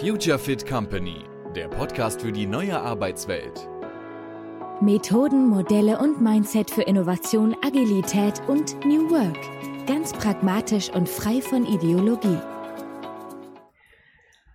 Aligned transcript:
Future 0.00 0.38
Fit 0.38 0.66
Company, 0.66 1.24
der 1.56 1.68
Podcast 1.68 2.22
für 2.22 2.32
die 2.32 2.46
neue 2.46 2.78
Arbeitswelt. 2.78 3.68
Methoden, 4.80 5.48
Modelle 5.48 5.98
und 5.98 6.22
Mindset 6.22 6.70
für 6.70 6.82
Innovation, 6.82 7.56
Agilität 7.62 8.40
und 8.46 8.78
New 8.84 9.10
Work. 9.10 9.36
Ganz 9.86 10.12
pragmatisch 10.12 10.88
und 10.90 11.08
frei 11.08 11.40
von 11.40 11.66
Ideologie. 11.66 12.38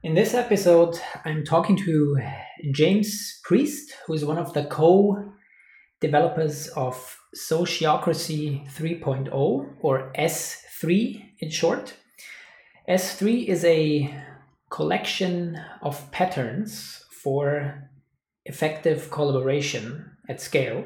In 0.02 0.16
this 0.16 0.34
episode, 0.34 0.97
I'm 1.26 1.44
talking 1.44 1.76
to 1.78 2.17
James 2.72 3.42
Priest, 3.44 3.94
who 4.08 4.13
is 4.13 4.26
one 4.26 4.38
of 4.38 4.54
the 4.54 4.63
co 4.63 5.17
developers 5.99 6.70
of 6.76 7.20
Sociocracy 7.35 8.65
3.0 8.78 9.31
or 9.81 10.12
S3 10.17 11.22
in 11.40 11.49
short. 11.49 11.96
S3 12.88 13.47
is 13.47 13.65
a 13.65 14.10
collection 14.74 15.55
of 15.83 16.11
patterns 16.11 17.05
for 17.21 17.88
effective 18.45 19.11
collaboration 19.11 20.17
at 20.27 20.41
scale. 20.41 20.84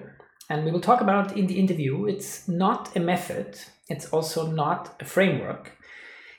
And 0.49 0.65
we 0.65 0.71
will 0.71 0.81
talk 0.81 0.99
about 0.99 1.37
in 1.37 1.47
the 1.47 1.57
interview. 1.57 2.05
It's 2.05 2.49
not 2.49 2.93
a 2.97 2.99
method, 2.99 3.57
it's 3.87 4.07
also 4.07 4.51
not 4.51 4.97
a 4.99 5.05
framework. 5.05 5.71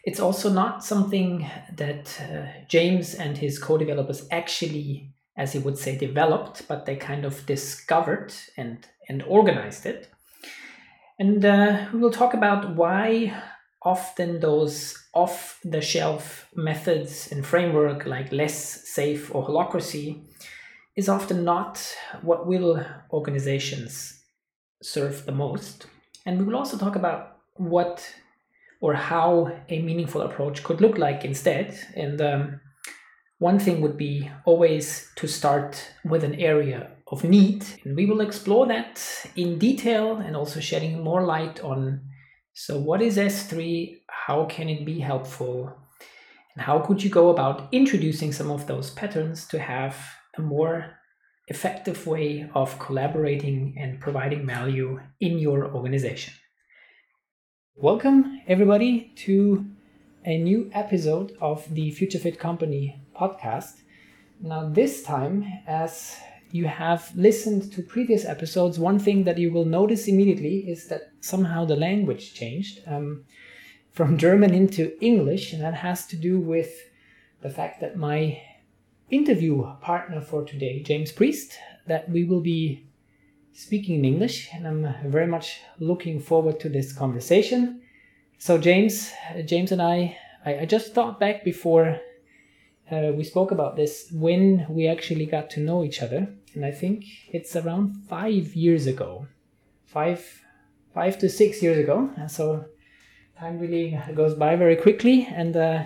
It's 0.04 0.20
also 0.20 0.50
not 0.50 0.84
something 0.84 1.50
that 1.74 2.20
uh, 2.20 2.66
James 2.68 3.14
and 3.14 3.38
his 3.38 3.58
co 3.58 3.78
developers 3.78 4.28
actually, 4.30 5.14
as 5.34 5.54
he 5.54 5.58
would 5.58 5.78
say, 5.78 5.96
developed, 5.96 6.68
but 6.68 6.84
they 6.84 6.96
kind 6.96 7.24
of 7.24 7.46
discovered 7.46 8.34
and, 8.58 8.86
and 9.08 9.22
organized 9.22 9.86
it. 9.86 10.10
And 11.18 11.42
uh, 11.44 11.86
we 11.94 11.98
will 11.98 12.12
talk 12.12 12.34
about 12.34 12.76
why 12.76 13.32
often 13.82 14.40
those 14.40 14.96
off 15.14 15.60
the 15.64 15.80
shelf 15.80 16.48
methods 16.54 17.30
and 17.30 17.46
framework 17.46 18.06
like 18.06 18.30
LeSS 18.30 18.84
SAFe 18.94 19.34
or 19.34 19.46
holacracy 19.46 20.22
is 20.96 21.08
often 21.08 21.44
not 21.44 21.96
what 22.22 22.46
will 22.46 22.84
organizations 23.12 24.24
serve 24.82 25.24
the 25.26 25.32
most. 25.32 25.86
And 26.26 26.38
we 26.38 26.44
will 26.44 26.56
also 26.56 26.76
talk 26.76 26.96
about 26.96 27.38
what 27.54 28.14
or 28.80 28.94
how 28.94 29.52
a 29.68 29.82
meaningful 29.82 30.22
approach 30.22 30.62
could 30.62 30.80
look 30.80 30.98
like 30.98 31.24
instead. 31.24 31.78
And 31.94 32.20
um, 32.20 32.60
one 33.38 33.58
thing 33.58 33.80
would 33.80 33.96
be 33.96 34.30
always 34.44 35.10
to 35.16 35.26
start 35.26 35.92
with 36.04 36.24
an 36.24 36.34
area 36.34 36.90
of 37.06 37.24
need. 37.24 37.64
And 37.84 37.96
we 37.96 38.06
will 38.06 38.20
explore 38.20 38.66
that 38.66 39.00
in 39.36 39.58
detail 39.58 40.16
and 40.16 40.36
also 40.36 40.60
shedding 40.60 41.02
more 41.02 41.24
light 41.24 41.60
on 41.60 42.07
so, 42.60 42.76
what 42.76 43.00
is 43.00 43.18
S3? 43.18 44.00
How 44.08 44.44
can 44.46 44.68
it 44.68 44.84
be 44.84 44.98
helpful? 44.98 45.72
And 46.52 46.64
how 46.64 46.80
could 46.80 47.04
you 47.04 47.08
go 47.08 47.28
about 47.28 47.68
introducing 47.70 48.32
some 48.32 48.50
of 48.50 48.66
those 48.66 48.90
patterns 48.90 49.46
to 49.50 49.60
have 49.60 49.96
a 50.36 50.42
more 50.42 50.90
effective 51.46 52.04
way 52.04 52.50
of 52.54 52.76
collaborating 52.80 53.76
and 53.78 54.00
providing 54.00 54.44
value 54.44 54.98
in 55.20 55.38
your 55.38 55.72
organization? 55.72 56.34
Welcome, 57.76 58.42
everybody, 58.48 59.12
to 59.18 59.64
a 60.24 60.36
new 60.36 60.68
episode 60.74 61.36
of 61.40 61.72
the 61.72 61.92
Future 61.92 62.18
Fit 62.18 62.40
Company 62.40 63.00
podcast. 63.16 63.82
Now, 64.42 64.68
this 64.68 65.04
time, 65.04 65.44
as 65.64 66.18
you 66.50 66.66
have 66.66 67.10
listened 67.14 67.72
to 67.72 67.82
previous 67.82 68.24
episodes, 68.24 68.78
one 68.78 68.98
thing 68.98 69.24
that 69.24 69.38
you 69.38 69.52
will 69.52 69.64
notice 69.64 70.08
immediately 70.08 70.58
is 70.68 70.88
that 70.88 71.12
somehow 71.20 71.64
the 71.64 71.76
language 71.76 72.34
changed 72.34 72.80
um, 72.86 73.24
from 73.92 74.18
German 74.18 74.54
into 74.54 74.96
English, 75.04 75.52
and 75.52 75.62
that 75.62 75.74
has 75.74 76.06
to 76.06 76.16
do 76.16 76.38
with 76.38 76.70
the 77.42 77.50
fact 77.50 77.80
that 77.80 77.96
my 77.96 78.40
interview 79.10 79.64
partner 79.80 80.20
for 80.20 80.44
today, 80.44 80.82
James 80.82 81.12
Priest, 81.12 81.58
that 81.86 82.08
we 82.10 82.24
will 82.24 82.40
be 82.40 82.86
speaking 83.52 83.96
in 83.96 84.04
English, 84.04 84.48
and 84.52 84.66
I'm 84.66 84.94
very 85.10 85.26
much 85.26 85.60
looking 85.80 86.20
forward 86.20 86.60
to 86.60 86.68
this 86.68 86.92
conversation. 86.92 87.82
So, 88.38 88.56
James, 88.58 89.12
James 89.46 89.72
and 89.72 89.82
I, 89.82 90.16
I, 90.44 90.60
I 90.60 90.64
just 90.64 90.94
thought 90.94 91.18
back 91.18 91.44
before 91.44 92.00
uh, 92.90 93.12
we 93.14 93.24
spoke 93.24 93.50
about 93.50 93.76
this 93.76 94.10
when 94.12 94.64
we 94.68 94.86
actually 94.86 95.26
got 95.26 95.50
to 95.50 95.60
know 95.60 95.82
each 95.84 96.02
other, 96.02 96.28
and 96.54 96.64
I 96.64 96.70
think 96.70 97.04
it's 97.32 97.56
around 97.56 97.96
five 98.08 98.54
years 98.54 98.86
ago, 98.86 99.26
five 99.86 100.42
five 100.94 101.18
to 101.18 101.28
six 101.28 101.62
years 101.62 101.78
ago. 101.78 102.10
And 102.16 102.30
so 102.30 102.64
time 103.38 103.58
really 103.58 103.98
goes 104.14 104.34
by 104.34 104.56
very 104.56 104.76
quickly, 104.76 105.28
and 105.30 105.56
uh, 105.56 105.84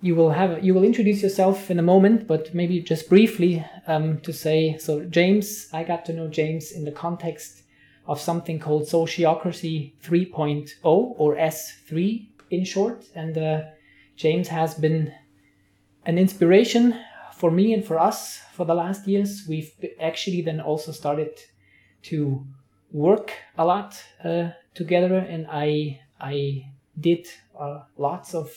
you 0.00 0.14
will 0.14 0.30
have 0.30 0.62
you 0.64 0.74
will 0.74 0.84
introduce 0.84 1.22
yourself 1.22 1.70
in 1.70 1.78
a 1.78 1.82
moment, 1.82 2.26
but 2.26 2.54
maybe 2.54 2.80
just 2.80 3.08
briefly 3.08 3.64
um, 3.86 4.18
to 4.20 4.32
say 4.32 4.76
so. 4.78 5.04
James, 5.04 5.68
I 5.72 5.84
got 5.84 6.04
to 6.06 6.12
know 6.12 6.28
James 6.28 6.72
in 6.72 6.84
the 6.84 6.92
context 6.92 7.62
of 8.06 8.20
something 8.20 8.58
called 8.58 8.82
Sociocracy 8.82 9.94
3.0 10.02 10.68
or 10.84 11.36
S3 11.36 12.28
in 12.50 12.64
short, 12.64 13.06
and 13.14 13.36
uh, 13.38 13.62
James 14.16 14.48
has 14.48 14.74
been 14.74 15.12
an 16.04 16.18
inspiration 16.18 17.00
for 17.44 17.50
me 17.50 17.74
and 17.74 17.84
for 17.84 17.98
us 17.98 18.40
for 18.54 18.64
the 18.64 18.72
last 18.72 19.06
years. 19.06 19.44
We've 19.46 19.70
actually 20.00 20.40
then 20.40 20.60
also 20.60 20.92
started 20.92 21.38
to 22.04 22.42
work 22.90 23.32
a 23.58 23.66
lot 23.66 24.02
uh, 24.24 24.52
together, 24.72 25.18
and 25.18 25.46
I 25.50 26.00
I 26.18 26.72
did 26.98 27.26
uh, 27.60 27.80
lots 27.98 28.34
of 28.34 28.48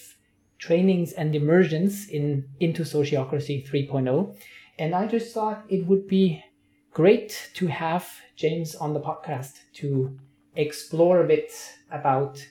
trainings 0.58 1.12
and 1.12 1.36
immersions 1.36 2.08
in 2.08 2.48
into 2.62 2.84
sociocracy 2.84 3.68
3.0 3.70 4.36
and 4.80 4.96
i 4.96 5.06
just 5.06 5.32
thought 5.34 5.64
it 5.70 5.86
would 5.86 6.08
be 6.08 6.44
great 6.92 7.52
to 7.54 7.68
have 7.68 8.10
james 8.36 8.74
on 8.74 8.94
the 8.94 9.00
podcast 9.00 9.54
to 9.74 10.18
explore 10.56 11.22
a 11.22 11.28
bit 11.28 11.52
about 11.92 12.44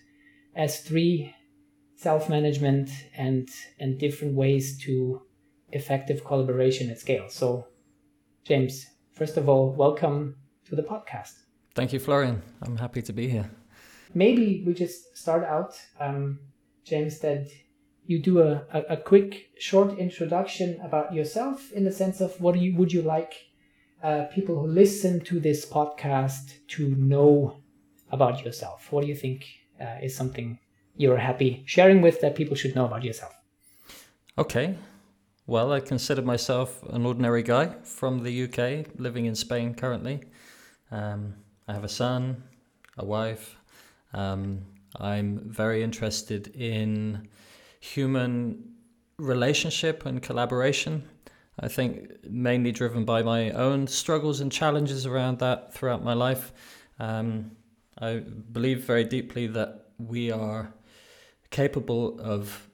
s3 0.56 1.34
self-management 1.96 2.88
and 3.16 3.48
and 3.80 3.98
different 3.98 4.34
ways 4.34 4.78
to 4.78 5.25
effective 5.72 6.24
collaboration 6.24 6.90
at 6.90 6.98
scale. 6.98 7.28
So, 7.28 7.66
James, 8.44 8.86
first 9.12 9.36
of 9.36 9.48
all, 9.48 9.72
welcome 9.72 10.36
to 10.68 10.76
the 10.76 10.82
podcast. 10.82 11.32
Thank 11.74 11.92
you, 11.92 11.98
Florian. 11.98 12.42
I'm 12.62 12.76
happy 12.76 13.02
to 13.02 13.12
be 13.12 13.28
here. 13.28 13.50
Maybe 14.14 14.62
we 14.66 14.72
just 14.74 15.16
start 15.16 15.44
out, 15.44 15.74
um, 16.00 16.38
James, 16.84 17.18
that 17.20 17.48
you 18.06 18.18
do 18.20 18.40
a, 18.40 18.64
a, 18.72 18.80
a, 18.90 18.96
quick, 18.96 19.50
short 19.58 19.98
introduction 19.98 20.80
about 20.80 21.12
yourself 21.12 21.72
in 21.72 21.84
the 21.84 21.92
sense 21.92 22.20
of 22.20 22.40
what 22.40 22.58
you, 22.58 22.74
would 22.76 22.92
you 22.92 23.02
like 23.02 23.34
uh, 24.02 24.24
people 24.32 24.58
who 24.58 24.68
listen 24.68 25.20
to 25.24 25.40
this 25.40 25.66
podcast 25.66 26.54
to 26.68 26.94
know 26.94 27.60
about 28.12 28.44
yourself? 28.44 28.90
What 28.92 29.02
do 29.02 29.08
you 29.08 29.16
think 29.16 29.44
uh, 29.80 29.96
is 30.02 30.14
something 30.14 30.58
you're 30.96 31.16
happy 31.16 31.64
sharing 31.66 32.00
with 32.00 32.20
that 32.20 32.36
people 32.36 32.56
should 32.56 32.74
know 32.74 32.86
about 32.86 33.02
yourself? 33.02 33.34
Okay. 34.38 34.76
Well, 35.48 35.72
I 35.72 35.78
consider 35.78 36.22
myself 36.22 36.82
an 36.90 37.06
ordinary 37.06 37.44
guy 37.44 37.68
from 37.84 38.24
the 38.24 38.44
UK, 38.44 38.88
living 38.98 39.26
in 39.26 39.36
Spain 39.36 39.74
currently. 39.74 40.24
Um, 40.90 41.34
I 41.68 41.72
have 41.72 41.84
a 41.84 41.88
son, 41.88 42.42
a 42.98 43.04
wife. 43.04 43.56
Um, 44.12 44.62
I'm 44.98 45.38
very 45.48 45.84
interested 45.84 46.48
in 46.48 47.28
human 47.78 48.72
relationship 49.18 50.04
and 50.04 50.20
collaboration. 50.20 51.08
I 51.60 51.68
think 51.68 52.10
mainly 52.28 52.72
driven 52.72 53.04
by 53.04 53.22
my 53.22 53.52
own 53.52 53.86
struggles 53.86 54.40
and 54.40 54.50
challenges 54.50 55.06
around 55.06 55.38
that 55.38 55.72
throughout 55.72 56.02
my 56.02 56.14
life. 56.14 56.52
Um, 56.98 57.52
I 57.98 58.16
believe 58.50 58.82
very 58.82 59.04
deeply 59.04 59.46
that 59.46 59.90
we 59.96 60.32
are 60.32 60.74
capable 61.50 62.20
of 62.20 62.68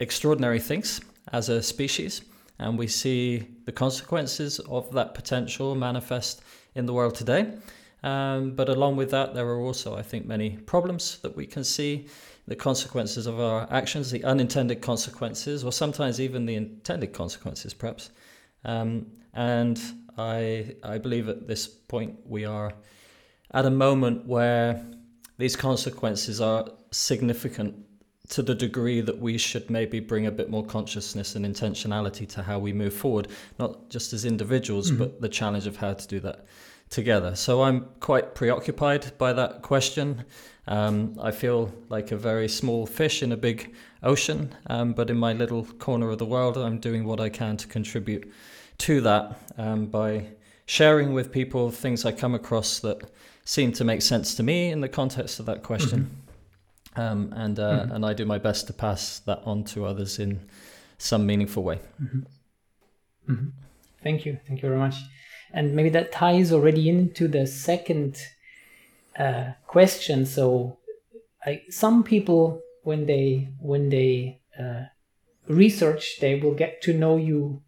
extraordinary 0.00 0.60
things 0.60 1.02
as 1.32 1.48
a 1.48 1.62
species, 1.62 2.22
and 2.58 2.78
we 2.78 2.86
see 2.86 3.46
the 3.64 3.72
consequences 3.72 4.58
of 4.60 4.92
that 4.92 5.14
potential 5.14 5.74
manifest 5.74 6.42
in 6.74 6.86
the 6.86 6.92
world 6.92 7.14
today. 7.14 7.54
Um, 8.02 8.52
but 8.52 8.68
along 8.68 8.96
with 8.96 9.10
that, 9.10 9.34
there 9.34 9.46
are 9.46 9.60
also, 9.60 9.96
I 9.96 10.02
think, 10.02 10.26
many 10.26 10.50
problems 10.50 11.18
that 11.22 11.36
we 11.36 11.46
can 11.46 11.64
see 11.64 12.06
the 12.46 12.54
consequences 12.54 13.26
of 13.26 13.40
our 13.40 13.66
actions, 13.70 14.10
the 14.10 14.22
unintended 14.24 14.80
consequences, 14.80 15.64
or 15.64 15.72
sometimes 15.72 16.20
even 16.20 16.46
the 16.46 16.54
intended 16.54 17.12
consequences, 17.12 17.74
perhaps. 17.74 18.10
Um, 18.64 19.06
and 19.34 19.80
I, 20.16 20.76
I 20.82 20.98
believe 20.98 21.28
at 21.28 21.48
this 21.48 21.66
point 21.66 22.16
we 22.24 22.44
are 22.44 22.72
at 23.52 23.66
a 23.66 23.70
moment 23.70 24.26
where 24.26 24.84
these 25.38 25.56
consequences 25.56 26.40
are 26.40 26.68
significant 26.90 27.85
to 28.30 28.42
the 28.42 28.54
degree 28.54 29.00
that 29.00 29.18
we 29.18 29.38
should 29.38 29.70
maybe 29.70 30.00
bring 30.00 30.26
a 30.26 30.30
bit 30.30 30.50
more 30.50 30.64
consciousness 30.64 31.36
and 31.36 31.44
intentionality 31.44 32.28
to 32.30 32.42
how 32.42 32.58
we 32.58 32.72
move 32.72 32.94
forward, 32.94 33.28
not 33.58 33.88
just 33.88 34.12
as 34.12 34.24
individuals, 34.24 34.90
mm-hmm. 34.90 34.98
but 34.98 35.20
the 35.20 35.28
challenge 35.28 35.66
of 35.66 35.76
how 35.76 35.92
to 35.94 36.06
do 36.08 36.20
that. 36.20 36.46
together. 36.90 37.34
So 37.34 37.62
I'm 37.62 37.86
quite 38.00 38.34
preoccupied 38.34 39.18
by 39.18 39.32
that 39.32 39.62
question. 39.62 40.24
Um, 40.68 41.16
I 41.20 41.30
feel 41.30 41.72
like 41.88 42.12
a 42.12 42.16
very 42.16 42.48
small 42.48 42.86
fish 42.86 43.22
in 43.22 43.32
a 43.32 43.36
big 43.36 43.74
ocean, 44.02 44.54
um, 44.68 44.92
but 44.92 45.10
in 45.10 45.16
my 45.16 45.32
little 45.32 45.64
corner 45.64 46.10
of 46.10 46.18
the 46.18 46.26
world, 46.26 46.56
I'm 46.56 46.78
doing 46.78 47.04
what 47.04 47.20
I 47.20 47.28
can 47.28 47.56
to 47.56 47.66
contribute 47.66 48.32
to 48.78 49.00
that 49.02 49.36
um, 49.58 49.86
by 49.86 50.26
sharing 50.66 51.12
with 51.12 51.30
people 51.30 51.70
things 51.70 52.04
I 52.04 52.12
come 52.12 52.34
across 52.34 52.80
that 52.80 53.10
seem 53.44 53.72
to 53.72 53.84
make 53.84 54.02
sense 54.02 54.34
to 54.34 54.42
me 54.42 54.70
in 54.70 54.80
the 54.80 54.88
context 54.88 55.38
of 55.38 55.46
that 55.46 55.62
question. 55.62 56.00
Mm-hmm. 56.00 56.25
Um, 56.96 57.32
and 57.36 57.58
uh, 57.58 57.80
mm-hmm. 57.80 57.92
and 57.92 58.06
I 58.06 58.14
do 58.14 58.24
my 58.24 58.38
best 58.38 58.66
to 58.68 58.72
pass 58.72 59.18
that 59.20 59.42
on 59.44 59.64
to 59.64 59.84
others 59.84 60.18
in 60.18 60.40
some 60.98 61.26
meaningful 61.26 61.62
way. 61.62 61.80
Mm-hmm. 62.02 63.32
mm-hmm. 63.32 63.48
Thank 64.02 64.24
you, 64.24 64.38
thank 64.46 64.62
you 64.62 64.68
very 64.68 64.78
much. 64.78 64.96
And 65.52 65.74
maybe 65.74 65.88
that 65.90 66.12
ties 66.12 66.52
already 66.52 66.88
into 66.88 67.26
the 67.28 67.46
second 67.46 68.18
uh, 69.18 69.52
question. 69.66 70.26
So, 70.26 70.78
I, 71.44 71.62
some 71.70 72.04
people 72.04 72.62
when 72.82 73.06
they 73.06 73.48
when 73.58 73.88
they 73.88 74.40
uh, 74.58 74.84
research, 75.48 76.18
they 76.20 76.38
will 76.38 76.54
get 76.54 76.82
to 76.82 76.92
know 76.92 77.16
you 77.16 77.62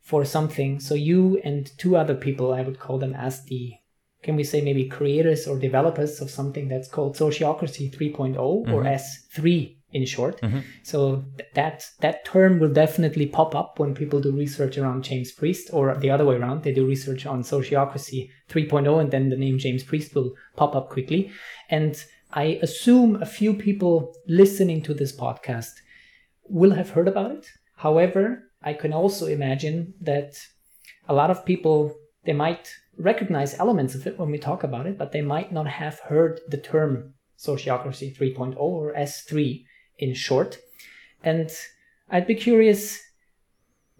for 0.00 0.24
something. 0.24 0.80
So 0.80 0.94
you 0.94 1.40
and 1.44 1.70
two 1.78 1.96
other 1.96 2.14
people, 2.14 2.52
I 2.52 2.62
would 2.62 2.78
call 2.78 2.98
them 2.98 3.14
as 3.14 3.44
the 3.44 3.74
can 4.22 4.36
we 4.36 4.44
say 4.44 4.60
maybe 4.60 4.86
creators 4.86 5.46
or 5.46 5.58
developers 5.58 6.20
of 6.20 6.30
something 6.30 6.68
that's 6.68 6.88
called 6.88 7.16
Sociocracy 7.16 7.94
3.0 7.94 8.36
mm-hmm. 8.36 8.72
or 8.72 8.84
S3 8.84 9.76
in 9.92 10.06
short. 10.06 10.40
Mm-hmm. 10.40 10.60
So 10.82 11.24
th- 11.36 11.50
that 11.54 11.84
that 12.00 12.24
term 12.24 12.58
will 12.58 12.72
definitely 12.72 13.26
pop 13.26 13.54
up 13.54 13.78
when 13.78 13.94
people 13.94 14.20
do 14.20 14.32
research 14.32 14.78
around 14.78 15.04
James 15.04 15.32
Priest, 15.32 15.70
or 15.72 15.94
the 15.96 16.10
other 16.10 16.24
way 16.24 16.36
around, 16.36 16.62
they 16.62 16.72
do 16.72 16.86
research 16.86 17.26
on 17.26 17.42
Sociocracy 17.42 18.30
3.0, 18.48 19.00
and 19.00 19.10
then 19.10 19.28
the 19.30 19.36
name 19.36 19.58
James 19.58 19.82
Priest 19.82 20.14
will 20.14 20.32
pop 20.56 20.76
up 20.76 20.90
quickly. 20.90 21.32
And 21.68 22.02
I 22.32 22.60
assume 22.62 23.20
a 23.20 23.26
few 23.26 23.54
people 23.54 24.14
listening 24.28 24.82
to 24.82 24.94
this 24.94 25.16
podcast 25.16 25.72
will 26.48 26.72
have 26.72 26.90
heard 26.90 27.08
about 27.08 27.32
it. 27.32 27.46
However, 27.76 28.50
I 28.62 28.74
can 28.74 28.92
also 28.92 29.26
imagine 29.26 29.94
that 30.00 30.34
a 31.08 31.14
lot 31.14 31.30
of 31.30 31.44
people 31.44 31.96
they 32.24 32.32
might 32.34 32.72
recognize 33.00 33.58
elements 33.58 33.94
of 33.94 34.06
it 34.06 34.18
when 34.18 34.30
we 34.30 34.38
talk 34.38 34.62
about 34.62 34.86
it, 34.86 34.98
but 34.98 35.12
they 35.12 35.22
might 35.22 35.52
not 35.52 35.66
have 35.66 35.98
heard 36.00 36.40
the 36.48 36.58
term 36.58 37.14
Sociocracy 37.38 38.16
3.0 38.16 38.56
or 38.58 38.92
S3 38.94 39.64
in 39.98 40.14
short. 40.14 40.58
And 41.24 41.50
I'd 42.10 42.26
be 42.26 42.34
curious, 42.34 43.00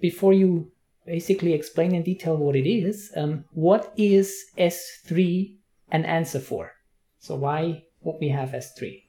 before 0.01 0.33
you 0.33 0.71
basically 1.07 1.55
explain 1.55 1.95
in 1.95 2.03
detail 2.03 2.37
what 2.37 2.57
it 2.57 2.69
is, 2.69 3.11
um, 3.17 3.45
what 3.53 3.93
is 3.97 4.45
S3 4.59 5.57
an 5.91 6.05
answer 6.05 6.41
for? 6.41 6.73
So 7.19 7.35
why 7.37 7.85
would 8.03 8.17
we 8.21 8.29
have 8.29 8.51
S3? 8.51 9.03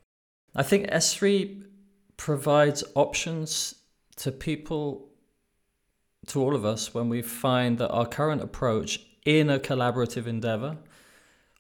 I 0.55 0.63
think 0.63 0.87
S3 0.87 1.63
provides 2.17 2.83
options 2.95 3.75
to 4.17 4.31
people, 4.31 5.09
to 6.27 6.41
all 6.41 6.55
of 6.55 6.65
us, 6.65 6.94
when 6.94 7.09
we 7.09 7.21
find 7.21 7.77
that 7.79 7.89
our 7.89 8.05
current 8.05 8.41
approach 8.41 8.99
in 9.25 9.50
a 9.50 9.59
collaborative 9.59 10.27
endeavor, 10.27 10.77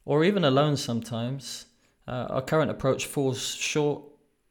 or 0.05 0.23
even 0.23 0.43
alone 0.43 0.77
sometimes, 0.77 1.65
uh, 2.07 2.27
our 2.29 2.41
current 2.41 2.71
approach 2.71 3.05
falls 3.05 3.53
short 3.55 4.03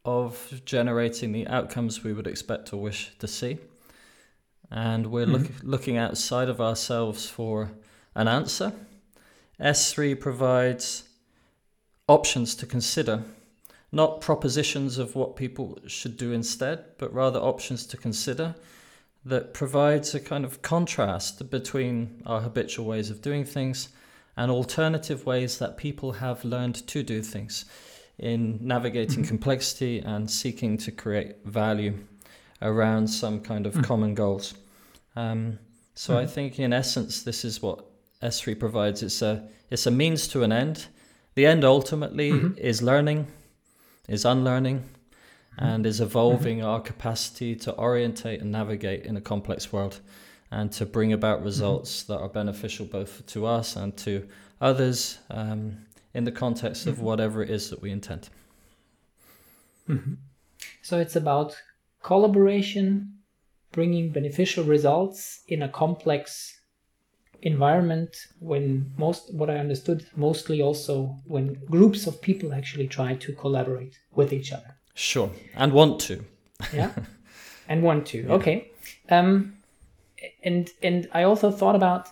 of 0.04 0.62
generating 0.64 1.32
the 1.32 1.46
outcomes 1.46 2.02
we 2.02 2.12
would 2.12 2.26
expect 2.26 2.72
or 2.72 2.80
wish 2.80 3.12
to 3.18 3.28
see. 3.28 3.58
And 4.70 5.08
we're 5.08 5.26
mm-hmm. 5.26 5.32
look, 5.32 5.50
looking 5.62 5.96
outside 5.96 6.48
of 6.48 6.60
ourselves 6.60 7.28
for 7.28 7.72
an 8.14 8.28
answer. 8.28 8.72
S3 9.60 10.18
provides 10.18 11.04
options 12.08 12.54
to 12.56 12.66
consider, 12.66 13.22
not 13.92 14.20
propositions 14.20 14.98
of 14.98 15.14
what 15.14 15.36
people 15.36 15.78
should 15.86 16.16
do 16.16 16.32
instead, 16.32 16.84
but 16.98 17.12
rather 17.12 17.38
options 17.38 17.84
to 17.86 17.96
consider 17.96 18.54
that 19.24 19.52
provides 19.52 20.14
a 20.14 20.20
kind 20.20 20.44
of 20.44 20.62
contrast 20.62 21.50
between 21.50 22.22
our 22.24 22.40
habitual 22.40 22.86
ways 22.86 23.10
of 23.10 23.20
doing 23.20 23.44
things 23.44 23.90
and 24.36 24.50
alternative 24.50 25.26
ways 25.26 25.58
that 25.58 25.76
people 25.76 26.12
have 26.12 26.44
learned 26.44 26.86
to 26.86 27.02
do 27.02 27.22
things 27.22 27.66
in 28.18 28.58
navigating 28.60 29.22
mm-hmm. 29.22 29.28
complexity 29.28 29.98
and 30.00 30.30
seeking 30.30 30.78
to 30.78 30.90
create 30.90 31.44
value 31.44 31.94
around 32.62 33.06
some 33.08 33.40
kind 33.40 33.66
of 33.66 33.74
mm. 33.74 33.84
common 33.84 34.14
goals. 34.14 34.54
Um, 35.16 35.58
so 35.94 36.16
I 36.16 36.22
mm-hmm. 36.22 36.32
think, 36.32 36.58
in 36.58 36.72
essence, 36.72 37.22
this 37.22 37.44
is 37.44 37.62
what 37.62 37.84
S3 38.22 38.58
provides. 38.58 39.02
It's 39.02 39.22
a 39.22 39.48
it's 39.70 39.86
a 39.86 39.90
means 39.90 40.28
to 40.28 40.42
an 40.42 40.52
end. 40.52 40.86
The 41.34 41.46
end 41.46 41.64
ultimately 41.64 42.32
mm-hmm. 42.32 42.58
is 42.58 42.82
learning, 42.82 43.26
is 44.08 44.24
unlearning. 44.24 44.84
And 45.60 45.86
is 45.86 46.00
evolving 46.00 46.58
mm-hmm. 46.58 46.66
our 46.66 46.80
capacity 46.80 47.54
to 47.54 47.76
orientate 47.76 48.40
and 48.40 48.50
navigate 48.50 49.04
in 49.04 49.16
a 49.16 49.20
complex 49.20 49.72
world, 49.72 50.00
and 50.50 50.72
to 50.72 50.86
bring 50.86 51.12
about 51.12 51.38
mm-hmm. 51.38 51.46
results 51.46 52.02
that 52.04 52.18
are 52.18 52.28
beneficial 52.28 52.86
both 52.86 53.24
to 53.26 53.46
us 53.46 53.76
and 53.76 53.96
to 53.98 54.26
others. 54.60 55.18
Um, 55.30 55.86
in 56.14 56.24
the 56.24 56.32
context 56.32 56.86
of 56.86 56.96
mm-hmm. 56.96 57.04
whatever 57.04 57.42
it 57.42 57.50
is 57.50 57.70
that 57.70 57.82
we 57.82 57.90
intend. 57.90 58.28
Mm-hmm. 59.88 60.14
So 60.82 60.98
it's 60.98 61.16
about 61.16 61.56
collaboration, 62.02 63.18
bringing 63.72 64.10
beneficial 64.10 64.64
results 64.64 65.42
in 65.48 65.62
a 65.62 65.68
complex 65.68 66.56
environment 67.42 68.14
when 68.38 68.92
most 68.98 69.32
what 69.32 69.48
i 69.48 69.56
understood 69.56 70.06
mostly 70.14 70.60
also 70.60 71.16
when 71.24 71.54
groups 71.70 72.06
of 72.06 72.20
people 72.20 72.52
actually 72.52 72.86
try 72.86 73.14
to 73.14 73.32
collaborate 73.32 73.98
with 74.12 74.30
each 74.30 74.52
other 74.52 74.76
sure. 75.00 75.30
And 75.54 75.72
want 75.72 76.00
to. 76.02 76.24
Yeah. 76.74 76.92
And 77.68 77.82
want 77.84 78.06
to. 78.08 78.18
Yeah. 78.18 78.34
okay. 78.34 78.70
Um 79.08 79.54
and 80.44 80.70
and 80.82 81.08
i 81.12 81.22
also 81.22 81.50
thought 81.50 81.76
about 81.76 82.08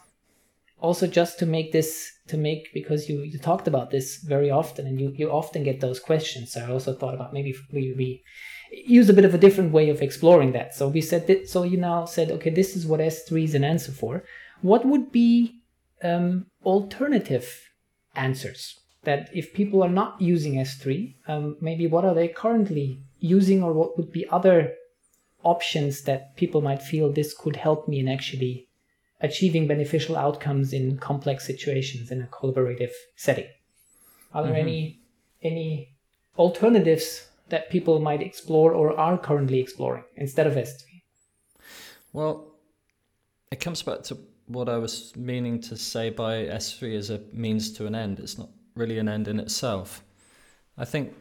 also 0.81 1.07
just 1.07 1.39
to 1.39 1.47
make 1.47 1.73
this 1.73 2.13
to 2.29 2.37
make 2.37 2.73
because 2.73 3.09
you, 3.09 3.23
you 3.23 3.39
talked 3.39 3.67
about 3.67 3.91
this 3.91 4.19
very 4.19 4.51
often 4.51 4.87
and 4.87 5.01
you, 5.01 5.13
you 5.17 5.31
often 5.31 5.65
get 5.65 5.81
those 5.81 5.99
questions. 5.99 6.53
So 6.53 6.61
i 6.61 6.71
also 6.71 6.95
thought 6.95 7.15
about 7.15 7.33
maybe 7.33 7.55
we, 7.73 7.95
we 7.97 8.23
use 8.71 9.09
a 9.09 9.15
bit 9.15 9.25
of 9.25 9.35
a 9.35 9.39
different 9.39 9.73
way 9.73 9.89
of 9.91 10.03
exploring 10.03 10.53
that. 10.53 10.75
So 10.75 10.89
we 10.89 11.01
said 11.01 11.27
that 11.27 11.49
so 11.49 11.63
you 11.65 11.79
now 11.79 12.05
said 12.05 12.31
okay 12.31 12.51
this 12.51 12.77
is 12.77 12.87
what 12.87 13.01
s3 13.01 13.45
is 13.45 13.55
an 13.55 13.65
answer 13.65 13.93
for. 13.93 14.25
What 14.63 14.85
would 14.85 15.11
be 15.13 15.61
um, 16.03 16.47
alternative 16.65 17.47
answers 18.15 18.79
that 19.05 19.31
if 19.33 19.53
people 19.53 19.83
are 19.83 19.89
not 19.89 20.21
using 20.21 20.55
s3 20.55 21.15
um, 21.29 21.57
maybe 21.61 21.87
what 21.87 22.05
are 22.05 22.15
they 22.15 22.29
currently 22.29 23.03
using 23.21 23.63
or 23.63 23.73
what 23.73 23.97
would 23.97 24.13
be 24.13 24.29
other 24.31 24.73
options 25.43 26.03
that 26.03 26.37
people 26.37 26.61
might 26.61 26.83
feel 26.83 27.13
this 27.13 27.35
could 27.35 27.57
help 27.57 27.89
me 27.89 28.01
in 28.01 28.09
actually 28.09 28.69
achieving 29.21 29.67
beneficial 29.67 30.17
outcomes 30.17 30.73
in 30.73 30.99
complex 30.99 31.47
situations 31.47 32.11
in 32.11 32.23
a 32.23 32.27
collaborative 32.27 32.93
setting. 33.17 33.47
Are 34.33 34.43
there 34.43 34.53
mm-hmm. 34.53 34.61
any 34.61 35.01
any 35.43 35.95
alternatives 36.37 37.29
that 37.49 37.71
people 37.71 38.01
might 38.01 38.23
explore 38.23 38.73
or 38.73 38.99
are 38.99 39.19
currently 39.19 39.61
exploring 39.61 40.05
instead 40.17 40.47
of 40.47 40.55
S3? 40.55 40.83
Well, 42.13 42.55
it 43.51 43.61
comes 43.61 43.83
back 43.83 44.03
to 44.05 44.19
what 44.47 44.69
I 44.69 44.79
was 44.79 45.15
meaning 45.17 45.61
to 45.63 45.77
say 45.77 46.11
by 46.11 46.45
S3 46.47 46.97
as 46.97 47.11
a 47.11 47.21
means 47.33 47.73
to 47.75 47.87
an 47.87 47.95
end. 47.95 48.19
It's 48.21 48.39
not 48.39 48.51
really 48.79 48.99
an 48.99 49.09
end 49.09 49.29
in 49.29 49.39
itself. 49.41 50.03
I 50.77 50.85
think 50.85 51.15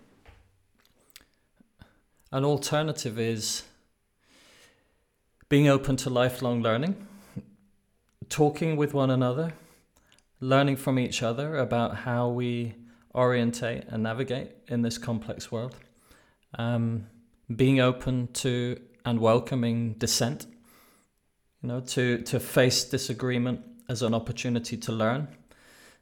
an 2.32 2.46
alternative 2.46 3.20
is 3.20 3.64
being 5.50 5.68
open 5.68 5.96
to 5.98 6.10
lifelong 6.10 6.62
learning 6.62 7.08
talking 8.30 8.76
with 8.76 8.94
one 8.94 9.10
another, 9.10 9.54
learning 10.40 10.76
from 10.76 11.00
each 11.00 11.24
other 11.24 11.58
about 11.58 11.96
how 11.98 12.30
we 12.30 12.76
orientate 13.16 13.86
and 13.88 14.04
navigate 14.04 14.52
in 14.68 14.82
this 14.82 14.98
complex 14.98 15.52
world, 15.52 15.76
um, 16.58 17.08
being 17.56 17.80
open 17.80 18.28
to 18.34 18.80
and 19.06 19.20
welcoming 19.20 19.94
dissent, 19.94 20.46
you 21.62 21.70
know, 21.70 21.80
to, 21.80 22.20
to 22.24 22.40
face 22.40 22.84
disagreement 22.84 23.62
as 23.90 24.02
an 24.02 24.14
opportunity 24.14 24.76
to 24.76 24.92
learn, 24.92 25.28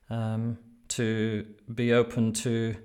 um, 0.09 0.57
to 0.95 1.45
be 1.73 1.91
open 1.91 2.31
to 2.31 2.75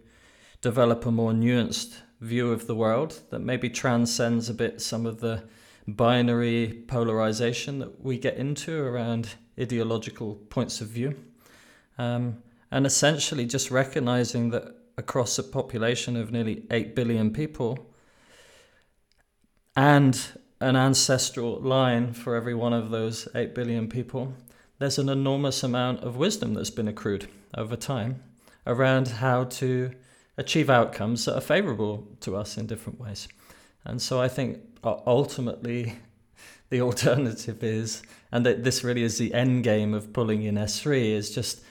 develop 0.61 1.07
a 1.07 1.13
more 1.13 1.33
nuanced 1.33 1.99
view 2.21 2.51
of 2.53 2.67
the 2.67 2.75
world 2.75 3.21
that 3.31 3.39
maybe 3.39 3.71
transcends 3.71 4.49
a 4.49 4.55
bit 4.55 4.81
some 4.81 5.07
of 5.07 5.21
the 5.21 5.43
binary 5.87 6.85
polarization 6.87 7.79
that 7.79 8.03
we 8.05 8.19
get 8.19 8.37
into 8.37 8.83
around 8.83 9.35
ideological 9.59 10.35
points 10.51 10.81
of 10.81 10.89
view. 10.89 11.17
Um, 11.99 12.43
and 12.71 12.85
essentially 12.85 13.47
just 13.47 13.71
recognizing 13.71 14.51
that 14.51 14.75
across 14.99 15.39
a 15.39 15.43
population 15.43 16.17
of 16.17 16.31
nearly 16.31 16.65
8 16.71 16.95
billion 16.95 17.33
people 17.33 17.91
and 19.77 20.21
an 20.61 20.77
ancestral 20.77 21.61
line 21.61 22.13
for 22.13 22.35
every 22.35 22.55
one 22.55 22.73
of 22.73 22.91
those 22.91 23.29
8 23.35 23.55
billion 23.55 23.89
people, 23.89 24.35
there's 24.79 24.99
an 24.99 25.09
enormous 25.09 25.63
amount 25.63 26.01
of 26.01 26.17
wisdom 26.17 26.55
that's 26.55 26.71
been 26.71 26.89
accrued 26.89 27.29
over 27.57 27.77
time 27.77 28.23
around 28.67 29.09
how 29.09 29.45
to 29.45 29.91
achieve 30.37 30.71
outcomes 30.71 31.25
that 31.25 31.37
are 31.37 31.41
favorable 31.41 32.07
to 32.21 32.37
us 32.37 32.57
in 32.57 32.67
different 32.67 33.01
ways. 33.01 33.29
And 33.85 34.01
so 34.01 34.21
I 34.21 34.29
think 34.29 34.59
ultimately 34.85 35.95
the 36.71 36.81
alternative 36.81 37.63
is, 37.63 38.03
and 38.33 38.47
that 38.47 38.65
this 38.65 38.85
really 38.85 39.03
is 39.03 39.19
the 39.19 39.35
end 39.35 39.65
game 39.65 39.95
of 39.95 40.13
pulling 40.13 40.43
in 40.43 40.55
S3, 40.55 41.13
is 41.13 41.35
just 41.35 41.63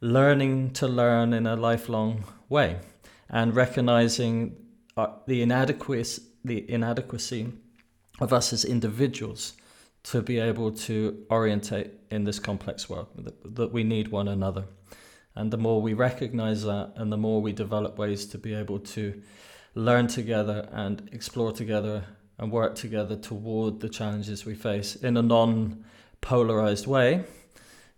learning 0.00 0.70
to 0.70 0.86
learn 0.86 1.32
in 1.32 1.46
a 1.46 1.56
lifelong 1.56 2.24
way 2.48 2.78
and 3.28 3.56
recognizing 3.56 4.56
uh, 4.96 5.08
the 5.26 5.42
inadequacy, 5.42 6.22
the 6.44 6.70
inadequacy 6.70 7.52
of 8.20 8.32
us 8.32 8.52
as 8.52 8.64
individuals 8.64 9.54
to 10.04 10.22
be 10.22 10.38
able 10.38 10.70
to 10.70 11.26
orientate 11.30 11.90
in 12.10 12.24
this 12.24 12.38
complex 12.38 12.88
world, 12.88 13.08
that, 13.16 13.56
that 13.56 13.72
we 13.72 13.82
need 13.82 14.08
one 14.08 14.28
another. 14.28 14.64
And 15.36 15.52
the 15.52 15.58
more 15.58 15.82
we 15.82 15.92
recognize 15.92 16.64
that 16.64 16.94
and 16.96 17.12
the 17.12 17.16
more 17.16 17.40
we 17.42 17.52
develop 17.52 17.98
ways 17.98 18.26
to 18.26 18.38
be 18.38 18.54
able 18.54 18.78
to 18.78 19.22
learn 19.74 20.06
together 20.06 20.68
and 20.72 21.08
explore 21.12 21.52
together 21.52 22.04
and 22.38 22.50
work 22.50 22.74
together 22.74 23.16
toward 23.16 23.80
the 23.80 23.88
challenges 23.88 24.44
we 24.44 24.54
face 24.54 24.96
in 24.96 25.16
a 25.16 25.22
non 25.22 25.84
polarized 26.20 26.86
way, 26.86 27.24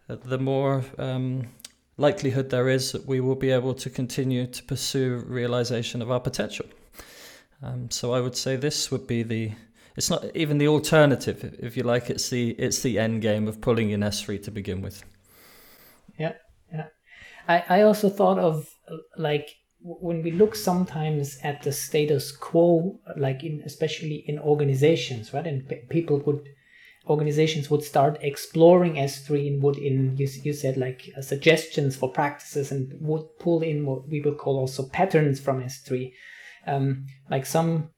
the 0.09 0.39
more 0.39 0.85
um, 0.99 1.49
likelihood 1.97 2.51
there 2.51 2.69
is 2.69 2.93
that 2.93 3.07
we 3.07 3.21
will 3.21 3.37
be 3.37 3.51
able 3.51 3.75
to 3.75 3.89
continue 3.89 4.47
to 4.47 4.63
pursue 4.65 5.23
realization 5.27 6.03
of 6.03 6.11
our 6.11 6.21
potential. 6.21 6.67
Um, 7.63 7.91
so 7.91 8.13
I 8.13 8.21
would 8.21 8.37
say 8.37 8.57
this 8.57 8.91
would 8.91 9.07
be 9.07 9.23
the 9.23 9.53
it's 9.97 10.11
not 10.11 10.25
even 10.37 10.59
the 10.59 10.69
alternative, 10.69 11.57
if 11.59 11.77
you 11.77 11.83
like. 11.83 12.09
It's 12.09 12.31
the 12.31 12.51
it's 12.51 12.83
the 12.83 13.01
end 13.01 13.21
game 13.21 13.49
of 13.49 13.61
pulling 13.61 13.91
in 13.91 14.01
S3 14.01 14.41
to 14.45 14.51
begin 14.53 14.81
with. 14.81 15.05
I 17.49 17.65
I 17.69 17.83
also 17.83 18.09
thought 18.09 18.39
of 18.39 18.69
like 19.17 19.49
when 19.81 20.23
we 20.23 20.31
look 20.33 20.55
sometimes 20.55 21.39
at 21.43 21.63
the 21.63 21.73
status 21.73 22.31
quo, 22.33 23.01
like 23.17 23.43
in 23.43 23.63
especially 23.65 24.25
in 24.27 24.39
organizations, 24.39 25.33
right? 25.33 25.47
And 25.47 25.69
p- 25.69 25.83
people 25.89 26.19
would 26.21 26.49
organizations 27.07 27.71
would 27.71 27.83
start 27.83 28.19
exploring 28.21 28.99
S3 28.99 29.49
and 29.49 29.63
would 29.63 29.79
in 29.79 30.17
you, 30.19 30.29
you 30.43 30.53
said 30.53 30.77
like 30.77 31.11
uh, 31.17 31.23
suggestions 31.23 31.97
for 31.97 32.13
practices 32.13 32.71
and 32.71 32.93
would 33.01 33.25
pull 33.39 33.63
in 33.63 33.87
what 33.87 34.07
we 34.09 34.21
would 34.21 34.37
call 34.37 34.59
also 34.59 34.87
patterns 34.89 35.41
from 35.41 35.63
S3. 35.63 36.13
Um, 36.67 37.07
like 37.31 37.47
some 37.47 37.91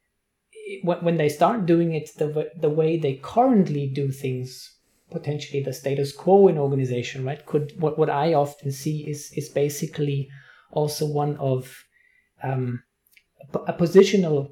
when 0.85 1.17
they 1.17 1.29
start 1.29 1.67
doing 1.67 1.95
it 1.95 2.11
the, 2.17 2.51
the 2.57 2.71
way 2.71 2.97
they 2.97 3.15
currently 3.17 3.89
do 3.89 4.11
things 4.13 4.77
potentially 5.11 5.63
the 5.63 5.73
status 5.73 6.13
quo 6.13 6.49
in 6.49 6.59
organization 6.59 7.25
right? 7.25 7.45
Could 7.47 7.73
what, 7.79 7.99
what 7.99 8.11
i 8.11 8.35
often 8.35 8.71
see 8.73 9.09
is 9.09 9.33
is 9.37 9.49
basically 9.49 10.29
also 10.73 11.07
one 11.07 11.37
of 11.37 11.85
um, 12.43 12.83
a 13.67 13.73
positional 13.73 14.51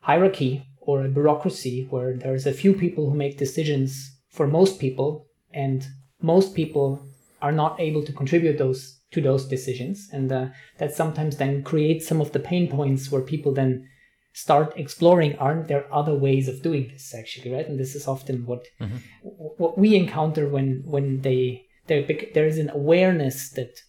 hierarchy 0.00 0.64
or 0.80 1.04
a 1.04 1.08
bureaucracy 1.08 1.86
where 1.90 2.14
there's 2.16 2.46
a 2.46 2.52
few 2.52 2.72
people 2.72 3.10
who 3.10 3.16
make 3.16 3.36
decisions 3.36 4.16
for 4.30 4.46
most 4.46 4.80
people 4.80 5.26
and 5.52 5.86
most 6.22 6.54
people 6.54 7.00
are 7.40 7.52
not 7.52 7.78
able 7.78 8.02
to 8.02 8.12
contribute 8.12 8.58
those 8.58 8.98
to 9.10 9.20
those 9.20 9.46
decisions. 9.46 10.08
And 10.12 10.30
uh, 10.30 10.46
that 10.78 10.94
sometimes 10.94 11.36
then 11.36 11.62
creates 11.62 12.06
some 12.06 12.20
of 12.20 12.32
the 12.32 12.40
pain 12.40 12.68
points 12.68 13.10
where 13.10 13.22
people 13.22 13.52
then 13.52 13.88
start 14.32 14.72
exploring 14.76 15.36
aren't 15.36 15.68
there 15.68 15.92
other 15.92 16.14
ways 16.14 16.48
of 16.48 16.62
doing 16.62 16.88
this 16.88 17.14
actually 17.14 17.52
right 17.52 17.66
and 17.66 17.78
this 17.78 17.94
is 17.94 18.06
often 18.06 18.46
what 18.46 18.64
mm-hmm. 18.80 18.96
what 19.22 19.76
we 19.78 19.96
encounter 19.96 20.48
when 20.48 20.82
when 20.84 21.20
they 21.22 21.66
there 21.86 22.06
there 22.34 22.46
is 22.46 22.58
an 22.58 22.70
awareness 22.70 23.50
that 23.50 23.80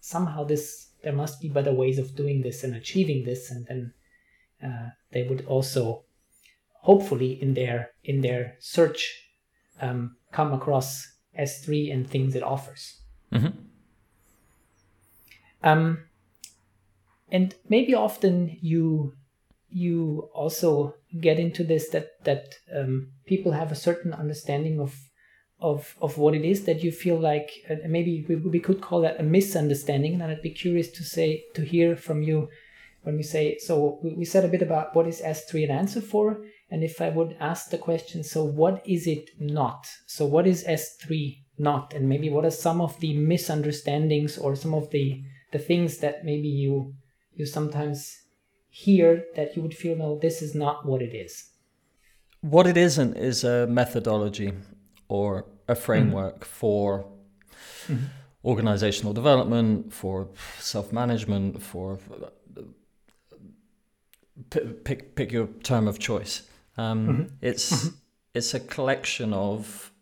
somehow 0.00 0.44
this 0.44 0.90
there 1.02 1.12
must 1.12 1.40
be 1.40 1.48
better 1.48 1.72
ways 1.72 1.98
of 1.98 2.14
doing 2.14 2.42
this 2.42 2.62
and 2.64 2.74
achieving 2.74 3.24
this 3.24 3.50
and 3.50 3.66
then 3.66 3.92
uh, 4.62 4.88
they 5.12 5.22
would 5.22 5.44
also 5.46 6.04
hopefully 6.82 7.40
in 7.40 7.54
their 7.54 7.90
in 8.04 8.20
their 8.20 8.56
search 8.58 9.28
um, 9.80 10.16
come 10.32 10.52
across 10.52 11.06
s3 11.38 11.92
and 11.92 12.10
things 12.10 12.34
it 12.34 12.42
offers 12.42 13.00
mm-hmm. 13.32 13.56
um, 15.62 15.98
and 17.30 17.54
maybe 17.68 17.94
often 17.94 18.58
you 18.60 19.14
you 19.72 20.28
also 20.34 20.94
get 21.20 21.38
into 21.38 21.64
this 21.64 21.88
that 21.90 22.22
that 22.24 22.54
um, 22.76 23.12
people 23.26 23.52
have 23.52 23.72
a 23.72 23.76
certain 23.76 24.12
understanding 24.12 24.80
of 24.80 24.94
of 25.60 25.94
of 26.00 26.18
what 26.18 26.34
it 26.34 26.44
is 26.44 26.64
that 26.64 26.82
you 26.82 26.90
feel 26.90 27.18
like 27.18 27.50
uh, 27.68 27.76
maybe 27.86 28.24
we, 28.28 28.36
we 28.36 28.60
could 28.60 28.80
call 28.80 29.00
that 29.02 29.20
a 29.20 29.22
misunderstanding. 29.22 30.14
And 30.14 30.22
i'd 30.22 30.42
be 30.42 30.50
curious 30.50 30.90
to 30.92 31.04
say 31.04 31.44
to 31.54 31.62
hear 31.62 31.96
from 31.96 32.22
you 32.22 32.48
when 33.02 33.16
we 33.16 33.22
say 33.22 33.58
so 33.58 33.98
we, 34.02 34.14
we 34.14 34.24
said 34.24 34.44
a 34.44 34.48
bit 34.48 34.62
about 34.62 34.94
what 34.94 35.06
is 35.06 35.20
s3 35.20 35.64
an 35.64 35.70
answer 35.70 36.00
for? 36.00 36.44
And 36.70 36.82
if 36.84 37.00
i 37.00 37.08
would 37.08 37.36
ask 37.40 37.70
the 37.70 37.78
question 37.78 38.24
so 38.24 38.44
what 38.44 38.82
is 38.86 39.06
it 39.06 39.30
not? 39.38 39.86
So 40.06 40.26
what 40.26 40.46
is 40.46 40.64
s3 40.64 41.38
not? 41.58 41.92
And 41.94 42.08
maybe 42.08 42.30
what 42.30 42.44
are 42.44 42.50
some 42.50 42.80
of 42.80 42.98
the 43.00 43.14
misunderstandings 43.14 44.38
or 44.38 44.56
some 44.56 44.74
of 44.74 44.90
the 44.90 45.22
the 45.52 45.58
things 45.58 45.98
that 45.98 46.24
maybe 46.24 46.48
you 46.48 46.94
you 47.34 47.46
sometimes 47.46 48.19
here 48.70 49.24
that 49.34 49.56
you 49.56 49.62
would 49.62 49.74
feel, 49.74 49.96
no, 49.96 50.18
this 50.18 50.40
is 50.40 50.54
not 50.54 50.86
what 50.86 51.02
it 51.02 51.14
is? 51.14 51.50
What 52.40 52.66
it 52.66 52.76
isn't 52.76 53.16
is 53.16 53.44
a 53.44 53.66
methodology 53.66 54.52
or 55.08 55.44
a 55.68 55.74
framework 55.74 56.36
mm-hmm. 56.36 56.44
for 56.44 57.06
mm-hmm. 57.86 58.04
organizational 58.44 59.12
development, 59.12 59.92
for 59.92 60.28
self 60.58 60.92
management, 60.92 61.62
for 61.62 61.98
pick 64.48 65.14
pick 65.14 65.32
your 65.32 65.48
term 65.62 65.86
of 65.86 65.98
choice. 65.98 66.42
Um, 66.78 67.08
mm-hmm. 67.08 67.22
It's 67.42 67.72
mm-hmm. 67.72 67.96
it's 68.32 68.54
a 68.54 68.60
collection 68.60 69.34
of 69.34 69.92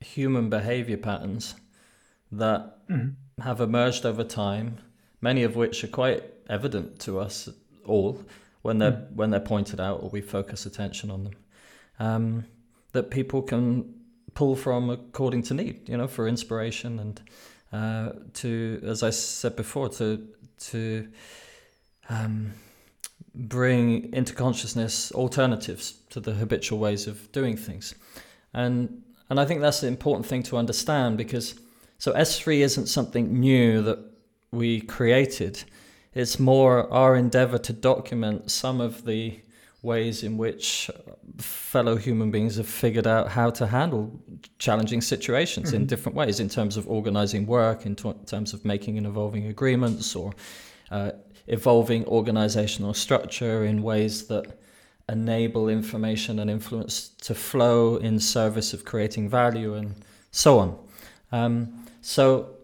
human 0.00 0.50
behavior 0.50 0.98
patterns 0.98 1.54
that 2.32 2.86
mm-hmm. 2.88 3.42
have 3.42 3.60
emerged 3.60 4.04
over 4.04 4.24
time, 4.24 4.78
many 5.20 5.42
of 5.42 5.56
which 5.56 5.82
are 5.84 5.88
quite 5.88 6.22
evident 6.50 6.98
to 7.00 7.18
us 7.18 7.48
all 7.86 8.20
when 8.62 8.78
they're 8.78 8.92
mm. 8.92 9.12
when 9.14 9.30
they're 9.30 9.40
pointed 9.40 9.80
out 9.80 10.02
or 10.02 10.10
we 10.10 10.20
focus 10.20 10.66
attention 10.66 11.10
on 11.10 11.24
them. 11.24 11.34
Um, 11.98 12.44
that 12.92 13.10
people 13.10 13.42
can 13.42 13.94
pull 14.34 14.56
from 14.56 14.90
according 14.90 15.42
to 15.42 15.54
need, 15.54 15.88
you 15.88 15.96
know, 15.96 16.06
for 16.08 16.28
inspiration 16.28 16.98
and 16.98 17.20
uh, 17.72 18.12
to, 18.34 18.80
as 18.84 19.02
I 19.02 19.10
said 19.10 19.56
before, 19.56 19.88
to 19.90 20.26
to 20.58 21.08
um, 22.08 22.52
bring 23.34 24.12
into 24.12 24.34
consciousness 24.34 25.12
alternatives 25.12 25.94
to 26.10 26.20
the 26.20 26.32
habitual 26.32 26.78
ways 26.78 27.06
of 27.06 27.30
doing 27.32 27.56
things, 27.56 27.94
and 28.54 29.02
and 29.28 29.40
I 29.40 29.44
think 29.44 29.60
that's 29.60 29.80
the 29.80 29.88
important 29.88 30.26
thing 30.26 30.42
to 30.44 30.56
understand 30.56 31.18
because 31.18 31.58
so 31.98 32.12
S 32.12 32.38
three 32.38 32.62
isn't 32.62 32.86
something 32.86 33.40
new 33.40 33.82
that 33.82 33.98
we 34.52 34.80
created. 34.80 35.64
It's 36.16 36.40
more 36.40 36.90
our 36.90 37.14
endeavor 37.14 37.58
to 37.58 37.74
document 37.74 38.50
some 38.50 38.80
of 38.80 39.04
the 39.04 39.38
ways 39.82 40.22
in 40.22 40.38
which 40.38 40.90
fellow 41.36 41.96
human 41.96 42.30
beings 42.30 42.56
have 42.56 42.66
figured 42.66 43.06
out 43.06 43.28
how 43.28 43.50
to 43.50 43.66
handle 43.66 44.18
challenging 44.58 45.02
situations 45.02 45.66
mm-hmm. 45.66 45.82
in 45.82 45.86
different 45.86 46.16
ways 46.16 46.40
in 46.40 46.48
terms 46.48 46.78
of 46.78 46.88
organizing 46.88 47.46
work, 47.46 47.84
in 47.84 47.94
t- 47.94 48.14
terms 48.24 48.54
of 48.54 48.64
making 48.64 48.96
and 48.96 49.06
evolving 49.06 49.48
agreements, 49.48 50.16
or 50.16 50.32
uh, 50.90 51.10
evolving 51.48 52.06
organizational 52.06 52.94
structure 52.94 53.66
in 53.66 53.82
ways 53.82 54.26
that 54.28 54.58
enable 55.10 55.68
information 55.68 56.38
and 56.38 56.48
influence 56.48 57.10
to 57.20 57.34
flow 57.34 57.96
in 57.96 58.18
service 58.18 58.72
of 58.72 58.86
creating 58.86 59.28
value 59.28 59.74
and 59.74 59.94
so 60.30 60.58
on. 60.60 60.78
Um, 61.30 61.86
so, 62.00 62.56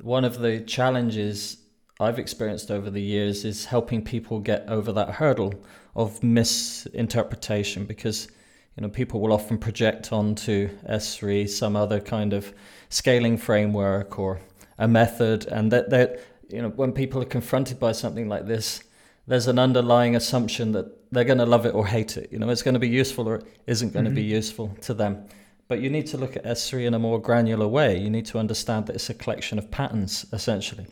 one 0.00 0.24
of 0.24 0.38
the 0.38 0.60
challenges 0.60 1.61
I've 2.02 2.18
experienced 2.18 2.70
over 2.70 2.90
the 2.90 3.00
years 3.00 3.44
is 3.44 3.64
helping 3.64 4.02
people 4.02 4.40
get 4.40 4.68
over 4.68 4.92
that 4.92 5.10
hurdle 5.10 5.54
of 5.94 6.20
misinterpretation 6.22 7.84
because 7.84 8.26
you 8.76 8.82
know 8.82 8.88
people 8.88 9.20
will 9.20 9.32
often 9.32 9.56
project 9.56 10.12
onto 10.12 10.68
S3 10.88 11.48
some 11.48 11.76
other 11.76 12.00
kind 12.00 12.32
of 12.32 12.52
scaling 12.88 13.36
framework 13.36 14.18
or 14.18 14.40
a 14.78 14.88
method 14.88 15.46
and 15.46 15.70
that 15.70 15.90
that 15.90 16.20
you 16.48 16.60
know 16.60 16.70
when 16.70 16.90
people 16.90 17.22
are 17.22 17.26
confronted 17.36 17.78
by 17.78 17.92
something 17.92 18.28
like 18.28 18.46
this 18.46 18.82
there's 19.28 19.46
an 19.46 19.58
underlying 19.58 20.16
assumption 20.16 20.72
that 20.72 20.86
they're 21.12 21.22
going 21.22 21.38
to 21.38 21.46
love 21.46 21.64
it 21.64 21.74
or 21.74 21.86
hate 21.86 22.16
it. 22.16 22.32
You 22.32 22.40
know 22.40 22.48
it's 22.48 22.62
going 22.62 22.74
to 22.74 22.80
be 22.80 22.88
useful 22.88 23.28
or 23.28 23.42
isn't 23.68 23.92
going 23.92 24.06
mm-hmm. 24.06 24.14
to 24.16 24.20
be 24.20 24.26
useful 24.26 24.76
to 24.80 24.94
them. 24.94 25.24
But 25.68 25.80
you 25.80 25.88
need 25.88 26.08
to 26.08 26.18
look 26.18 26.36
at 26.36 26.44
S3 26.44 26.86
in 26.86 26.94
a 26.94 26.98
more 26.98 27.20
granular 27.20 27.68
way. 27.68 27.96
You 27.96 28.10
need 28.10 28.26
to 28.26 28.38
understand 28.38 28.86
that 28.86 28.96
it's 28.96 29.08
a 29.08 29.14
collection 29.14 29.58
of 29.58 29.70
patterns 29.70 30.26
essentially 30.32 30.86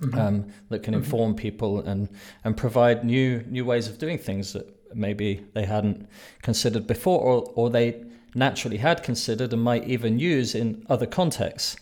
mm-hmm. 0.00 0.18
um, 0.18 0.46
that 0.68 0.82
can 0.82 0.94
mm-hmm. 0.94 1.04
inform 1.04 1.34
people 1.34 1.80
and 1.80 2.08
and 2.44 2.56
provide 2.56 3.04
new 3.04 3.42
new 3.48 3.64
ways 3.64 3.88
of 3.88 3.98
doing 3.98 4.18
things 4.18 4.52
that 4.52 4.74
maybe 4.94 5.44
they 5.54 5.64
hadn't 5.64 6.08
considered 6.42 6.86
before, 6.86 7.20
or, 7.20 7.52
or 7.54 7.70
they 7.70 8.04
naturally 8.34 8.78
had 8.78 9.02
considered 9.02 9.52
and 9.52 9.62
might 9.62 9.84
even 9.84 10.18
use 10.18 10.54
in 10.54 10.84
other 10.88 11.06
contexts. 11.06 11.76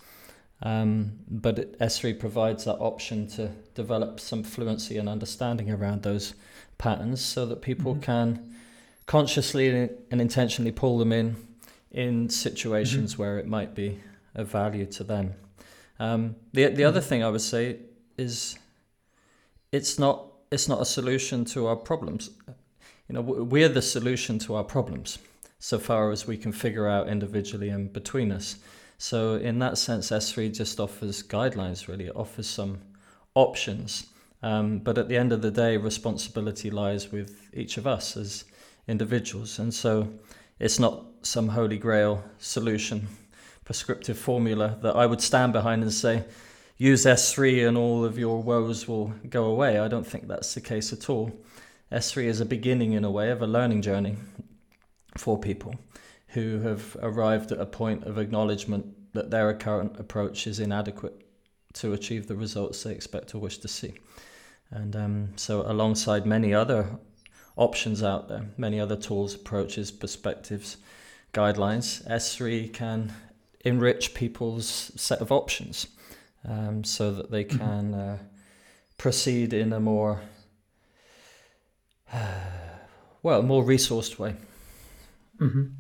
Um, 0.63 1.19
but 1.29 1.79
S3 1.81 2.19
provides 2.19 2.65
that 2.65 2.77
option 2.77 3.27
to 3.29 3.49
develop 3.75 4.21
some 4.21 4.45
fluency 4.45 4.97
and 4.97 5.09
understanding 5.09 5.71
around 5.71 6.03
those 6.03 6.35
patterns 6.79 7.21
so 7.21 7.47
that 7.47 7.63
people 7.63 7.95
mm-hmm. 7.95 8.03
can 8.03 8.55
consciously 9.07 9.69
and 10.11 10.21
intentionally 10.21 10.73
pull 10.73 10.99
them 10.99 11.13
in 11.13 11.37
in 11.91 12.29
situations 12.29 13.13
mm-hmm. 13.13 13.23
where 13.23 13.39
it 13.39 13.47
might 13.47 13.75
be 13.75 14.01
of 14.35 14.49
value 14.49 14.87
to 14.87 15.05
them. 15.05 15.35
Um, 15.99 16.37
the 16.53 16.69
the 16.69 16.85
other 16.85 17.01
mm-hmm. 17.01 17.09
thing 17.09 17.25
I 17.25 17.29
would 17.29 17.41
say 17.41 17.79
is 18.17 18.59
it's 19.71 19.99
not 19.99 20.27
it's 20.51 20.69
not 20.69 20.81
a 20.81 20.85
solution 20.85 21.45
to 21.47 21.67
our 21.67 21.77
problems. 21.77 22.31
You 23.09 23.15
know, 23.15 23.21
we're 23.21 23.69
the 23.69 23.83
solution 23.83 24.39
to 24.41 24.55
our 24.55 24.65
problems 24.65 25.19
so 25.59 25.79
far 25.79 26.11
as 26.11 26.27
we 26.27 26.37
can 26.37 26.53
figure 26.53 26.89
out 26.89 27.09
individually 27.09 27.69
and 27.69 27.93
between 27.93 28.33
us. 28.33 28.57
So 28.99 29.37
in 29.37 29.59
that 29.61 29.79
sense, 29.79 30.11
S3 30.11 30.55
just 30.55 30.79
offers 30.79 31.23
guidelines. 31.23 31.89
Really, 31.89 32.07
it 32.07 32.17
offers 32.17 32.49
some 32.49 32.81
options. 33.35 34.07
Um, 34.43 34.79
but 34.79 34.99
at 34.99 35.09
the 35.09 35.17
end 35.17 35.33
of 35.33 35.41
the 35.41 35.51
day, 35.51 35.77
responsibility 35.77 36.71
lies 36.71 37.13
with 37.13 37.49
each 37.55 37.79
of 37.79 37.87
us 37.87 38.17
as 38.17 38.45
individuals, 38.89 39.59
and 39.61 39.73
so 39.73 40.09
it's 40.59 40.81
not 40.81 41.05
some 41.23 41.49
holy 41.49 41.79
grail 41.79 42.25
solution, 42.39 43.07
prescriptive 43.65 44.19
formula 44.19 44.79
that 44.83 44.97
I 44.97 45.07
would 45.07 45.21
stand 45.21 45.53
behind 45.53 45.83
and 45.83 45.93
say, 45.93 46.25
use 46.83 47.05
S3 47.05 47.69
and 47.69 47.79
all 47.79 48.05
of 48.05 48.19
your 48.19 48.43
woes 48.43 48.89
will 48.89 49.15
go 49.31 49.45
away. 49.45 49.79
I 49.79 49.87
don't 49.87 50.07
think 50.07 50.27
that's 50.27 50.53
the 50.53 50.61
case 50.61 50.93
at 50.93 51.09
all. 51.09 51.31
S3 51.93 52.25
is 52.25 52.41
a 52.41 52.45
beginning, 52.45 52.93
in 52.95 53.05
a 53.05 53.11
way, 53.11 53.31
of 53.31 53.41
a 53.41 53.47
learning 53.47 53.83
journey 53.83 54.17
for 55.17 55.39
people 55.39 55.77
who 56.29 56.59
have 56.63 56.97
arrived 57.01 57.53
at 57.53 57.61
a 57.61 57.67
point 57.67 58.03
of 58.03 58.19
acknowledgement 58.19 59.13
that 59.13 59.31
their 59.31 59.55
current 59.55 60.01
approach 60.01 60.49
is 60.49 60.59
inadequate 60.59 61.25
to 61.75 61.93
achieve 61.93 62.27
the 62.27 62.35
results 62.35 62.83
they 62.83 62.91
expect 62.91 63.33
or 63.33 63.39
wish 63.39 63.59
to 63.59 63.69
see. 63.69 63.95
And 64.73 64.97
um, 64.97 65.29
so, 65.37 65.63
alongside 65.63 66.27
many 66.27 66.53
other 66.53 66.99
options 67.55 68.03
out 68.03 68.29
there, 68.29 68.47
many 68.57 68.81
other 68.81 68.97
tools, 68.97 69.37
approaches, 69.37 69.93
perspectives, 69.93 70.79
guidelines, 71.33 72.05
S3 72.11 72.73
can 72.73 73.13
enrich 73.65 74.15
people's 74.15 74.91
set 74.97 75.21
of 75.21 75.31
options 75.31 75.87
um, 76.49 76.85
so 76.85 77.13
that 77.13 77.31
they 77.31 77.45
mm-hmm. 77.45 77.59
can 77.59 77.95
uh, 77.95 78.19
proceed 78.99 79.53
in 79.53 79.73
a 79.73 79.81
more, 79.81 80.21
uh, 82.13 82.19
well, 83.23 83.43
more 83.43 83.65
resourced 83.65 84.19
way. 84.19 84.35
Mm-hmm. 85.41 85.75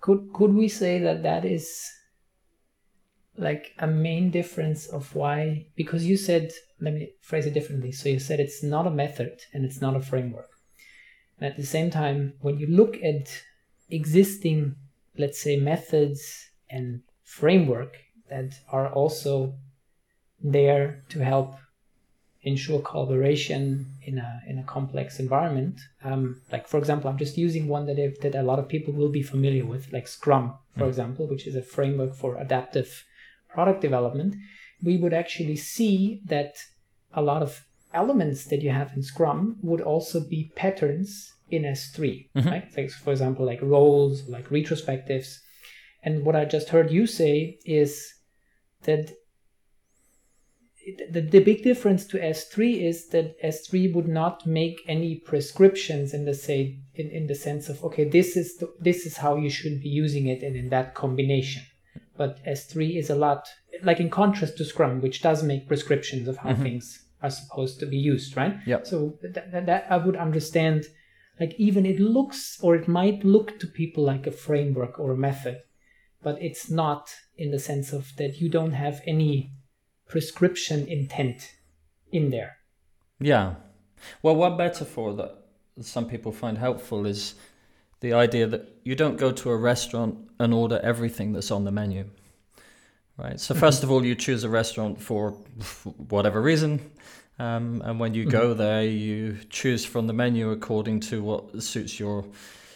Could 0.00 0.32
could 0.32 0.54
we 0.54 0.68
say 0.68 0.98
that 0.98 1.22
that 1.22 1.44
is 1.44 1.88
like 3.36 3.72
a 3.78 3.86
main 3.86 4.30
difference 4.30 4.86
of 4.86 5.14
why? 5.14 5.66
Because 5.76 6.04
you 6.04 6.16
said, 6.16 6.52
let 6.80 6.94
me 6.94 7.12
phrase 7.20 7.46
it 7.46 7.54
differently. 7.54 7.92
So 7.92 8.08
you 8.08 8.18
said 8.18 8.40
it's 8.40 8.62
not 8.62 8.86
a 8.86 8.90
method 8.90 9.40
and 9.52 9.64
it's 9.64 9.80
not 9.80 9.96
a 9.96 10.00
framework. 10.00 10.50
And 11.38 11.50
at 11.50 11.56
the 11.56 11.66
same 11.66 11.90
time, 11.90 12.34
when 12.40 12.58
you 12.58 12.66
look 12.66 12.96
at 13.02 13.42
existing, 13.90 14.76
let's 15.16 15.40
say, 15.40 15.56
methods 15.56 16.50
and 16.70 17.02
framework 17.24 17.96
that 18.28 18.54
are 18.70 18.92
also 18.92 19.54
there 20.42 21.02
to 21.10 21.24
help 21.24 21.56
ensure 22.44 22.80
collaboration 22.80 23.86
in 24.02 24.18
a 24.18 24.42
in 24.48 24.58
a 24.58 24.64
complex 24.64 25.20
environment. 25.20 25.80
Um, 26.02 26.40
like 26.50 26.66
for 26.66 26.78
example, 26.78 27.08
I'm 27.08 27.18
just 27.18 27.38
using 27.38 27.68
one 27.68 27.86
that 27.86 27.98
I've, 27.98 28.18
that 28.20 28.34
a 28.34 28.42
lot 28.42 28.58
of 28.58 28.68
people 28.68 28.92
will 28.92 29.10
be 29.10 29.22
familiar 29.22 29.64
with, 29.64 29.92
like 29.92 30.08
Scrum, 30.08 30.54
for 30.76 30.84
mm. 30.84 30.88
example, 30.88 31.28
which 31.28 31.46
is 31.46 31.54
a 31.54 31.62
framework 31.62 32.14
for 32.14 32.36
adaptive 32.36 33.04
product 33.48 33.80
development. 33.80 34.34
We 34.82 34.96
would 34.96 35.14
actually 35.14 35.56
see 35.56 36.20
that 36.26 36.54
a 37.14 37.22
lot 37.22 37.42
of 37.42 37.64
elements 37.94 38.46
that 38.46 38.62
you 38.62 38.70
have 38.70 38.92
in 38.96 39.02
Scrum 39.02 39.58
would 39.62 39.80
also 39.80 40.20
be 40.20 40.50
patterns 40.56 41.32
in 41.50 41.62
S3, 41.62 42.28
mm-hmm. 42.34 42.48
right? 42.48 42.68
Like 42.76 42.90
for 42.90 43.12
example, 43.12 43.46
like 43.46 43.62
roles, 43.62 44.26
like 44.28 44.48
retrospectives. 44.48 45.38
And 46.02 46.24
what 46.24 46.34
I 46.34 46.44
just 46.44 46.70
heard 46.70 46.90
you 46.90 47.06
say 47.06 47.58
is 47.64 48.14
that 48.82 49.12
the, 51.10 51.20
the 51.20 51.40
big 51.40 51.62
difference 51.62 52.06
to 52.06 52.18
S3 52.18 52.82
is 52.82 53.08
that 53.08 53.40
S3 53.42 53.94
would 53.94 54.08
not 54.08 54.46
make 54.46 54.80
any 54.88 55.16
prescriptions 55.16 56.12
in 56.12 56.24
the 56.24 56.34
say 56.34 56.78
in, 56.94 57.08
in 57.10 57.26
the 57.26 57.34
sense 57.34 57.68
of 57.68 57.82
okay 57.84 58.04
this 58.04 58.36
is 58.36 58.56
the, 58.56 58.72
this 58.80 59.06
is 59.06 59.16
how 59.16 59.36
you 59.36 59.50
should 59.50 59.80
be 59.80 59.88
using 59.88 60.26
it 60.26 60.42
and 60.42 60.56
in 60.56 60.68
that 60.70 60.94
combination. 60.94 61.62
But 62.16 62.44
S3 62.44 62.98
is 62.98 63.10
a 63.10 63.14
lot 63.14 63.48
like 63.82 64.00
in 64.00 64.10
contrast 64.10 64.56
to 64.58 64.64
Scrum, 64.64 65.00
which 65.00 65.22
does 65.22 65.42
make 65.42 65.68
prescriptions 65.68 66.28
of 66.28 66.36
how 66.36 66.50
mm-hmm. 66.50 66.62
things 66.62 67.04
are 67.22 67.30
supposed 67.30 67.78
to 67.80 67.86
be 67.86 67.96
used, 67.96 68.36
right? 68.36 68.56
Yeah. 68.66 68.82
So 68.82 69.18
that, 69.22 69.66
that 69.66 69.86
I 69.90 69.96
would 69.96 70.16
understand 70.16 70.86
like 71.40 71.54
even 71.58 71.86
it 71.86 72.00
looks 72.00 72.58
or 72.60 72.74
it 72.74 72.88
might 72.88 73.24
look 73.24 73.58
to 73.60 73.66
people 73.66 74.04
like 74.04 74.26
a 74.26 74.32
framework 74.32 74.98
or 74.98 75.12
a 75.12 75.16
method, 75.16 75.60
but 76.22 76.40
it's 76.42 76.70
not 76.70 77.10
in 77.36 77.50
the 77.50 77.58
sense 77.58 77.92
of 77.92 78.14
that 78.16 78.40
you 78.40 78.48
don't 78.48 78.72
have 78.72 79.00
any 79.06 79.52
prescription 80.12 80.86
intent 80.88 81.52
in 82.12 82.28
there. 82.28 82.58
Yeah. 83.18 83.54
Well, 84.22 84.36
one 84.36 84.58
metaphor 84.58 85.14
that 85.14 85.32
some 85.80 86.06
people 86.06 86.32
find 86.32 86.58
helpful 86.58 87.06
is 87.06 87.34
the 88.00 88.12
idea 88.12 88.46
that 88.46 88.76
you 88.84 88.94
don't 88.94 89.16
go 89.16 89.32
to 89.32 89.48
a 89.48 89.56
restaurant 89.56 90.18
and 90.38 90.52
order 90.52 90.78
everything 90.82 91.32
that's 91.32 91.50
on 91.50 91.64
the 91.64 91.70
menu. 91.72 92.04
Right. 93.16 93.40
So, 93.40 93.54
1st 93.54 93.58
mm-hmm. 93.58 93.84
of 93.84 93.90
all, 93.90 94.04
you 94.04 94.14
choose 94.14 94.44
a 94.44 94.50
restaurant 94.50 95.00
for 95.00 95.30
whatever 96.10 96.42
reason. 96.42 96.90
Um, 97.38 97.80
and 97.82 97.98
when 97.98 98.12
you 98.12 98.26
go 98.26 98.50
mm-hmm. 98.50 98.58
there, 98.58 98.84
you 98.84 99.38
choose 99.48 99.82
from 99.82 100.06
the 100.06 100.12
menu 100.12 100.50
according 100.50 101.00
to 101.08 101.22
what 101.22 101.62
suits 101.62 101.98
your 101.98 102.26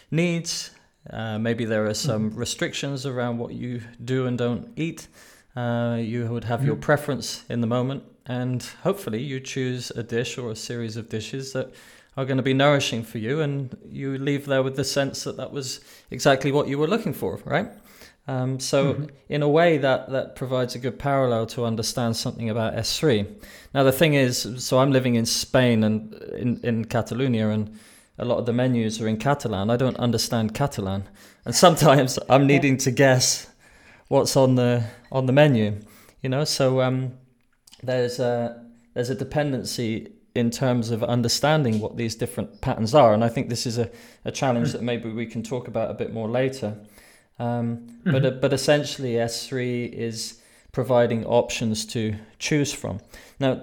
needs. 0.09 0.71
Uh, 1.07 1.37
maybe 1.37 1.65
there 1.65 1.85
are 1.85 1.93
some 1.93 2.31
mm-hmm. 2.31 2.39
restrictions 2.39 3.05
around 3.05 3.37
what 3.37 3.53
you 3.53 3.81
do 4.03 4.25
and 4.25 4.39
don't 4.39 4.71
eat. 4.75 5.07
Uh, 5.57 5.95
you 5.95 6.27
would 6.27 6.43
have 6.43 6.63
your 6.63 6.75
mm-hmm. 6.75 6.83
preference 6.83 7.43
in 7.49 7.61
the 7.61 7.67
moment, 7.67 8.03
and 8.27 8.61
hopefully 8.83 9.19
you 9.19 9.39
choose 9.39 9.89
a 9.95 10.03
dish 10.03 10.37
or 10.37 10.51
a 10.51 10.55
series 10.55 10.95
of 10.95 11.09
dishes 11.09 11.51
that 11.53 11.73
are 12.15 12.25
going 12.25 12.37
to 12.37 12.43
be 12.43 12.53
nourishing 12.53 13.01
for 13.01 13.17
you, 13.17 13.41
and 13.41 13.75
you 13.89 14.19
leave 14.19 14.45
there 14.45 14.61
with 14.61 14.75
the 14.75 14.83
sense 14.83 15.23
that 15.23 15.35
that 15.37 15.51
was 15.51 15.79
exactly 16.11 16.51
what 16.51 16.67
you 16.67 16.77
were 16.77 16.85
looking 16.85 17.11
for, 17.11 17.39
right? 17.43 17.69
Um, 18.27 18.59
so, 18.59 18.93
mm-hmm. 18.93 19.05
in 19.29 19.41
a 19.41 19.49
way, 19.49 19.79
that 19.79 20.11
that 20.11 20.35
provides 20.35 20.75
a 20.75 20.79
good 20.79 20.99
parallel 20.99 21.47
to 21.47 21.65
understand 21.65 22.15
something 22.15 22.51
about 22.51 22.75
S3. 22.75 23.25
Now, 23.73 23.81
the 23.81 23.91
thing 23.91 24.13
is, 24.13 24.63
so 24.63 24.77
I'm 24.77 24.91
living 24.91 25.15
in 25.15 25.25
Spain 25.25 25.83
and 25.83 26.13
in 26.37 26.59
in 26.61 26.85
Catalonia, 26.85 27.49
and 27.49 27.79
a 28.19 28.25
lot 28.25 28.37
of 28.37 28.45
the 28.45 28.53
menus 28.53 29.01
are 29.01 29.07
in 29.07 29.17
Catalan. 29.17 29.71
I 29.71 29.77
don't 29.77 29.97
understand 29.97 30.53
Catalan, 30.53 31.09
and 31.45 31.55
sometimes 31.55 32.19
I'm 32.29 32.45
needing 32.45 32.77
to 32.77 32.91
guess 32.91 33.47
what's 34.07 34.35
on 34.35 34.55
the 34.55 34.85
on 35.11 35.25
the 35.25 35.33
menu. 35.33 35.79
You 36.21 36.29
know, 36.29 36.43
so 36.43 36.81
um, 36.81 37.13
there's 37.83 38.19
a 38.19 38.65
there's 38.93 39.09
a 39.09 39.15
dependency 39.15 40.11
in 40.35 40.51
terms 40.51 40.91
of 40.91 41.03
understanding 41.03 41.79
what 41.79 41.97
these 41.97 42.15
different 42.15 42.61
patterns 42.61 42.93
are, 42.93 43.13
and 43.13 43.23
I 43.23 43.29
think 43.29 43.49
this 43.49 43.65
is 43.65 43.77
a, 43.77 43.89
a 44.25 44.31
challenge 44.31 44.71
that 44.71 44.83
maybe 44.83 45.11
we 45.11 45.25
can 45.25 45.43
talk 45.43 45.67
about 45.67 45.89
a 45.89 45.93
bit 45.93 46.13
more 46.13 46.29
later. 46.29 46.77
Um, 47.39 47.77
mm-hmm. 47.77 48.11
But 48.11 48.25
uh, 48.25 48.31
but 48.31 48.53
essentially, 48.53 49.13
S3 49.13 49.91
is 49.91 50.41
providing 50.71 51.25
options 51.25 51.85
to 51.87 52.15
choose 52.39 52.71
from. 52.71 52.99
Now, 53.39 53.61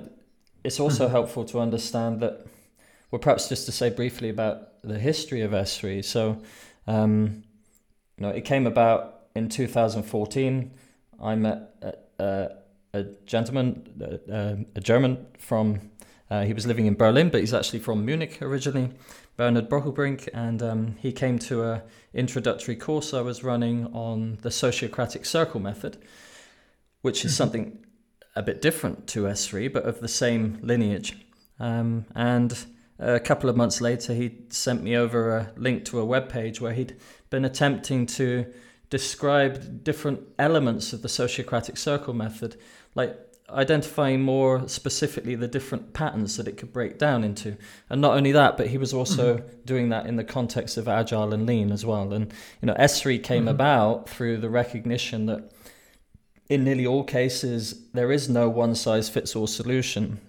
it's 0.65 0.81
also 0.81 1.05
mm-hmm. 1.05 1.13
helpful 1.13 1.45
to 1.47 1.61
understand 1.61 2.21
that, 2.21 2.47
well, 3.11 3.21
perhaps 3.21 3.49
just 3.49 3.67
to 3.67 3.73
say 3.73 3.91
briefly 3.91 4.31
about 4.31 4.83
the 4.83 4.99
history 4.99 5.43
of 5.43 5.53
S3. 5.53 6.05
So, 6.05 6.43
um, 6.87 7.45
you 8.17 8.23
know, 8.23 8.31
it 8.31 8.45
came 8.45 8.67
about 8.67 9.14
in 9.35 9.49
2014, 9.49 10.71
I 11.21 11.35
met 11.35 11.75
a, 11.83 11.95
a, 12.23 12.49
a 12.93 13.05
gentleman, 13.27 14.21
a, 14.31 14.65
a, 14.77 14.81
German 14.81 15.27
from, 15.39 15.91
uh, 16.31 16.45
he 16.45 16.53
was 16.53 16.67
living 16.67 16.87
in 16.87 16.95
Berlin, 16.95 17.31
but 17.31 17.41
he's 17.41 17.55
actually 17.55 17.81
from 17.81 18.05
Munich 18.05 18.41
originally, 18.41 18.91
Bernhard 19.37 19.69
Bockelbrink, 19.69 20.29
and 20.33 20.63
um, 20.63 20.97
he 21.01 21.11
came 21.11 21.39
to 21.41 21.65
a 21.65 21.83
introductory 22.13 22.77
course 22.77 23.13
I 23.13 23.21
was 23.21 23.43
running 23.43 23.87
on 23.87 24.39
the 24.43 24.51
Sociocratic 24.51 25.27
Circle 25.27 25.61
method, 25.61 25.99
which 27.03 27.25
is 27.25 27.33
mm-hmm. 27.33 27.37
something 27.37 27.85
a 28.37 28.43
bit 28.43 28.63
different 28.63 29.09
to 29.09 29.25
S3, 29.25 29.73
but 29.73 29.85
of 29.85 30.01
the 30.01 30.09
same 30.09 30.59
lineage. 30.63 31.17
Um, 31.59 32.07
and 32.15 32.57
a 32.99 33.19
couple 33.19 33.51
of 33.51 33.57
months 33.57 33.81
later, 33.81 34.15
he 34.15 34.39
sent 34.51 34.83
me 34.83 34.97
over 34.97 35.37
a 35.37 35.53
link 35.57 35.85
to 35.87 35.99
a 35.99 36.05
web 36.05 36.29
page 36.29 36.61
where 36.61 36.73
he'd 36.73 36.97
been 37.31 37.45
attempting 37.45 38.07
to 38.07 38.47
described 38.95 39.83
different 39.83 40.21
elements 40.39 40.93
of 40.93 41.03
the 41.03 41.09
Sociocratic 41.09 41.77
circle 41.77 42.15
method, 42.15 42.55
like 42.95 43.19
identifying 43.51 44.23
more 44.23 44.69
specifically 44.69 45.35
the 45.35 45.49
different 45.49 45.93
patterns 45.93 46.37
that 46.37 46.47
it 46.47 46.57
could 46.57 46.73
break 46.73 46.97
down 46.97 47.25
into. 47.25 47.57
And 47.91 48.01
not 48.01 48.17
only 48.17 48.31
that, 48.31 48.57
but 48.57 48.69
he 48.69 48.79
was 48.79 48.95
also 48.95 49.39
mm-hmm. 49.39 49.63
doing 49.65 49.89
that 49.89 50.07
in 50.07 50.15
the 50.15 50.23
context 50.23 50.77
of 50.77 50.87
agile 50.87 51.35
and 51.35 51.45
lean 51.45 51.73
as 51.73 51.85
well. 51.85 52.13
And 52.13 52.33
you 52.63 52.67
know, 52.67 52.75
S3 52.75 53.21
came 53.21 53.41
mm-hmm. 53.41 53.49
about 53.49 54.09
through 54.09 54.37
the 54.37 54.49
recognition 54.49 55.27
that 55.27 55.51
in 56.49 56.63
nearly 56.63 56.87
all 56.87 57.03
cases 57.03 57.89
there 57.95 58.13
is 58.13 58.29
no 58.29 58.49
one 58.49 58.77
size 58.77 59.09
fits 59.09 59.35
all 59.35 59.49
solution. 59.49 60.21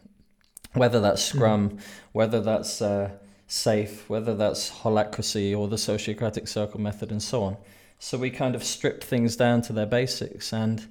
Whether 0.74 1.00
that's 1.00 1.22
mm-hmm. 1.22 1.38
Scrum, 1.38 1.70
mm-hmm. 1.70 1.80
whether 2.14 2.42
that's 2.42 2.82
uh, 2.82 3.12
SAFe, 3.48 4.10
whether 4.10 4.34
that's 4.34 4.72
holacracy 4.82 5.56
or 5.56 5.68
the 5.68 5.76
Sociocratic 5.76 6.48
Circle 6.48 6.82
method, 6.82 7.12
and 7.12 7.22
so 7.22 7.44
on. 7.44 7.58
So 8.00 8.18
we 8.18 8.30
kind 8.30 8.56
of 8.56 8.64
stripped 8.64 9.04
things 9.04 9.36
down 9.36 9.62
to 9.64 9.74
their 9.74 9.86
basics 9.86 10.54
and 10.54 10.88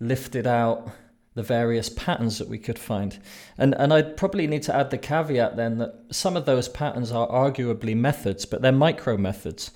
lifted 0.00 0.46
out 0.46 0.90
the 1.34 1.42
various 1.42 1.88
patterns 1.88 2.38
that 2.38 2.48
we 2.48 2.58
could 2.58 2.78
find. 2.78 3.18
And 3.56 3.74
and 3.74 3.92
I'd 3.92 4.16
probably 4.16 4.46
need 4.46 4.62
to 4.64 4.74
add 4.74 4.90
the 4.90 4.98
caveat 4.98 5.56
then 5.56 5.78
that 5.78 5.94
some 6.10 6.36
of 6.36 6.44
those 6.44 6.68
patterns 6.68 7.10
are 7.10 7.28
arguably 7.28 7.96
methods, 7.96 8.44
but 8.44 8.60
they're 8.60 8.72
micro 8.72 9.16
methods. 9.16 9.70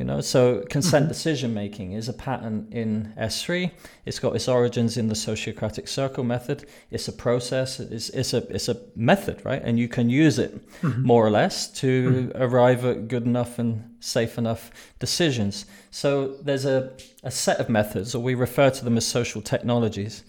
You 0.00 0.06
know, 0.06 0.22
so 0.22 0.64
consent 0.70 1.04
mm-hmm. 1.04 1.12
decision 1.12 1.52
making 1.52 1.92
is 1.92 2.08
a 2.08 2.14
pattern 2.14 2.68
in 2.70 3.12
S3. 3.18 3.70
It's 4.06 4.18
got 4.18 4.34
its 4.34 4.48
origins 4.48 4.96
in 4.96 5.08
the 5.08 5.14
Sociocratic 5.14 5.86
Circle 5.90 6.24
method. 6.24 6.66
It's 6.90 7.06
a 7.08 7.12
process. 7.12 7.78
It's, 7.78 8.08
it's 8.08 8.32
a 8.32 8.38
it's 8.48 8.70
a 8.70 8.80
method, 8.96 9.44
right? 9.44 9.60
And 9.62 9.78
you 9.78 9.88
can 9.88 10.08
use 10.08 10.38
it 10.38 10.56
mm-hmm. 10.80 11.02
more 11.02 11.22
or 11.22 11.30
less 11.30 11.70
to 11.80 12.30
mm-hmm. 12.32 12.42
arrive 12.42 12.86
at 12.86 13.08
good 13.08 13.26
enough 13.26 13.58
and 13.58 13.94
safe 14.00 14.38
enough 14.38 14.70
decisions. 14.98 15.66
So 15.90 16.28
there's 16.44 16.64
a, 16.64 16.94
a 17.22 17.30
set 17.30 17.60
of 17.60 17.68
methods, 17.68 18.14
or 18.14 18.22
we 18.22 18.34
refer 18.34 18.70
to 18.70 18.82
them 18.82 18.96
as 18.96 19.06
social 19.06 19.42
technologies. 19.42 20.24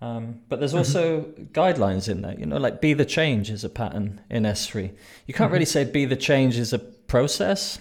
Um, 0.00 0.42
but 0.48 0.60
there's 0.60 0.70
mm-hmm. 0.70 0.78
also 0.78 1.22
mm-hmm. 1.22 1.42
guidelines 1.46 2.08
in 2.08 2.22
there, 2.22 2.38
you 2.38 2.46
know, 2.46 2.58
like 2.58 2.80
be 2.80 2.94
the 2.94 3.04
change 3.04 3.50
is 3.50 3.64
a 3.64 3.68
pattern 3.68 4.20
in 4.30 4.44
S3. 4.44 4.92
You 5.26 5.34
can't 5.34 5.48
mm-hmm. 5.48 5.54
really 5.54 5.64
say 5.64 5.82
be 5.82 6.04
the 6.04 6.14
change 6.14 6.56
is 6.56 6.72
a 6.72 6.78
process 6.78 7.80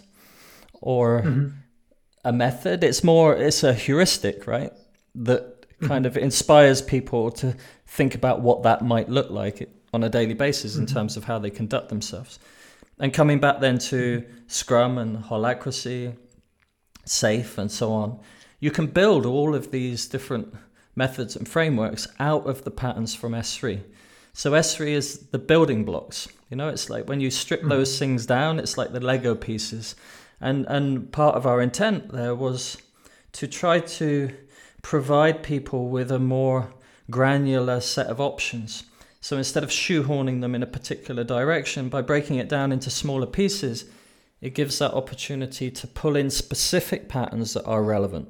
or 0.82 1.22
mm-hmm. 1.22 1.50
a 2.24 2.34
method. 2.34 2.84
It's 2.84 3.04
more, 3.04 3.36
it's 3.36 3.64
a 3.64 3.74
heuristic, 3.74 4.48
right? 4.48 4.72
That 5.16 5.66
kind 5.82 6.06
mm-hmm. 6.06 6.18
of 6.18 6.24
inspires 6.24 6.82
people 6.82 7.32
to 7.32 7.56
think 7.86 8.16
about 8.16 8.42
what 8.42 8.64
that 8.64 8.84
might 8.84 9.10
look 9.10 9.30
like 9.30 9.70
on 9.94 10.04
a 10.04 10.10
daily 10.10 10.34
basis 10.34 10.76
in 10.76 10.86
mm-hmm. 10.86 10.96
terms 10.96 11.18
of 11.18 11.24
how 11.24 11.40
they 11.40 11.50
conduct 11.50 11.90
themselves. 11.90 12.40
And 13.00 13.14
coming 13.14 13.40
back 13.40 13.60
then 13.60 13.78
to 13.80 14.26
Scrum 14.48 14.98
and 14.98 15.24
Holacracy, 15.24 16.16
SAFe, 17.06 17.58
and 17.58 17.72
so 17.72 17.92
on, 17.92 18.20
you 18.60 18.72
can 18.72 18.88
build 18.88 19.26
all 19.26 19.54
of 19.54 19.72
these 19.72 20.08
different 20.08 20.54
methods 20.96 21.36
and 21.36 21.48
frameworks 21.48 22.08
out 22.20 22.48
of 22.48 22.64
the 22.64 22.72
patterns 22.72 23.14
from 23.14 23.34
S3. 23.34 23.82
So 24.34 24.52
S3 24.52 24.88
is 24.90 25.20
the 25.28 25.40
building 25.40 25.86
blocks. 25.86 26.28
You 26.50 26.58
know, 26.58 26.70
it's 26.70 26.90
like 26.90 27.08
when 27.08 27.22
you 27.22 27.30
strip 27.30 27.62
mm. 27.62 27.70
those 27.70 28.00
things 28.00 28.26
down, 28.26 28.60
it's 28.60 28.78
like 28.78 28.92
the 28.94 29.00
Lego 29.00 29.36
pieces. 29.36 29.96
And 30.40 30.66
and 30.68 31.12
part 31.12 31.36
of 31.36 31.46
our 31.46 31.62
intent 31.62 32.12
there 32.12 32.36
was 32.36 32.78
to 33.34 33.48
try 33.48 33.80
to 33.80 34.34
provide 34.82 35.44
people 35.44 35.90
with 35.90 36.12
a 36.12 36.20
more 36.20 36.74
granular 37.10 37.80
set 37.80 38.08
of 38.08 38.22
options. 38.22 38.84
So 39.20 39.38
instead 39.38 39.64
of 39.64 39.70
shoehorning 39.70 40.42
them 40.42 40.56
in 40.56 40.64
a 40.64 40.68
particular 40.68 41.24
direction, 41.24 41.90
by 41.90 42.02
breaking 42.02 42.38
it 42.38 42.48
down 42.48 42.72
into 42.72 42.90
smaller 42.90 43.26
pieces, 43.26 43.86
it 44.40 44.54
gives 44.54 44.80
that 44.80 44.94
opportunity 44.94 45.72
to 45.72 45.88
pull 45.88 46.16
in 46.16 46.30
specific 46.30 47.10
patterns 47.10 47.54
that 47.54 47.66
are 47.66 47.84
relevant 47.84 48.30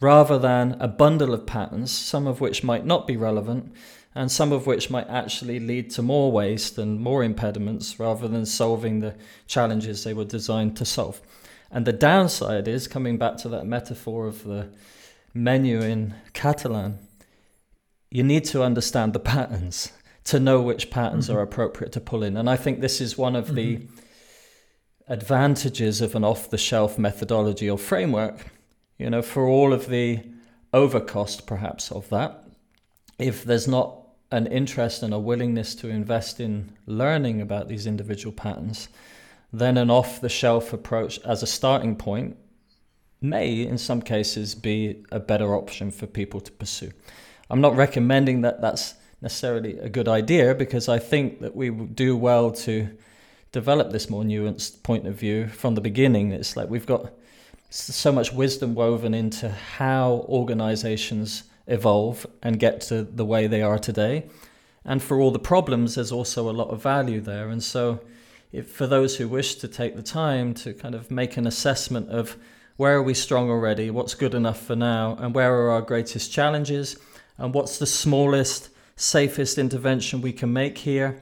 rather 0.00 0.38
than 0.38 0.76
a 0.80 0.88
bundle 0.88 1.34
of 1.34 1.46
patterns, 1.46 1.90
some 1.90 2.26
of 2.26 2.40
which 2.40 2.62
might 2.62 2.86
not 2.86 3.06
be 3.06 3.16
relevant 3.16 3.72
and 4.18 4.32
some 4.32 4.50
of 4.50 4.66
which 4.66 4.90
might 4.90 5.08
actually 5.08 5.60
lead 5.60 5.90
to 5.90 6.02
more 6.02 6.32
waste 6.32 6.76
and 6.76 7.00
more 7.00 7.22
impediments 7.22 8.00
rather 8.00 8.26
than 8.26 8.44
solving 8.44 8.98
the 8.98 9.14
challenges 9.46 10.02
they 10.02 10.12
were 10.12 10.24
designed 10.24 10.76
to 10.76 10.84
solve. 10.84 11.20
And 11.70 11.86
the 11.86 11.92
downside 11.92 12.66
is 12.66 12.88
coming 12.88 13.16
back 13.16 13.36
to 13.38 13.48
that 13.50 13.64
metaphor 13.64 14.26
of 14.26 14.42
the 14.42 14.70
menu 15.32 15.80
in 15.80 16.14
Catalan, 16.32 16.98
you 18.10 18.24
need 18.24 18.44
to 18.46 18.64
understand 18.64 19.12
the 19.12 19.20
patterns 19.20 19.92
to 20.24 20.40
know 20.40 20.60
which 20.60 20.90
patterns 20.90 21.28
mm-hmm. 21.28 21.36
are 21.36 21.42
appropriate 21.42 21.92
to 21.92 22.00
pull 22.00 22.24
in. 22.24 22.36
And 22.36 22.50
I 22.50 22.56
think 22.56 22.80
this 22.80 23.00
is 23.00 23.16
one 23.16 23.36
of 23.36 23.46
mm-hmm. 23.46 23.54
the 23.54 23.86
advantages 25.06 26.00
of 26.00 26.16
an 26.16 26.24
off 26.24 26.50
the 26.50 26.58
shelf 26.58 26.98
methodology 26.98 27.70
or 27.70 27.78
framework 27.78 28.46
you 28.98 29.08
know, 29.08 29.22
for 29.22 29.46
all 29.46 29.72
of 29.72 29.88
the 29.88 30.20
overcost 30.74 31.46
perhaps 31.46 31.92
of 31.92 32.08
that, 32.08 32.44
if 33.18 33.44
there's 33.44 33.68
not 33.68 33.97
an 34.30 34.46
interest 34.46 35.02
and 35.02 35.14
a 35.14 35.18
willingness 35.18 35.74
to 35.76 35.88
invest 35.88 36.40
in 36.40 36.72
learning 36.86 37.40
about 37.40 37.68
these 37.68 37.86
individual 37.86 38.32
patterns, 38.32 38.88
then 39.52 39.78
an 39.78 39.90
off 39.90 40.20
the 40.20 40.28
shelf 40.28 40.72
approach 40.72 41.18
as 41.20 41.42
a 41.42 41.46
starting 41.46 41.96
point 41.96 42.36
may, 43.20 43.62
in 43.62 43.78
some 43.78 44.02
cases, 44.02 44.54
be 44.54 45.04
a 45.10 45.18
better 45.18 45.54
option 45.54 45.90
for 45.90 46.06
people 46.06 46.40
to 46.40 46.52
pursue. 46.52 46.90
I'm 47.50 47.60
not 47.60 47.74
recommending 47.74 48.42
that 48.42 48.60
that's 48.60 48.94
necessarily 49.20 49.78
a 49.78 49.88
good 49.88 50.08
idea 50.08 50.54
because 50.54 50.88
I 50.88 50.98
think 50.98 51.40
that 51.40 51.56
we 51.56 51.70
would 51.70 51.96
do 51.96 52.16
well 52.16 52.50
to 52.52 52.88
develop 53.50 53.90
this 53.90 54.10
more 54.10 54.22
nuanced 54.22 54.82
point 54.82 55.06
of 55.06 55.14
view 55.14 55.48
from 55.48 55.74
the 55.74 55.80
beginning. 55.80 56.32
It's 56.32 56.56
like 56.56 56.68
we've 56.68 56.86
got 56.86 57.12
so 57.70 58.12
much 58.12 58.32
wisdom 58.32 58.74
woven 58.74 59.14
into 59.14 59.48
how 59.50 60.26
organizations 60.28 61.44
evolve 61.68 62.26
and 62.42 62.58
get 62.58 62.80
to 62.80 63.02
the 63.02 63.24
way 63.24 63.46
they 63.46 63.62
are 63.62 63.78
today. 63.78 64.26
And 64.84 65.02
for 65.02 65.20
all 65.20 65.30
the 65.30 65.38
problems, 65.38 65.94
there's 65.94 66.12
also 66.12 66.48
a 66.48 66.52
lot 66.52 66.70
of 66.70 66.82
value 66.82 67.20
there. 67.20 67.48
And 67.48 67.62
so, 67.62 68.00
if, 68.50 68.70
for 68.70 68.86
those 68.86 69.16
who 69.16 69.28
wish 69.28 69.56
to 69.56 69.68
take 69.68 69.94
the 69.94 70.02
time 70.02 70.54
to 70.54 70.72
kind 70.72 70.94
of 70.94 71.10
make 71.10 71.36
an 71.36 71.46
assessment 71.46 72.08
of 72.08 72.36
where 72.76 72.96
are 72.96 73.02
we 73.02 73.12
strong 73.12 73.50
already, 73.50 73.90
what's 73.90 74.14
good 74.14 74.34
enough 74.34 74.60
for 74.60 74.74
now, 74.74 75.16
and 75.20 75.34
where 75.34 75.54
are 75.54 75.70
our 75.70 75.82
greatest 75.82 76.32
challenges, 76.32 76.96
and 77.36 77.52
what's 77.52 77.78
the 77.78 77.86
smallest, 77.86 78.70
safest 78.96 79.58
intervention 79.58 80.22
we 80.22 80.32
can 80.32 80.52
make 80.52 80.78
here, 80.78 81.20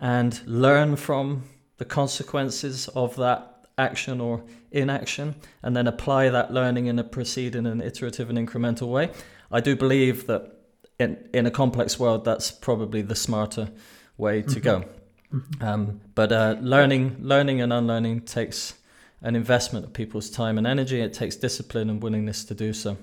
and 0.00 0.40
learn 0.46 0.94
from 0.94 1.42
the 1.78 1.84
consequences 1.84 2.88
of 2.88 3.16
that 3.16 3.66
action 3.78 4.20
or 4.20 4.42
inaction 4.70 5.34
and 5.62 5.76
then 5.76 5.86
apply 5.86 6.28
that 6.28 6.52
learning 6.52 6.86
in 6.86 6.98
a 6.98 7.04
proceed 7.04 7.54
in 7.54 7.64
an 7.66 7.80
iterative 7.80 8.28
and 8.28 8.38
incremental 8.38 8.88
way. 8.88 9.10
I 9.50 9.60
do 9.60 9.76
believe 9.76 10.26
that 10.26 10.52
in, 10.98 11.28
in 11.32 11.46
a 11.46 11.50
complex 11.50 11.98
world, 11.98 12.24
that's 12.24 12.50
probably 12.50 13.02
the 13.02 13.14
smarter 13.14 13.70
way 14.16 14.42
to 14.42 14.48
mm-hmm. 14.48 14.60
go. 14.60 14.84
Mm-hmm. 15.32 15.64
Um, 15.64 16.00
but 16.14 16.32
uh, 16.32 16.56
learning, 16.60 17.16
learning 17.20 17.60
and 17.60 17.72
unlearning 17.72 18.22
takes 18.22 18.74
an 19.22 19.36
investment 19.36 19.84
of 19.84 19.92
people's 19.92 20.30
time 20.30 20.58
and 20.58 20.66
energy. 20.66 21.00
It 21.00 21.12
takes 21.12 21.36
discipline 21.36 21.90
and 21.90 22.02
willingness 22.02 22.44
to 22.44 22.54
do 22.54 22.72
so. 22.72 22.96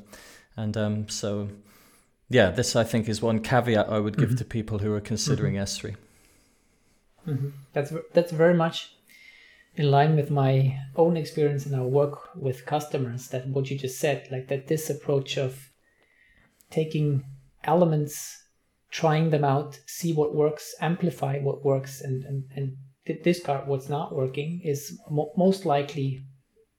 And 0.58 0.75
um, 0.77 1.10
so, 1.10 1.49
yeah, 2.29 2.51
this 2.51 2.75
I 2.75 2.84
think 2.84 3.10
is 3.10 3.21
one 3.21 3.39
caveat 3.39 3.89
I 3.89 3.99
would 3.99 4.17
give 4.17 4.29
mm-hmm. 4.29 4.38
to 4.38 4.45
people 4.45 4.79
who 4.79 4.93
are 4.93 5.01
considering 5.01 5.55
mm-hmm. 5.55 5.88
S3. 5.88 5.95
Mm-hmm. 7.27 7.49
That's 7.73 7.91
that's 8.13 8.31
very 8.31 8.53
much 8.53 8.95
in 9.75 9.91
line 9.91 10.15
with 10.15 10.31
my 10.31 10.79
own 10.95 11.17
experience 11.17 11.65
in 11.65 11.73
our 11.73 11.86
work 11.86 12.36
with 12.36 12.65
customers 12.65 13.27
that 13.29 13.47
what 13.47 13.69
you 13.69 13.77
just 13.77 13.99
said 13.99 14.27
like 14.31 14.47
that 14.47 14.67
this 14.67 14.89
approach 14.89 15.38
of 15.38 15.69
taking 16.69 17.23
elements 17.63 18.43
trying 18.91 19.30
them 19.30 19.43
out 19.43 19.80
see 19.86 20.13
what 20.13 20.34
works 20.34 20.73
amplify 20.80 21.39
what 21.39 21.65
works 21.65 22.01
and 22.01 22.23
and, 22.23 22.43
and 22.56 22.78
discard 23.23 23.67
what's 23.67 23.89
not 23.89 24.15
working 24.15 24.62
is 24.63 24.99
mo- 25.10 25.32
most 25.38 25.65
likely 25.65 26.23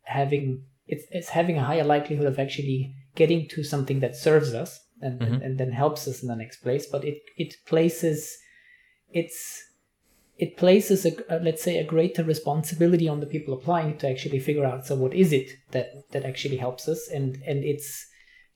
having 0.04 0.62
it's, 0.86 1.04
it's 1.10 1.28
having 1.28 1.58
a 1.58 1.64
higher 1.64 1.84
likelihood 1.84 2.26
of 2.26 2.38
actually 2.38 2.94
getting 3.14 3.48
to 3.48 3.64
something 3.64 4.00
that 4.00 4.16
serves 4.16 4.54
us 4.54 4.80
and, 5.00 5.20
mm-hmm. 5.20 5.34
and, 5.34 5.42
and 5.42 5.58
then 5.58 5.72
helps 5.72 6.06
us 6.06 6.22
in 6.22 6.28
the 6.28 6.36
next 6.36 6.62
place 6.62 6.86
but 6.86 7.04
it 7.04 7.18
it 7.36 7.54
places 7.66 8.36
it's 9.10 9.62
it 10.38 10.56
places 10.56 11.06
a, 11.06 11.12
a, 11.30 11.38
let's 11.40 11.62
say 11.62 11.78
a 11.78 11.84
greater 11.84 12.22
responsibility 12.22 13.08
on 13.08 13.20
the 13.20 13.26
people 13.26 13.54
applying 13.54 13.90
it 13.90 13.98
to 14.00 14.08
actually 14.08 14.38
figure 14.38 14.64
out 14.64 14.86
so 14.86 14.94
what 14.94 15.14
is 15.14 15.32
it 15.32 15.50
that 15.70 15.88
that 16.12 16.24
actually 16.24 16.56
helps 16.56 16.88
us 16.88 17.08
and 17.08 17.42
and 17.46 17.64
it's 17.64 18.06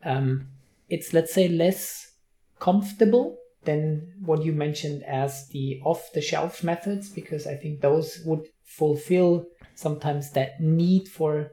um 0.04 0.48
it's 0.90 1.12
let's 1.12 1.32
say 1.32 1.48
less 1.48 2.12
comfortable 2.58 3.38
than 3.64 4.12
what 4.24 4.42
you 4.44 4.52
mentioned 4.52 5.02
as 5.04 5.48
the 5.48 5.80
off 5.84 6.12
the 6.14 6.20
shelf 6.20 6.64
methods 6.64 7.08
because 7.08 7.46
i 7.46 7.54
think 7.54 7.80
those 7.80 8.20
would 8.24 8.46
fulfill 8.64 9.46
sometimes 9.74 10.30
that 10.32 10.60
need 10.60 11.08
for 11.08 11.52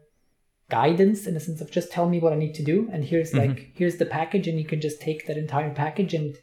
guidance 0.69 1.27
in 1.27 1.35
a 1.35 1.39
sense 1.39 1.61
of 1.61 1.71
just 1.71 1.91
tell 1.91 2.09
me 2.09 2.19
what 2.19 2.33
i 2.33 2.35
need 2.35 2.53
to 2.53 2.63
do 2.63 2.89
and 2.91 3.05
here's 3.05 3.31
mm-hmm. 3.31 3.53
like 3.53 3.71
here's 3.73 3.97
the 3.97 4.05
package 4.05 4.47
and 4.47 4.59
you 4.59 4.65
can 4.65 4.81
just 4.81 5.01
take 5.01 5.25
that 5.27 5.37
entire 5.37 5.73
package 5.73 6.13
and 6.13 6.35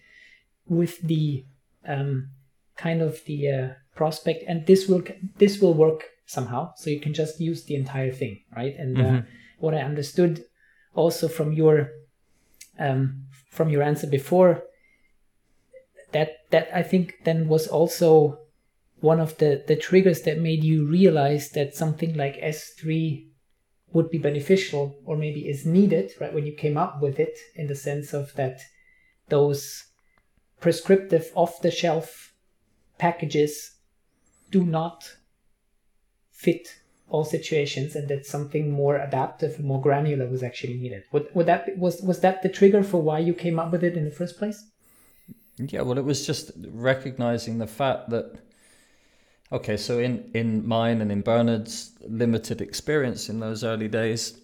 with 0.67 1.01
the 1.03 1.45
um 1.87 2.31
kind 2.77 3.03
of 3.03 3.23
the 3.27 3.51
uh, 3.51 3.69
prospect 3.95 4.43
and 4.49 4.67
this 4.67 4.89
will 4.89 5.03
this 5.37 5.61
will 5.61 5.75
work 5.75 6.05
somehow 6.27 6.73
so 6.77 6.91
you 6.91 7.01
can 7.01 7.13
just 7.13 7.41
use 7.41 7.65
the 7.65 7.75
entire 7.75 8.11
thing 8.11 8.41
right 8.57 8.75
and 8.79 8.99
uh, 8.99 9.03
mm-hmm. 9.03 9.17
uh, 9.17 9.23
what 9.59 9.75
i 9.75 9.79
understood 9.79 10.45
also 10.95 11.29
from 11.29 11.53
your 11.53 11.91
um, 12.79 13.25
from 13.51 13.69
your 13.69 13.83
answer 13.83 14.07
before 14.07 14.63
that 16.13 16.49
that 16.51 16.69
I 16.75 16.83
think 16.83 17.15
then 17.25 17.49
was 17.49 17.67
also 17.67 18.39
one 19.01 19.21
of 19.21 19.37
the 19.39 19.63
the 19.67 19.77
triggers 19.77 20.23
that 20.23 20.39
made 20.39 20.65
you 20.65 20.87
realize 20.87 21.51
that 21.51 21.75
something 21.75 22.15
like 22.15 22.37
S3 22.41 23.27
would 23.93 24.11
be 24.11 24.19
beneficial 24.19 24.97
or 25.05 25.17
maybe 25.17 25.49
is 25.49 25.67
needed, 25.67 26.13
right? 26.21 26.35
When 26.35 26.47
you 26.47 26.53
came 26.53 26.77
up 26.77 27.01
with 27.01 27.21
it, 27.21 27.37
in 27.55 27.67
the 27.69 27.75
sense 27.75 28.13
of 28.13 28.35
that 28.35 28.61
those 29.29 29.85
prescriptive 30.61 31.31
off 31.35 31.61
the 31.63 31.71
shelf 31.71 32.33
packages 32.99 33.77
do 34.51 34.65
not 34.65 35.17
fit 36.31 36.81
all 37.09 37.25
situations 37.25 37.95
and 37.95 38.09
that 38.09 38.27
something 38.27 38.71
more 38.71 38.97
adaptive 38.97 39.61
more 39.61 39.81
granular 39.81 40.27
was 40.27 40.43
actually 40.43 40.75
needed. 40.75 41.05
Would, 41.13 41.29
would 41.35 41.47
that 41.47 41.67
be, 41.67 41.73
was 41.75 42.01
was 42.03 42.21
that 42.21 42.43
the 42.43 42.49
trigger 42.49 42.83
for 42.83 43.03
why 43.03 43.19
you 43.19 43.35
came 43.35 43.59
up 43.59 43.71
with 43.73 43.85
it 43.85 43.97
in 43.97 44.05
the 44.05 44.11
first 44.11 44.39
place? 44.39 44.65
Yeah, 45.57 45.83
well, 45.83 45.99
it 45.99 46.05
was 46.05 46.27
just 46.27 46.51
recognizing 46.67 47.59
the 47.59 47.67
fact 47.67 48.11
that 48.11 48.37
okay, 49.53 49.77
so 49.77 49.99
in 49.99 50.31
in 50.35 50.67
mine 50.67 51.01
and 51.01 51.13
in 51.13 51.23
Bernhard's 51.23 51.93
limited 52.09 52.61
experience 52.61 53.29
in 53.29 53.39
those 53.39 53.63
early 53.63 53.89
days, 53.89 54.39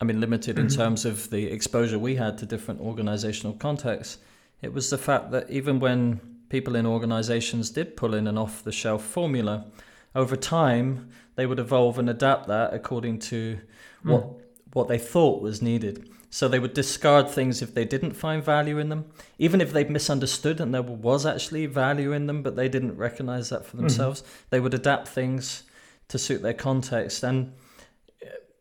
I 0.00 0.04
mean 0.04 0.20
limited 0.20 0.56
mm-hmm. 0.56 0.68
in 0.68 0.74
terms 0.74 1.04
of 1.04 1.28
the 1.30 1.46
exposure 1.46 1.98
we 1.98 2.14
had 2.14 2.38
to 2.38 2.46
different 2.46 2.80
organizational 2.80 3.54
contexts, 3.54 4.18
it 4.62 4.72
was 4.72 4.88
the 4.88 4.98
fact 4.98 5.30
that 5.32 5.50
even 5.50 5.80
when 5.80 6.20
people 6.48 6.76
in 6.76 6.86
organizations 6.86 7.70
did 7.70 7.96
pull 7.96 8.14
in 8.14 8.26
an 8.26 8.38
off 8.38 8.64
the 8.64 8.72
shelf 8.72 9.04
formula, 9.04 9.66
over 10.14 10.36
time 10.36 11.10
they 11.36 11.46
would 11.46 11.58
evolve 11.58 11.98
and 11.98 12.10
adapt 12.10 12.48
that 12.48 12.74
according 12.74 13.18
to 13.18 13.58
mm. 14.04 14.10
what 14.10 14.26
what 14.72 14.88
they 14.88 14.98
thought 14.98 15.40
was 15.40 15.62
needed. 15.62 16.08
So 16.30 16.46
they 16.46 16.58
would 16.58 16.74
discard 16.74 17.30
things 17.30 17.62
if 17.62 17.72
they 17.72 17.86
didn't 17.86 18.12
find 18.12 18.44
value 18.44 18.78
in 18.78 18.90
them, 18.90 19.06
even 19.38 19.60
if 19.62 19.72
they 19.72 19.84
misunderstood 19.84 20.60
and 20.60 20.74
there 20.74 20.82
was 20.82 21.24
actually 21.24 21.64
value 21.66 22.12
in 22.12 22.26
them, 22.26 22.42
but 22.42 22.54
they 22.54 22.68
didn't 22.68 22.96
recognize 22.96 23.48
that 23.48 23.64
for 23.64 23.76
hmm. 23.76 23.82
themselves. 23.82 24.20
Mm-hmm. 24.20 24.46
They 24.50 24.60
would 24.60 24.74
adapt 24.74 25.08
things 25.08 25.62
to 26.08 26.18
suit 26.18 26.42
their 26.42 26.54
context. 26.54 27.22
And, 27.22 27.54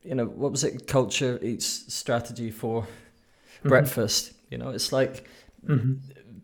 you 0.02 0.16
know, 0.16 0.26
what 0.26 0.52
was 0.52 0.64
it? 0.64 0.88
Culture 0.88 1.40
eats 1.42 1.94
strategy 1.94 2.52
for 2.52 2.84
mm-hmm. 2.84 3.70
breakfast. 3.70 4.32
You 4.50 4.60
know, 4.60 4.70
it's 4.70 4.94
like 4.94 5.28
mm-hmm. 5.66 5.96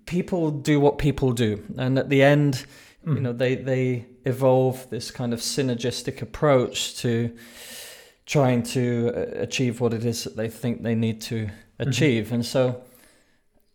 people 0.05 0.51
do 0.51 0.79
what 0.81 0.97
people 0.97 1.31
do. 1.31 1.63
And 1.77 1.97
at 1.97 2.09
the 2.09 2.21
end, 2.21 2.65
you 3.05 3.15
hmm. 3.15 3.23
know, 3.23 3.33
they, 3.33 3.55
they 3.55 4.05
evolve 4.25 4.89
this 4.89 5.11
kind 5.11 5.33
of 5.33 5.39
synergistic 5.39 6.21
approach 6.21 6.95
to 6.97 7.35
trying 8.25 8.63
to 8.63 9.11
uh, 9.15 9.41
achieve 9.41 9.81
what 9.81 9.93
it 9.93 10.05
is 10.05 10.23
that 10.23 10.35
they 10.35 10.49
think 10.49 10.81
they 10.81 10.95
need 10.95 11.21
to 11.21 11.45
mm-hmm. 11.45 11.89
achieve 11.89 12.25
mm-hmm. 12.25 12.35
and 12.35 12.45
so 12.45 12.81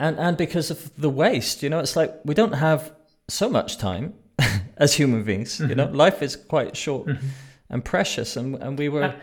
and 0.01 0.19
and 0.19 0.37
because 0.37 0.71
of 0.71 0.91
the 0.97 1.11
waste 1.11 1.63
you 1.63 1.69
know 1.69 1.81
it's 1.81 1.97
like 1.97 2.15
we 2.25 2.35
don't 2.35 2.55
have 2.55 2.95
so 3.29 3.49
much 3.49 3.77
time 3.79 4.15
as 4.79 4.95
human 4.95 5.23
beings 5.23 5.59
mm-hmm. 5.59 5.71
you 5.71 5.75
know 5.75 5.87
mm-hmm. 5.87 5.97
life 5.97 6.23
is 6.23 6.37
quite 6.37 6.77
short 6.77 7.07
mm-hmm. 7.07 7.27
and 7.69 7.85
precious 7.85 8.37
and 8.37 8.55
and 8.57 8.79
we 8.79 8.89
were 8.89 9.05
uh, 9.05 9.17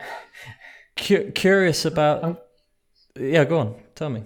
cu- 0.95 1.31
curious 1.31 1.85
about 1.85 2.23
um, 2.23 2.37
yeah 3.19 3.43
go 3.43 3.59
on 3.59 3.75
tell 3.95 4.09
me 4.09 4.23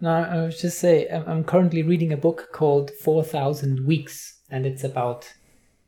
no 0.00 0.10
i 0.10 0.42
was 0.42 0.60
just 0.60 0.78
say 0.78 1.08
i'm 1.08 1.42
currently 1.42 1.82
reading 1.82 2.12
a 2.12 2.16
book 2.18 2.50
called 2.52 2.90
4000 3.02 3.86
weeks 3.86 4.41
and 4.52 4.66
it's 4.66 4.84
about 4.84 5.32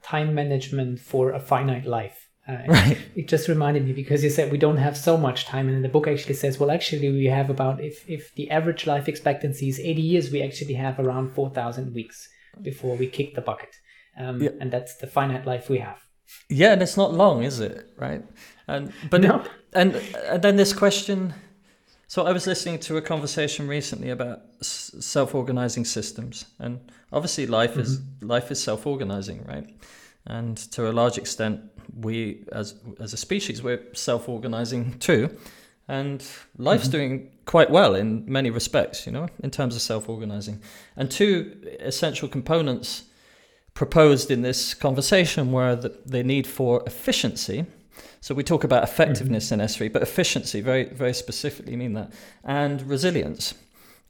time 0.02 0.34
management 0.34 0.98
for 0.98 1.30
a 1.30 1.40
finite 1.40 1.86
life 1.86 2.24
uh, 2.46 2.58
right. 2.68 2.98
It 3.14 3.28
just 3.28 3.48
reminded 3.48 3.86
me 3.86 3.92
because 3.92 4.22
you 4.22 4.30
said 4.30 4.52
we 4.52 4.58
don't 4.58 4.76
have 4.76 4.96
so 4.96 5.16
much 5.16 5.46
time, 5.46 5.68
and 5.68 5.82
the 5.82 5.88
book 5.88 6.06
actually 6.06 6.34
says, 6.34 6.58
well, 6.58 6.70
actually, 6.70 7.10
we 7.10 7.26
have 7.26 7.50
about 7.50 7.82
if 7.82 8.08
if 8.08 8.34
the 8.34 8.50
average 8.50 8.86
life 8.86 9.08
expectancy 9.08 9.68
is 9.68 9.80
80 9.80 10.02
years, 10.02 10.30
we 10.30 10.42
actually 10.42 10.74
have 10.74 10.98
around 10.98 11.34
4,000 11.34 11.94
weeks 11.94 12.28
before 12.62 12.96
we 12.96 13.06
kick 13.06 13.34
the 13.34 13.40
bucket, 13.40 13.74
um, 14.18 14.42
yeah. 14.42 14.50
and 14.60 14.70
that's 14.70 14.96
the 14.96 15.06
finite 15.06 15.46
life 15.46 15.70
we 15.70 15.78
have. 15.78 15.98
Yeah, 16.50 16.72
and 16.72 16.82
it's 16.82 16.96
not 16.96 17.14
long, 17.14 17.42
is 17.42 17.60
it? 17.60 17.88
Right? 17.96 18.22
And 18.68 18.92
but 19.10 19.22
no. 19.22 19.40
it, 19.40 19.50
and 19.72 19.94
and 20.28 20.42
then 20.42 20.56
this 20.56 20.72
question. 20.72 21.34
So 22.06 22.26
I 22.26 22.32
was 22.32 22.46
listening 22.46 22.78
to 22.80 22.96
a 22.96 23.02
conversation 23.02 23.66
recently 23.66 24.10
about 24.10 24.42
self-organizing 24.60 25.84
systems, 25.84 26.44
and 26.58 26.92
obviously 27.12 27.46
life 27.46 27.72
mm-hmm. 27.72 27.80
is 27.80 28.00
life 28.20 28.50
is 28.50 28.62
self-organizing, 28.62 29.44
right? 29.46 29.66
And 30.26 30.56
to 30.72 30.90
a 30.90 30.92
large 30.92 31.18
extent, 31.18 31.60
we 32.00 32.44
as 32.52 32.74
as 33.00 33.12
a 33.12 33.16
species 33.16 33.62
we're 33.62 33.82
self-organizing 33.92 34.98
too 34.98 35.36
and 35.86 36.24
life's 36.56 36.84
mm-hmm. 36.84 36.92
doing 36.92 37.30
quite 37.44 37.70
well 37.70 37.94
in 37.94 38.24
many 38.30 38.50
respects 38.50 39.06
you 39.06 39.12
know 39.12 39.28
in 39.42 39.50
terms 39.50 39.76
of 39.76 39.82
self-organizing 39.82 40.60
and 40.96 41.10
two 41.10 41.56
essential 41.80 42.28
components 42.28 43.04
proposed 43.74 44.30
in 44.30 44.42
this 44.42 44.72
conversation 44.72 45.50
were 45.50 45.74
the, 45.74 45.98
the 46.06 46.22
need 46.22 46.46
for 46.46 46.82
efficiency 46.86 47.66
so 48.24 48.34
we 48.34 48.42
talk 48.42 48.64
about 48.64 48.82
effectiveness 48.82 49.50
mm-hmm. 49.50 49.60
in 49.60 49.66
S3 49.66 49.92
but 49.92 50.02
efficiency 50.02 50.60
very 50.60 50.84
very 50.84 51.14
specifically 51.14 51.76
mean 51.76 51.92
that 51.92 52.12
and 52.42 52.82
resilience 52.82 53.54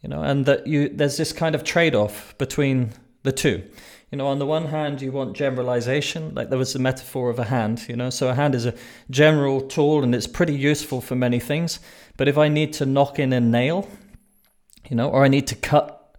you 0.02 0.08
know 0.08 0.22
and 0.22 0.46
that 0.46 0.66
you 0.66 0.88
there's 0.88 1.16
this 1.16 1.32
kind 1.32 1.54
of 1.54 1.64
trade-off 1.64 2.36
between 2.38 2.92
the 3.22 3.32
two 3.32 3.62
you 4.14 4.18
know, 4.18 4.28
on 4.28 4.38
the 4.38 4.46
one 4.46 4.66
hand, 4.66 5.02
you 5.02 5.10
want 5.10 5.36
generalization, 5.36 6.36
like 6.36 6.48
there 6.48 6.58
was 6.58 6.72
the 6.72 6.78
metaphor 6.78 7.30
of 7.30 7.40
a 7.40 7.46
hand, 7.46 7.88
you 7.88 7.96
know, 7.96 8.10
so 8.10 8.28
a 8.28 8.34
hand 8.34 8.54
is 8.54 8.64
a 8.64 8.72
general 9.10 9.60
tool 9.60 10.04
and 10.04 10.14
it's 10.14 10.28
pretty 10.28 10.54
useful 10.54 11.00
for 11.00 11.16
many 11.16 11.40
things. 11.40 11.80
But 12.16 12.28
if 12.28 12.38
I 12.38 12.46
need 12.46 12.72
to 12.74 12.86
knock 12.86 13.18
in 13.18 13.32
a 13.32 13.40
nail, 13.40 13.88
you 14.88 14.94
know, 14.94 15.08
or 15.10 15.24
I 15.24 15.28
need 15.28 15.48
to 15.48 15.56
cut 15.56 16.16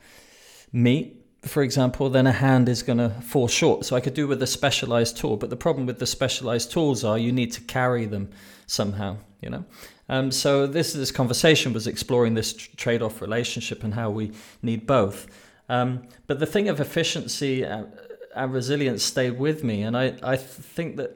meat, 0.73 1.24
for 1.45 1.61
example, 1.61 2.09
then 2.09 2.25
a 2.27 2.31
hand 2.31 2.67
is 2.67 2.81
going 2.81 2.97
to 2.97 3.09
fall 3.21 3.47
short. 3.47 3.85
So 3.85 3.95
I 3.95 3.99
could 3.99 4.15
do 4.15 4.27
with 4.27 4.41
a 4.41 4.47
specialized 4.47 5.17
tool. 5.17 5.37
But 5.37 5.49
the 5.49 5.55
problem 5.55 5.85
with 5.85 5.99
the 5.99 6.07
specialized 6.07 6.71
tools 6.71 7.03
are 7.03 7.17
you 7.17 7.31
need 7.31 7.51
to 7.53 7.61
carry 7.61 8.05
them 8.05 8.29
somehow, 8.65 9.17
you 9.41 9.49
know. 9.49 9.65
Um, 10.09 10.31
so 10.31 10.67
this 10.67 10.93
this 10.93 11.11
conversation 11.11 11.73
was 11.73 11.87
exploring 11.87 12.35
this 12.35 12.53
trade-off 12.53 13.21
relationship 13.21 13.83
and 13.83 13.93
how 13.93 14.09
we 14.09 14.31
need 14.61 14.85
both. 14.85 15.27
Um, 15.67 16.07
but 16.27 16.39
the 16.39 16.45
thing 16.45 16.69
of 16.69 16.79
efficiency 16.79 17.63
and, 17.63 17.91
and, 18.35 18.53
resilience 18.53 19.03
stayed 19.03 19.39
with 19.39 19.63
me, 19.63 19.81
and 19.81 19.97
I, 19.97 20.15
I 20.21 20.35
think 20.35 20.97
that 20.97 21.09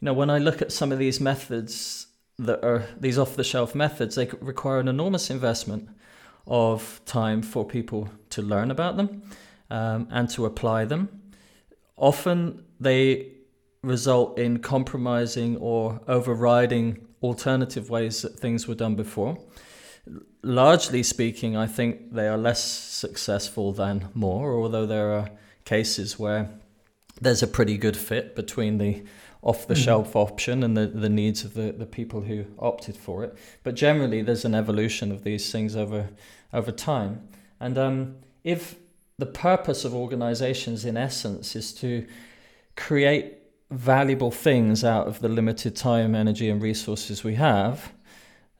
you 0.00 0.06
know 0.06 0.14
when 0.14 0.30
I 0.30 0.38
look 0.38 0.62
at 0.62 0.72
some 0.72 0.90
of 0.90 0.98
these 0.98 1.20
methods 1.20 2.06
that 2.38 2.64
are 2.64 2.86
these 2.98 3.18
off-the-shelf 3.18 3.74
methods, 3.74 4.14
they 4.14 4.26
require 4.40 4.80
an 4.80 4.88
enormous 4.88 5.28
investment 5.28 5.90
of 6.46 7.02
time 7.04 7.42
for 7.42 7.62
people 7.64 8.08
to 8.30 8.40
learn 8.40 8.70
about 8.70 8.96
them 8.96 9.22
um, 9.70 10.08
and 10.10 10.28
to 10.30 10.46
apply 10.46 10.84
them. 10.84 11.08
Often 11.96 12.64
they 12.80 13.32
result 13.82 14.38
in 14.38 14.58
compromising 14.58 15.56
or 15.58 16.00
overriding 16.08 17.06
alternative 17.22 17.90
ways 17.90 18.22
that 18.22 18.38
things 18.38 18.66
were 18.66 18.74
done 18.74 18.94
before 18.94 19.38
largely 20.42 21.02
speaking, 21.02 21.56
I 21.56 21.66
think 21.66 22.12
they 22.12 22.28
are 22.28 22.36
less 22.36 22.62
successful 22.62 23.72
than 23.72 24.08
more, 24.14 24.54
although 24.54 24.86
there 24.86 25.12
are 25.12 25.30
cases 25.64 26.18
where 26.18 26.50
there's 27.20 27.42
a 27.42 27.46
pretty 27.46 27.78
good 27.78 27.96
fit 27.96 28.36
between 28.36 28.78
the 28.78 29.02
off 29.42 29.66
the 29.66 29.74
shelf 29.74 30.08
mm-hmm. 30.08 30.18
option 30.18 30.62
and 30.62 30.74
the, 30.74 30.86
the 30.86 31.08
needs 31.10 31.44
of 31.44 31.52
the, 31.52 31.70
the 31.70 31.84
people 31.84 32.22
who 32.22 32.46
opted 32.58 32.96
for 32.96 33.24
it. 33.24 33.36
But 33.62 33.74
generally, 33.74 34.22
there's 34.22 34.46
an 34.46 34.54
evolution 34.54 35.12
of 35.12 35.22
these 35.22 35.52
things 35.52 35.76
over 35.76 36.08
over 36.52 36.72
time. 36.72 37.28
And 37.60 37.76
um, 37.76 38.16
if 38.42 38.76
the 39.18 39.26
purpose 39.26 39.84
of 39.84 39.94
organizations, 39.94 40.84
in 40.84 40.96
essence, 40.96 41.54
is 41.54 41.72
to 41.74 42.06
create 42.76 43.34
valuable 43.70 44.30
things 44.30 44.84
out 44.84 45.06
of 45.06 45.20
the 45.20 45.28
limited 45.28 45.76
time, 45.76 46.14
energy, 46.14 46.48
and 46.48 46.60
resources 46.62 47.24
we 47.24 47.34
have, 47.34 47.92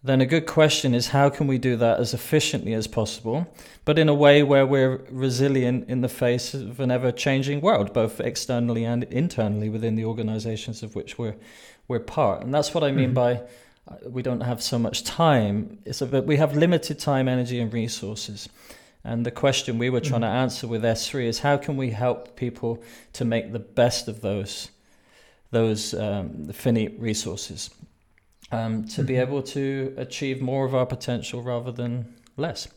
then 0.04 0.20
a 0.20 0.26
good 0.26 0.46
question 0.46 0.94
is 0.94 1.08
how 1.08 1.30
can 1.30 1.46
we 1.46 1.56
do 1.56 1.76
that 1.76 1.98
as 1.98 2.12
efficiently 2.12 2.74
as 2.74 2.86
possible, 2.86 3.46
but 3.86 3.98
in 3.98 4.08
a 4.10 4.14
way 4.14 4.42
where 4.42 4.66
we're 4.66 4.98
resilient 5.10 5.88
in 5.88 6.02
the 6.02 6.10
face 6.10 6.52
of 6.52 6.78
an 6.78 6.90
ever 6.90 7.10
changing 7.10 7.62
world, 7.62 7.94
both 7.94 8.20
externally 8.20 8.84
and 8.84 9.04
internally 9.04 9.70
within 9.70 9.94
the 9.94 10.04
organizations 10.04 10.82
of 10.82 10.94
which 10.94 11.18
we're, 11.18 11.36
we're 11.88 12.00
part. 12.00 12.42
And 12.42 12.52
that's 12.52 12.74
what 12.74 12.84
I 12.84 12.92
mean 12.92 13.14
mm-hmm. 13.14 13.14
by 13.14 13.32
uh, 13.88 14.10
we 14.10 14.20
don't 14.20 14.42
have 14.42 14.62
so 14.62 14.78
much 14.78 15.04
time. 15.04 15.78
It's 15.86 16.00
that 16.00 16.26
we 16.26 16.36
have 16.36 16.54
limited 16.54 16.98
time, 16.98 17.26
energy, 17.26 17.58
and 17.58 17.72
resources. 17.72 18.50
And 19.04 19.26
the 19.26 19.30
question 19.30 19.78
we 19.78 19.90
were 19.90 20.00
trying 20.00 20.22
mm-hmm. 20.22 20.32
to 20.32 20.38
answer 20.38 20.66
with 20.66 20.82
S3 20.82 21.26
is 21.26 21.38
how 21.40 21.58
can 21.58 21.76
we 21.76 21.90
help 21.90 22.36
people 22.36 22.82
to 23.12 23.24
make 23.24 23.52
the 23.52 23.58
best 23.58 24.08
of 24.08 24.20
those 24.20 24.70
those 25.50 25.94
um, 25.94 26.48
finite 26.52 26.98
resources? 26.98 27.70
um, 28.54 28.86
to 28.88 29.02
be 29.02 29.14
mm-hmm. 29.14 29.22
able 29.22 29.42
to 29.42 29.94
achieve 29.96 30.40
more 30.40 30.64
of 30.64 30.74
our 30.74 30.86
potential 30.86 31.42
rather 31.42 31.72
than 31.72 32.14
less. 32.36 32.68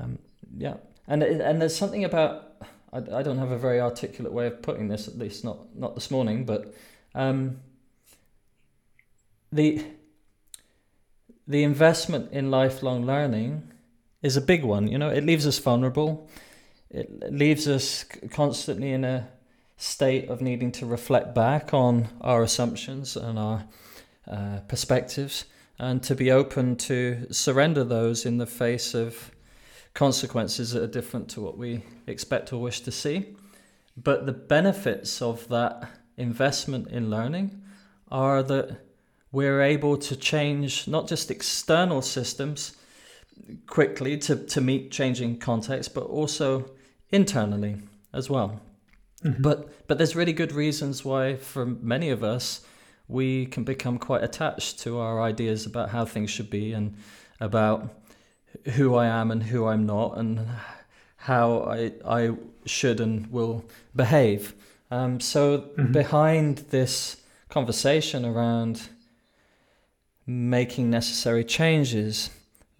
Um, 0.00 0.18
yeah, 0.56 0.74
and 1.08 1.22
and 1.22 1.60
there's 1.60 1.76
something 1.76 2.04
about 2.04 2.64
I, 2.92 2.98
I 2.98 3.22
don't 3.22 3.38
have 3.38 3.50
a 3.50 3.58
very 3.58 3.80
articulate 3.80 4.32
way 4.32 4.46
of 4.46 4.62
putting 4.62 4.88
this, 4.88 5.08
at 5.08 5.18
least 5.18 5.44
not 5.44 5.74
not 5.76 5.94
this 5.94 6.10
morning, 6.10 6.44
but 6.44 6.74
um, 7.14 7.60
the 9.50 9.84
the 11.46 11.62
investment 11.62 12.32
in 12.32 12.50
lifelong 12.50 13.04
learning 13.04 13.68
is 14.22 14.36
a 14.36 14.40
big 14.40 14.64
one. 14.64 14.88
You 14.88 14.98
know, 14.98 15.10
it 15.10 15.24
leaves 15.24 15.46
us 15.46 15.58
vulnerable. 15.58 16.28
it 16.90 17.32
leaves 17.32 17.66
us 17.66 18.04
constantly 18.30 18.92
in 18.92 19.04
a 19.04 19.28
state 19.76 20.28
of 20.28 20.40
needing 20.40 20.70
to 20.70 20.86
reflect 20.86 21.34
back 21.34 21.74
on 21.74 22.08
our 22.20 22.42
assumptions 22.42 23.16
and 23.16 23.38
our 23.38 23.64
uh, 24.30 24.60
perspectives 24.68 25.44
and 25.78 26.02
to 26.04 26.14
be 26.14 26.30
open 26.30 26.76
to 26.76 27.26
surrender 27.32 27.82
those 27.82 28.24
in 28.24 28.38
the 28.38 28.46
face 28.46 28.94
of 28.94 29.32
consequences 29.94 30.70
that 30.70 30.82
are 30.82 30.86
different 30.86 31.28
to 31.28 31.40
what 31.40 31.58
we 31.58 31.82
expect 32.06 32.52
or 32.52 32.60
wish 32.60 32.80
to 32.80 32.92
see. 32.92 33.34
But 33.96 34.26
the 34.26 34.32
benefits 34.32 35.20
of 35.20 35.48
that 35.48 35.90
investment 36.16 36.88
in 36.88 37.10
learning 37.10 37.60
are 38.10 38.42
that 38.44 38.78
we're 39.32 39.62
able 39.62 39.96
to 39.96 40.14
change 40.14 40.86
not 40.86 41.08
just 41.08 41.30
external 41.30 42.02
systems 42.02 42.76
quickly 43.66 44.16
to, 44.18 44.36
to 44.36 44.60
meet 44.60 44.90
changing 44.90 45.38
context, 45.38 45.94
but 45.94 46.04
also 46.04 46.70
internally 47.10 47.76
as 48.12 48.28
well. 48.30 48.60
Mm-hmm. 49.24 49.42
But 49.42 49.86
but 49.86 49.98
there's 49.98 50.16
really 50.16 50.32
good 50.32 50.52
reasons 50.52 51.04
why 51.04 51.36
for 51.36 51.64
many 51.66 52.10
of 52.10 52.24
us 52.24 52.64
we 53.08 53.46
can 53.46 53.64
become 53.64 53.98
quite 53.98 54.24
attached 54.24 54.80
to 54.80 54.98
our 54.98 55.20
ideas 55.20 55.66
about 55.66 55.90
how 55.90 56.04
things 56.04 56.30
should 56.30 56.50
be 56.50 56.72
and 56.72 56.96
about 57.40 57.88
who 58.74 58.94
I 58.94 59.06
am 59.06 59.30
and 59.30 59.42
who 59.42 59.66
I'm 59.66 59.86
not 59.86 60.18
and 60.18 60.46
how 61.16 61.62
I 61.62 61.92
I 62.04 62.30
should 62.66 63.00
and 63.00 63.26
will 63.28 63.64
behave. 63.94 64.54
Um, 64.90 65.20
so 65.20 65.58
mm-hmm. 65.58 65.92
behind 65.92 66.58
this 66.70 67.22
conversation 67.48 68.24
around 68.24 68.88
making 70.26 70.90
necessary 70.90 71.44
changes, 71.44 72.30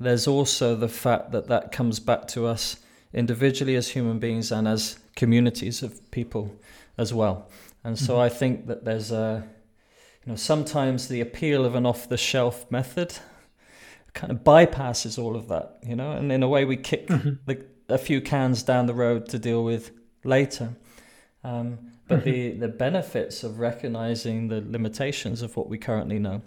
there's 0.02 0.26
also 0.26 0.74
the 0.74 0.88
fact 0.88 1.32
that 1.32 1.48
that 1.48 1.72
comes 1.72 2.00
back 2.00 2.26
to 2.28 2.46
us 2.46 2.76
individually 3.12 3.76
as 3.76 3.88
human 3.88 4.18
beings 4.18 4.52
and 4.52 4.66
as 4.66 4.98
communities 5.16 5.82
of 5.82 6.10
people 6.10 6.56
as 6.98 7.12
well. 7.12 7.48
And 7.84 7.98
so 7.98 8.14
mm-hmm. 8.14 8.22
I 8.22 8.28
think 8.28 8.66
that 8.66 8.84
there's 8.84 9.10
a, 9.10 9.44
you 10.24 10.32
know, 10.32 10.36
sometimes 10.36 11.08
the 11.08 11.20
appeal 11.20 11.64
of 11.64 11.74
an 11.74 11.86
off 11.86 12.08
the 12.08 12.16
shelf 12.16 12.70
method 12.70 13.18
kind 14.14 14.30
of 14.30 14.44
bypasses 14.44 15.18
all 15.18 15.36
of 15.36 15.48
that, 15.48 15.78
you 15.82 15.96
know, 15.96 16.12
and 16.12 16.30
in 16.30 16.42
a 16.42 16.48
way 16.48 16.64
we 16.64 16.76
kick 16.76 17.08
mm-hmm. 17.08 17.30
the, 17.46 17.64
a 17.88 17.98
few 17.98 18.20
cans 18.20 18.62
down 18.62 18.86
the 18.86 18.94
road 18.94 19.28
to 19.30 19.38
deal 19.38 19.64
with 19.64 19.90
later. 20.24 20.74
Um, 21.44 21.78
but 22.08 22.20
mm-hmm. 22.20 22.30
the, 22.30 22.50
the 22.52 22.68
benefits 22.68 23.42
of 23.42 23.58
recognizing 23.58 24.48
the 24.48 24.60
limitations 24.60 25.42
of 25.42 25.56
what 25.56 25.68
we 25.68 25.78
currently 25.78 26.18
know. 26.18 26.42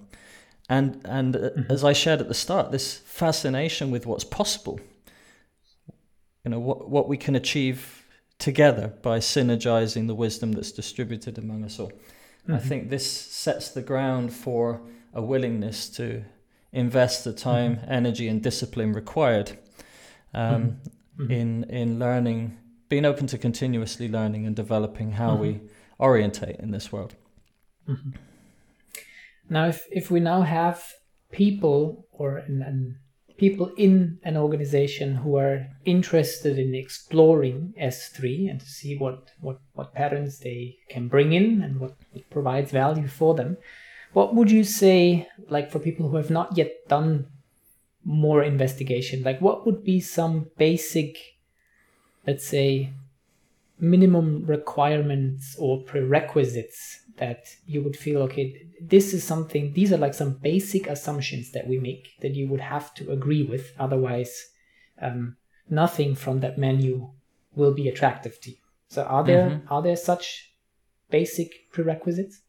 And, 0.69 1.01
and 1.05 1.35
uh, 1.35 1.39
mm-hmm. 1.39 1.71
as 1.71 1.83
I 1.83 1.93
shared 1.93 2.21
at 2.21 2.27
the 2.27 2.33
start, 2.33 2.71
this 2.71 2.97
fascination 2.97 3.91
with 3.91 4.05
what's 4.05 4.23
possible, 4.23 4.79
you 6.43 6.51
know, 6.51 6.59
what, 6.59 6.89
what 6.89 7.07
we 7.07 7.17
can 7.17 7.35
achieve 7.35 8.03
together 8.39 8.93
by 9.01 9.19
synergizing 9.19 10.07
the 10.07 10.15
wisdom 10.15 10.51
that's 10.51 10.71
distributed 10.71 11.37
among 11.37 11.63
us 11.63 11.79
all. 11.79 11.91
Mm-hmm. 11.91 12.53
I 12.53 12.59
think 12.59 12.89
this 12.89 13.09
sets 13.09 13.69
the 13.69 13.81
ground 13.81 14.33
for 14.33 14.81
a 15.13 15.21
willingness 15.21 15.89
to 15.91 16.23
invest 16.71 17.23
the 17.23 17.33
time, 17.33 17.77
mm-hmm. 17.77 17.91
energy, 17.91 18.27
and 18.27 18.43
discipline 18.43 18.93
required 18.93 19.57
um, 20.33 20.79
mm-hmm. 21.17 21.31
in 21.31 21.63
in 21.65 21.99
learning, 21.99 22.57
being 22.89 23.05
open 23.05 23.27
to 23.27 23.37
continuously 23.37 24.09
learning 24.09 24.45
and 24.45 24.55
developing 24.55 25.13
how 25.13 25.35
we 25.35 25.53
mm-hmm. 25.53 25.67
orientate 26.03 26.59
in 26.59 26.71
this 26.71 26.91
world. 26.91 27.15
Now, 29.49 29.67
if 29.67 29.85
if 29.91 30.11
we 30.11 30.19
now 30.19 30.41
have 30.41 30.83
people 31.31 32.07
or 32.11 32.37
an, 32.37 32.61
an 32.61 32.97
people 33.37 33.71
in 33.77 34.17
an 34.23 34.37
organization 34.37 35.15
who 35.15 35.35
are 35.37 35.67
interested 35.83 36.57
in 36.57 36.73
exploring 36.73 37.73
S3 37.81 38.49
and 38.49 38.59
to 38.59 38.65
see 38.65 38.97
what, 38.97 39.31
what, 39.39 39.59
what 39.73 39.93
patterns 39.93 40.39
they 40.39 40.77
can 40.89 41.07
bring 41.07 41.33
in 41.33 41.61
and 41.61 41.79
what 41.79 41.95
provides 42.29 42.71
value 42.71 43.07
for 43.07 43.35
them. 43.35 43.57
What 44.13 44.33
would 44.33 44.49
you 44.49 44.63
say, 44.63 45.27
like 45.49 45.71
for 45.71 45.79
people 45.79 46.09
who 46.09 46.17
have 46.17 46.29
not 46.29 46.57
yet 46.57 46.71
done 46.87 47.27
more 48.05 48.43
investigation, 48.43 49.23
like 49.23 49.41
what 49.41 49.65
would 49.65 49.83
be 49.83 49.99
some 49.99 50.47
basic, 50.57 51.17
let's 52.25 52.47
say, 52.47 52.93
minimum 53.77 54.45
requirements 54.45 55.57
or 55.59 55.83
prerequisites 55.83 57.01
that 57.17 57.45
you 57.65 57.81
would 57.81 57.95
feel 57.95 58.21
okay 58.21 58.67
this 58.81 59.13
is 59.13 59.23
something 59.23 59.71
these 59.73 59.91
are 59.93 59.97
like 59.97 60.13
some 60.13 60.33
basic 60.33 60.87
assumptions 60.87 61.51
that 61.51 61.67
we 61.67 61.79
make 61.79 62.09
that 62.21 62.35
you 62.35 62.47
would 62.47 62.59
have 62.59 62.93
to 62.93 63.11
agree 63.11 63.43
with 63.43 63.71
otherwise 63.79 64.49
um, 65.01 65.37
nothing 65.69 66.15
from 66.15 66.39
that 66.39 66.57
menu 66.57 67.09
will 67.55 67.73
be 67.73 67.87
attractive 67.87 68.39
to 68.41 68.51
you 68.51 68.57
so 68.89 69.03
are 69.03 69.23
there 69.23 69.49
mm-hmm. 69.49 69.73
are 69.73 69.81
there 69.81 69.95
such 69.95 70.53
basic 71.09 71.71
prerequisites 71.71 72.41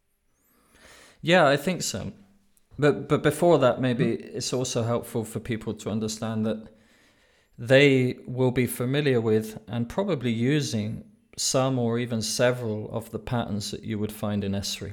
yeah 1.22 1.46
i 1.46 1.56
think 1.56 1.82
so 1.82 2.12
but 2.78 3.08
but 3.08 3.22
before 3.22 3.58
that 3.58 3.80
maybe 3.80 4.04
mm-hmm. 4.04 4.36
it's 4.36 4.52
also 4.52 4.82
helpful 4.82 5.24
for 5.24 5.40
people 5.40 5.74
to 5.74 5.90
understand 5.90 6.44
that 6.44 6.68
they 7.58 8.16
will 8.26 8.50
be 8.50 8.66
familiar 8.66 9.20
with 9.20 9.58
and 9.68 9.88
probably 9.88 10.30
using 10.30 11.04
some 11.36 11.78
or 11.78 11.98
even 11.98 12.22
several 12.22 12.90
of 12.90 13.10
the 13.10 13.18
patterns 13.18 13.70
that 13.70 13.82
you 13.82 13.98
would 13.98 14.12
find 14.12 14.42
in 14.42 14.52
S3. 14.52 14.92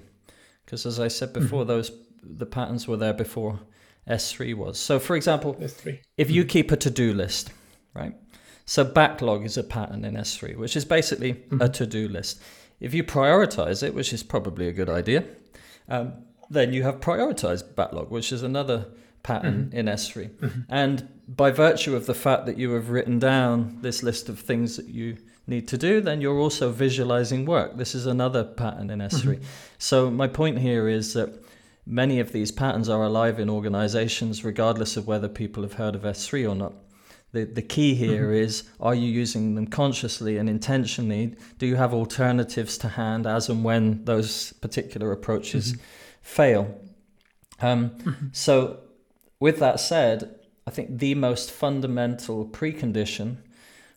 Because 0.65 0.86
as 0.86 0.99
I 0.99 1.08
said 1.08 1.34
before, 1.34 1.62
mm-hmm. 1.62 1.69
those 1.69 1.91
the 2.21 2.45
patterns 2.45 2.88
were 2.88 2.97
there 2.97 3.13
before 3.13 3.60
S3 4.08 4.56
was. 4.56 4.79
So 4.79 4.99
for 4.99 5.15
example, 5.15 5.56
S3. 5.56 5.99
if 6.17 6.29
you 6.32 6.43
mm-hmm. 6.43 6.49
keep 6.49 6.71
a 6.71 6.77
to-do 6.77 7.13
list, 7.13 7.51
right? 7.93 8.15
So 8.65 8.84
backlog 8.84 9.45
is 9.45 9.58
a 9.58 9.63
pattern 9.63 10.06
in 10.06 10.15
S3, 10.15 10.58
which 10.58 10.75
is 10.75 10.86
basically 10.86 11.34
mm-hmm. 11.34 11.62
a 11.62 11.69
to-do 11.69 12.08
list. 12.08 12.41
If 12.79 12.93
you 12.93 13.03
prioritize 13.03 13.84
it, 13.84 13.93
which 13.93 14.13
is 14.13 14.23
probably 14.23 14.67
a 14.67 14.71
good 14.71 14.89
idea, 14.89 15.25
um, 15.89 16.13
then 16.49 16.73
you 16.73 16.84
have 16.84 16.99
prioritized 16.99 17.75
backlog, 17.75 18.10
which 18.10 18.32
is 18.32 18.43
another 18.43 18.88
pattern 19.21 19.65
mm-hmm. 19.65 19.77
in 19.77 19.86
S3. 19.88 20.29
Mm-hmm. 20.29 20.60
And 20.69 21.10
by 21.27 21.51
virtue 21.51 21.95
of 21.95 22.06
the 22.06 22.13
fact 22.13 22.45
that 22.45 22.58
you 22.58 22.71
have 22.73 22.89
written 22.89 23.19
down 23.19 23.79
this 23.82 24.03
list 24.03 24.29
of 24.29 24.39
things 24.39 24.77
that 24.77 24.88
you 24.88 25.17
need 25.47 25.67
to 25.69 25.77
do, 25.77 26.01
then 26.01 26.21
you're 26.21 26.39
also 26.39 26.71
visualizing 26.71 27.45
work. 27.45 27.77
This 27.77 27.95
is 27.95 28.06
another 28.06 28.43
pattern 28.43 28.89
in 28.89 28.99
S3. 28.99 29.36
Mm-hmm. 29.36 29.43
So, 29.77 30.10
my 30.10 30.27
point 30.27 30.60
here 30.60 30.88
is 30.88 31.13
that 31.13 31.43
many 31.86 32.19
of 32.19 32.32
these 32.32 32.51
patterns 32.51 32.89
are 32.89 33.03
alive 33.03 33.39
in 33.39 33.49
organizations, 33.49 34.45
regardless 34.45 34.95
of 34.95 35.08
whether 35.08 35.27
people 35.27 35.63
have 35.63 35.73
heard 35.73 35.95
of 35.95 36.03
S3 36.03 36.49
or 36.49 36.56
not. 36.56 36.73
The, 37.34 37.45
the 37.45 37.63
key 37.63 37.95
here 37.95 38.27
mm-hmm. 38.27 38.43
is 38.43 38.63
are 38.79 38.93
you 38.93 39.10
using 39.10 39.56
them 39.56 39.67
consciously 39.67 40.38
and 40.38 40.47
intentionally? 40.47 41.36
Do 41.58 41.65
you 41.65 41.75
have 41.75 41.93
alternatives 41.93 42.77
to 42.79 42.89
hand 42.89 43.25
as 43.25 43.49
and 43.49 43.63
when 43.63 44.06
those 44.06 44.53
particular 44.53 45.12
approaches 45.12 45.73
mm-hmm. 45.73 45.82
fail? 46.21 46.82
Um, 47.60 47.89
mm-hmm. 47.89 48.27
so, 48.32 48.79
with 49.39 49.60
that 49.60 49.79
said, 49.79 50.36
I 50.65 50.71
think 50.71 50.99
the 50.99 51.15
most 51.15 51.51
fundamental 51.51 52.45
precondition 52.45 53.38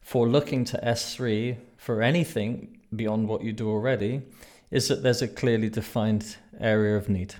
for 0.06 0.28
looking 0.28 0.64
to 0.64 0.78
S3 0.84 1.56
for 1.78 2.00
anything 2.00 2.78
beyond 2.94 3.26
what 3.26 3.42
you 3.42 3.52
do 3.52 3.68
already 3.68 4.22
is 4.70 4.86
that 4.86 5.02
there's 5.02 5.20
a 5.20 5.26
clearly 5.26 5.68
defined 5.68 6.36
area 6.60 6.96
of 6.96 7.08
need. 7.08 7.34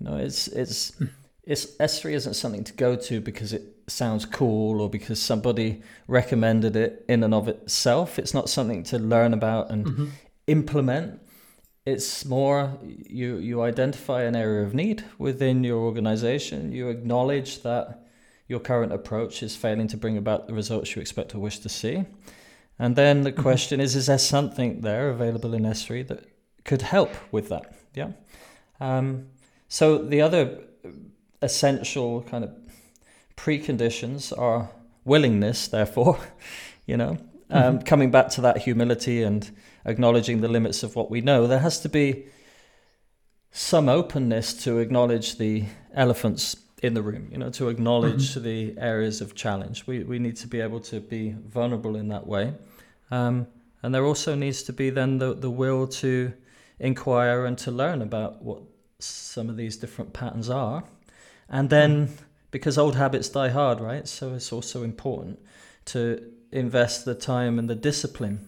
You 0.00 0.06
know, 0.06 0.16
it's 0.16 0.48
it's 0.48 0.90
it's 1.44 1.66
S3 1.76 2.14
isn't 2.14 2.34
something 2.34 2.64
to 2.64 2.72
go 2.72 2.96
to 2.96 3.20
because 3.20 3.52
it 3.52 3.62
sounds 3.86 4.26
cool 4.26 4.80
or 4.80 4.90
because 4.90 5.22
somebody 5.22 5.82
recommended 6.08 6.74
it 6.74 7.04
in 7.08 7.22
and 7.22 7.32
of 7.32 7.46
itself. 7.46 8.18
It's 8.18 8.34
not 8.34 8.48
something 8.48 8.82
to 8.84 8.98
learn 8.98 9.32
about 9.32 9.70
and 9.70 9.86
mm-hmm. 9.86 10.06
implement. 10.48 11.20
It's 11.86 12.24
more 12.24 12.76
you 12.82 13.36
you 13.36 13.62
identify 13.62 14.22
an 14.22 14.34
area 14.34 14.66
of 14.66 14.74
need 14.74 15.04
within 15.16 15.62
your 15.62 15.78
organization. 15.78 16.72
You 16.72 16.88
acknowledge 16.88 17.62
that 17.62 18.03
your 18.46 18.60
current 18.60 18.92
approach 18.92 19.42
is 19.42 19.56
failing 19.56 19.88
to 19.88 19.96
bring 19.96 20.16
about 20.16 20.46
the 20.46 20.54
results 20.54 20.94
you 20.94 21.00
expect 21.00 21.34
or 21.34 21.38
wish 21.38 21.58
to 21.60 21.68
see. 21.68 22.04
And 22.78 22.96
then 22.96 23.22
the 23.22 23.32
mm-hmm. 23.32 23.42
question 23.42 23.80
is, 23.80 23.96
is 23.96 24.06
there 24.06 24.18
something 24.18 24.80
there 24.80 25.10
available 25.10 25.54
in 25.54 25.62
S3 25.62 26.06
that 26.08 26.24
could 26.64 26.82
help 26.82 27.10
with 27.32 27.48
that? 27.48 27.74
Yeah. 27.94 28.12
Um, 28.80 29.28
so 29.68 29.98
the 29.98 30.20
other 30.20 30.60
essential 31.40 32.22
kind 32.22 32.44
of 32.44 32.50
preconditions 33.36 34.36
are 34.36 34.70
willingness, 35.04 35.68
therefore, 35.68 36.18
you 36.86 36.96
know, 36.96 37.16
um, 37.50 37.76
mm-hmm. 37.76 37.84
coming 37.84 38.10
back 38.10 38.28
to 38.30 38.40
that 38.42 38.58
humility 38.58 39.22
and 39.22 39.50
acknowledging 39.84 40.40
the 40.40 40.48
limits 40.48 40.82
of 40.82 40.96
what 40.96 41.10
we 41.10 41.20
know, 41.20 41.46
there 41.46 41.58
has 41.60 41.80
to 41.80 41.88
be 41.88 42.26
some 43.50 43.88
openness 43.88 44.52
to 44.64 44.78
acknowledge 44.78 45.38
the 45.38 45.64
elephants 45.94 46.56
in 46.84 46.92
the 46.94 47.02
room, 47.02 47.28
you 47.32 47.38
know, 47.38 47.50
to 47.50 47.68
acknowledge 47.68 48.32
mm-hmm. 48.32 48.44
the 48.44 48.74
areas 48.78 49.20
of 49.20 49.34
challenge. 49.34 49.86
We, 49.86 50.04
we 50.04 50.18
need 50.18 50.36
to 50.36 50.46
be 50.46 50.60
able 50.60 50.80
to 50.80 51.00
be 51.00 51.34
vulnerable 51.48 51.96
in 51.96 52.08
that 52.08 52.26
way. 52.26 52.52
Um, 53.10 53.46
and 53.82 53.94
there 53.94 54.04
also 54.04 54.34
needs 54.34 54.62
to 54.64 54.72
be 54.72 54.90
then 54.90 55.18
the, 55.18 55.34
the 55.34 55.50
will 55.50 55.86
to 55.88 56.32
inquire 56.78 57.46
and 57.46 57.56
to 57.58 57.70
learn 57.70 58.02
about 58.02 58.42
what 58.42 58.62
some 58.98 59.48
of 59.48 59.56
these 59.56 59.76
different 59.76 60.12
patterns 60.12 60.50
are. 60.50 60.84
And 61.48 61.70
then, 61.70 62.08
mm-hmm. 62.08 62.24
because 62.50 62.76
old 62.76 62.96
habits 62.96 63.28
die 63.28 63.48
hard, 63.48 63.80
right? 63.80 64.06
So 64.06 64.34
it's 64.34 64.52
also 64.52 64.82
important 64.82 65.38
to 65.86 66.32
invest 66.52 67.04
the 67.04 67.14
time 67.14 67.58
and 67.58 67.68
the 67.68 67.74
discipline 67.74 68.46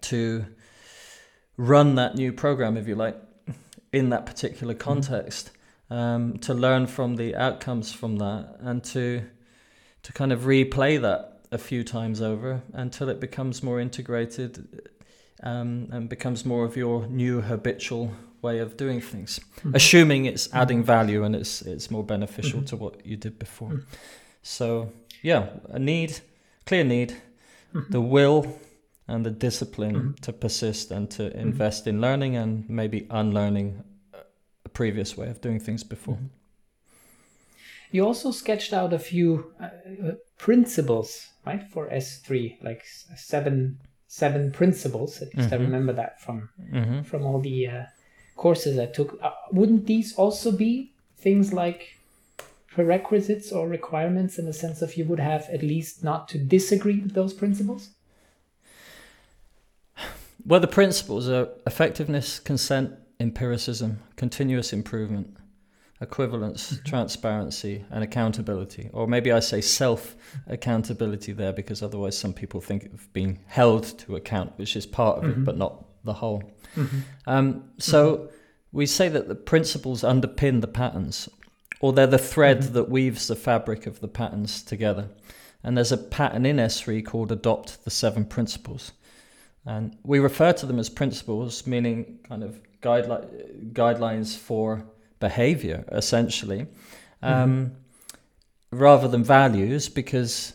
to 0.00 0.44
run 1.56 1.94
that 1.94 2.16
new 2.16 2.32
program, 2.32 2.76
if 2.76 2.88
you 2.88 2.96
like, 2.96 3.16
in 3.92 4.10
that 4.10 4.26
particular 4.26 4.74
mm-hmm. 4.74 4.82
context, 4.82 5.46
mm-hmm. 5.46 5.53
Um, 5.90 6.38
to 6.38 6.54
learn 6.54 6.86
from 6.86 7.16
the 7.16 7.34
outcomes 7.36 7.92
from 7.92 8.16
that, 8.16 8.56
and 8.60 8.82
to 8.84 9.22
to 10.02 10.12
kind 10.12 10.32
of 10.32 10.40
replay 10.40 11.00
that 11.00 11.40
a 11.50 11.58
few 11.58 11.84
times 11.84 12.20
over 12.20 12.62
until 12.72 13.08
it 13.08 13.20
becomes 13.20 13.62
more 13.62 13.80
integrated 13.80 14.88
um, 15.42 15.88
and 15.92 16.08
becomes 16.08 16.44
more 16.44 16.64
of 16.64 16.76
your 16.76 17.06
new 17.06 17.40
habitual 17.40 18.12
way 18.42 18.58
of 18.58 18.76
doing 18.76 19.00
things, 19.00 19.38
mm-hmm. 19.38 19.74
assuming 19.74 20.26
it's 20.26 20.48
mm-hmm. 20.48 20.58
adding 20.58 20.82
value 20.82 21.24
and 21.24 21.34
it's 21.34 21.62
it's 21.62 21.90
more 21.90 22.04
beneficial 22.04 22.58
mm-hmm. 22.58 22.66
to 22.66 22.76
what 22.76 23.06
you 23.06 23.16
did 23.16 23.38
before. 23.38 23.70
Mm-hmm. 23.70 23.96
So 24.42 24.92
yeah, 25.22 25.48
a 25.70 25.78
need, 25.78 26.20
clear 26.66 26.84
need, 26.84 27.10
mm-hmm. 27.74 27.90
the 27.90 28.00
will 28.00 28.58
and 29.08 29.24
the 29.24 29.30
discipline 29.30 29.96
mm-hmm. 29.96 30.22
to 30.22 30.32
persist 30.32 30.90
and 30.90 31.10
to 31.10 31.36
invest 31.36 31.86
in 31.86 32.00
learning 32.00 32.36
and 32.36 32.68
maybe 32.68 33.06
unlearning 33.10 33.82
a 34.64 34.68
previous 34.68 35.16
way 35.16 35.28
of 35.28 35.40
doing 35.40 35.60
things 35.60 35.84
before. 35.84 36.14
Mm-hmm. 36.14 36.26
You 37.92 38.04
also 38.04 38.32
sketched 38.32 38.72
out 38.72 38.92
a 38.92 38.98
few 38.98 39.52
uh, 39.60 39.64
uh 39.64 40.12
principles, 40.38 41.28
right, 41.46 41.62
for 41.70 41.88
S3, 41.88 42.62
like 42.62 42.82
seven 43.16 43.78
seven 44.08 44.52
principles. 44.52 45.22
At 45.22 45.34
least 45.34 45.52
I 45.52 45.56
mm-hmm. 45.56 45.64
remember 45.64 45.92
that 45.92 46.20
from 46.20 46.48
mm-hmm. 46.72 47.02
from 47.02 47.24
all 47.24 47.40
the 47.40 47.68
uh, 47.68 47.84
courses 48.36 48.78
I 48.78 48.86
took. 48.86 49.18
Uh, 49.22 49.30
wouldn't 49.52 49.86
these 49.86 50.14
also 50.14 50.50
be 50.52 50.92
things 51.16 51.52
like 51.52 51.98
prerequisites 52.66 53.52
or 53.52 53.68
requirements 53.68 54.38
in 54.38 54.46
the 54.46 54.52
sense 54.52 54.82
of 54.82 54.96
you 54.96 55.04
would 55.04 55.20
have 55.20 55.48
at 55.50 55.62
least 55.62 56.02
not 56.02 56.28
to 56.28 56.38
disagree 56.38 56.98
with 56.98 57.14
those 57.14 57.32
principles? 57.32 57.90
Well, 60.46 60.60
the 60.60 60.66
principles 60.66 61.28
are 61.28 61.48
effectiveness, 61.66 62.38
consent, 62.38 62.92
empiricism, 63.20 64.00
continuous 64.16 64.72
improvement, 64.72 65.36
equivalence, 66.00 66.72
mm-hmm. 66.72 66.84
transparency, 66.84 67.84
and 67.90 68.04
accountability. 68.04 68.90
Or 68.92 69.06
maybe 69.06 69.32
I 69.32 69.40
say 69.40 69.60
self 69.60 70.16
accountability 70.46 71.32
there 71.32 71.52
because 71.52 71.82
otherwise 71.82 72.16
some 72.16 72.32
people 72.32 72.60
think 72.60 72.86
of 72.86 73.12
being 73.12 73.40
held 73.46 73.98
to 74.00 74.16
account, 74.16 74.52
which 74.56 74.76
is 74.76 74.86
part 74.86 75.18
of 75.18 75.24
mm-hmm. 75.24 75.42
it, 75.42 75.44
but 75.44 75.56
not 75.56 75.84
the 76.04 76.14
whole. 76.14 76.42
Mm-hmm. 76.76 76.98
Um, 77.26 77.64
so 77.78 78.16
mm-hmm. 78.16 78.26
we 78.72 78.86
say 78.86 79.08
that 79.08 79.28
the 79.28 79.34
principles 79.34 80.02
underpin 80.02 80.60
the 80.60 80.68
patterns, 80.68 81.28
or 81.80 81.92
they're 81.92 82.06
the 82.06 82.18
thread 82.18 82.60
mm-hmm. 82.60 82.74
that 82.74 82.88
weaves 82.88 83.26
the 83.26 83.36
fabric 83.36 83.86
of 83.86 84.00
the 84.00 84.08
patterns 84.08 84.62
together. 84.62 85.08
And 85.62 85.76
there's 85.76 85.92
a 85.92 85.96
pattern 85.96 86.44
in 86.44 86.56
S3 86.56 87.04
called 87.04 87.32
Adopt 87.32 87.84
the 87.84 87.90
Seven 87.90 88.26
Principles. 88.26 88.92
And 89.64 89.96
we 90.02 90.18
refer 90.18 90.52
to 90.52 90.66
them 90.66 90.78
as 90.78 90.90
principles, 90.90 91.66
meaning 91.66 92.18
kind 92.28 92.44
of 92.44 92.60
guideline, 92.84 93.72
guidelines 93.72 94.36
for 94.36 94.84
behavior, 95.18 95.84
essentially, 95.90 96.66
um, 97.22 97.72
mm-hmm. 98.70 98.76
rather 98.76 99.08
than 99.08 99.24
values, 99.24 99.88
because 99.88 100.52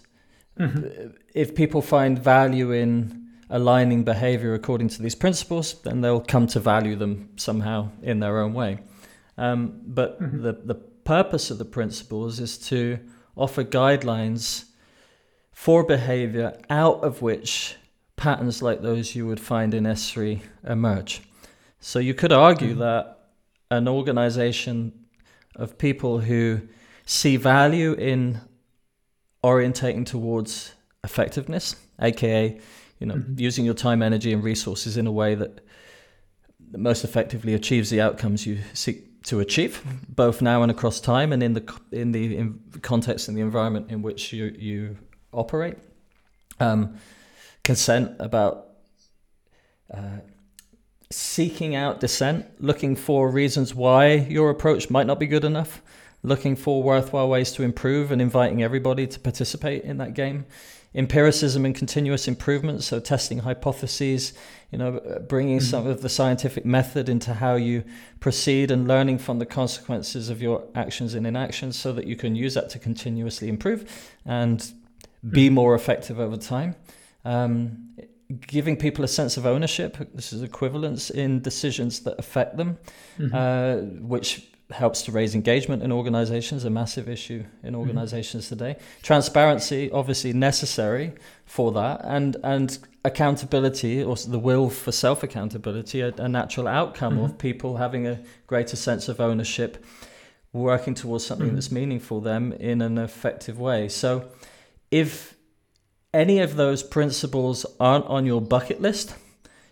mm-hmm. 0.58 1.10
if 1.34 1.56
people 1.56 1.82
find 1.82 2.20
value 2.20 2.72
in 2.72 3.28
aligning 3.50 4.04
behavior 4.04 4.54
according 4.54 4.90
to 4.90 5.02
these 5.02 5.16
principles, 5.16 5.82
then 5.82 6.02
they'll 6.02 6.22
come 6.22 6.46
to 6.48 6.60
value 6.60 6.96
them 6.96 7.30
somehow 7.36 7.90
in 8.04 8.20
their 8.20 8.40
own 8.40 8.54
way. 8.54 8.80
Um, 9.38 9.82
but 9.86 10.22
mm-hmm. 10.22 10.44
the, 10.44 10.54
the 10.54 10.76
purpose 10.76 11.50
of 11.50 11.58
the 11.58 11.66
principles 11.66 12.40
is 12.40 12.58
to 12.58 13.00
offer 13.36 13.64
guidelines 13.64 14.66
for 15.52 15.84
behavior 15.84 16.58
out 16.70 17.04
of 17.04 17.22
which 17.22 17.76
patterns 18.16 18.62
like 18.62 18.82
those 18.82 19.16
you 19.16 19.26
would 19.26 19.40
find 19.40 19.74
in 19.74 19.86
S3 19.86 20.42
emerge. 20.68 21.22
So 21.80 22.00
you 22.00 22.14
could 22.14 22.32
argue 22.32 22.76
that 22.76 23.20
an 23.72 23.88
organization 23.88 24.94
of 25.56 25.78
people 25.78 26.20
who 26.20 26.62
see 27.06 27.38
value 27.38 27.94
in 27.94 28.42
orientating 29.44 30.06
towards 30.06 30.74
effectiveness, 31.04 31.76
aka 32.02 32.60
you 33.00 33.08
know 33.08 33.16
mm-hmm. 33.16 33.40
using 33.40 33.66
your 33.66 33.74
time, 33.74 34.02
energy, 34.02 34.34
and 34.34 34.44
resources 34.44 34.98
in 34.98 35.08
a 35.08 35.12
way 35.12 35.36
that 35.36 35.62
most 36.72 37.04
effectively 37.04 37.54
achieves 37.54 37.90
the 37.90 38.02
outcomes 38.02 38.46
you 38.46 38.60
seek 38.74 39.24
to 39.24 39.40
achieve, 39.40 39.84
both 40.08 40.42
now 40.42 40.62
and 40.62 40.72
across 40.72 41.00
time, 41.00 41.34
and 41.34 41.42
in 41.42 41.54
the 41.54 41.80
in 41.92 42.12
the 42.12 42.38
in 42.38 42.60
context 42.82 43.28
and 43.28 43.38
the 43.38 43.42
environment 43.42 43.90
in 43.92 44.02
which 44.02 44.34
you 44.34 44.46
you 44.58 44.98
operate. 45.34 45.78
Um, 46.60 46.98
consent, 47.64 48.16
about 48.20 48.70
uh, 49.94 50.20
seeking 51.12 51.76
out 51.76 51.99
dissent, 51.99 52.45
looking 52.60 52.95
for 52.95 53.32
reasons 53.32 53.74
why 53.74 54.14
your 54.14 54.49
approach 54.49 54.89
might 54.89 55.07
not 55.07 55.20
be 55.20 55.28
good 55.28 55.43
enough, 55.43 55.82
looking 56.22 56.55
for 56.55 56.84
worthwhile 56.84 57.30
ways 57.30 57.51
to 57.53 57.64
improve, 57.64 58.12
and 58.12 58.22
inviting 58.22 58.62
everybody 58.62 59.07
to 59.07 59.20
participate 59.20 59.84
in 59.84 59.97
that 59.97 60.14
game. 60.14 60.45
Empiricism 60.93 61.66
and 61.66 61.76
continuous 61.76 62.28
improvement, 62.28 62.84
so 62.84 62.99
testing 62.99 63.39
hypotheses, 63.39 64.34
you 64.72 64.78
know, 64.78 64.99
bringing 65.28 65.57
mm-hmm. 65.57 65.66
some 65.66 65.88
of 65.88 66.01
the 66.01 66.10
scientific 66.10 66.66
method 66.66 67.07
into 67.10 67.36
how 67.36 67.55
you 67.55 67.84
proceed 68.20 68.72
and 68.72 68.88
learning 68.88 69.18
from 69.18 69.39
the 69.39 69.45
consequences 69.45 70.30
of 70.30 70.41
your 70.41 70.64
actions 70.76 71.14
and 71.14 71.28
inactions 71.28 71.78
so 71.78 71.91
that 71.93 72.05
you 72.05 72.16
can 72.16 72.36
use 72.36 72.55
that 72.55 72.70
to 72.70 72.80
continuously 72.80 73.47
improve 73.47 74.10
and 74.26 74.74
be 75.30 75.45
mm-hmm. 75.45 75.55
more 75.55 75.76
effective 75.76 76.20
over 76.20 76.38
time 76.38 76.76
um, 77.26 77.89
giving 78.48 78.78
people 78.78 79.04
a 79.04 79.08
sense 79.08 79.38
of 79.38 79.46
ownership. 79.46 79.98
This 80.14 80.32
is 80.32 80.44
equivalence 80.44 81.10
in 81.10 81.42
decisions 81.42 82.02
that 82.02 82.20
affect 82.20 82.58
them, 82.58 82.78
mm-hmm. 83.18 83.36
uh, 83.36 83.78
which 84.06 84.48
helps 84.72 85.02
to 85.02 85.12
raise 85.12 85.34
engagement 85.34 85.82
in 85.82 85.92
organizations, 85.92 86.64
a 86.64 86.70
massive 86.70 87.10
issue 87.10 87.44
in 87.64 87.70
mm-hmm. 87.72 87.80
organizations 87.80 88.46
mm-hmm. 88.46 88.58
today. 88.58 88.80
Transparency, 89.02 89.90
obviously 89.92 90.32
necessary 90.32 91.14
for 91.46 91.72
that, 91.72 92.02
and 92.04 92.38
and 92.44 92.78
accountability, 93.04 94.04
or 94.04 94.16
the 94.16 94.40
will 94.40 94.70
for 94.70 94.92
self 94.92 95.24
accountability, 95.24 96.02
a, 96.02 96.14
a, 96.18 96.30
natural 96.30 96.68
outcome 96.68 97.16
mm-hmm. 97.16 97.26
of 97.26 97.38
people 97.40 97.78
having 97.78 98.06
a 98.06 98.20
greater 98.46 98.76
sense 98.76 99.10
of 99.10 99.20
ownership, 99.20 99.84
working 100.54 100.94
towards 100.94 101.26
something 101.26 101.48
mm-hmm. 101.48 101.56
that's 101.56 101.72
meaningful 101.72 102.22
them 102.22 102.54
in 102.54 102.82
an 102.82 103.00
effective 103.00 103.60
way. 103.60 103.90
So, 103.90 104.30
if 104.92 105.36
any 106.14 106.39
of 106.39 106.55
those 106.55 106.84
principles 106.84 107.66
aren't 107.80 108.05
on 108.05 108.26
your 108.26 108.41
bucket 108.41 108.82
list, 108.82 109.16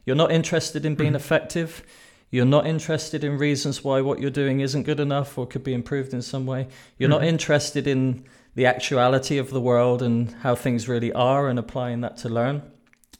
you're 0.05 0.15
not 0.15 0.31
interested 0.31 0.85
in 0.85 0.95
being 0.95 1.13
mm. 1.13 1.17
effective, 1.17 1.83
you're 2.29 2.45
not 2.45 2.67
interested 2.67 3.23
in 3.23 3.37
reasons 3.37 3.83
why 3.83 4.01
what 4.01 4.19
you're 4.19 4.29
doing 4.29 4.59
isn't 4.59 4.83
good 4.83 4.99
enough 4.99 5.37
or 5.37 5.47
could 5.47 5.63
be 5.63 5.73
improved 5.73 6.13
in 6.13 6.21
some 6.21 6.45
way, 6.45 6.67
you're 6.97 7.07
mm. 7.07 7.11
not 7.11 7.21
mm-hmm. 7.21 7.29
interested 7.29 7.87
in 7.87 8.23
the 8.55 8.65
actuality 8.65 9.37
of 9.37 9.51
the 9.51 9.61
world 9.61 10.01
and 10.01 10.31
how 10.41 10.55
things 10.55 10.87
really 10.87 11.13
are 11.13 11.47
and 11.47 11.59
applying 11.59 12.01
that 12.01 12.17
to 12.17 12.29
learn, 12.29 12.61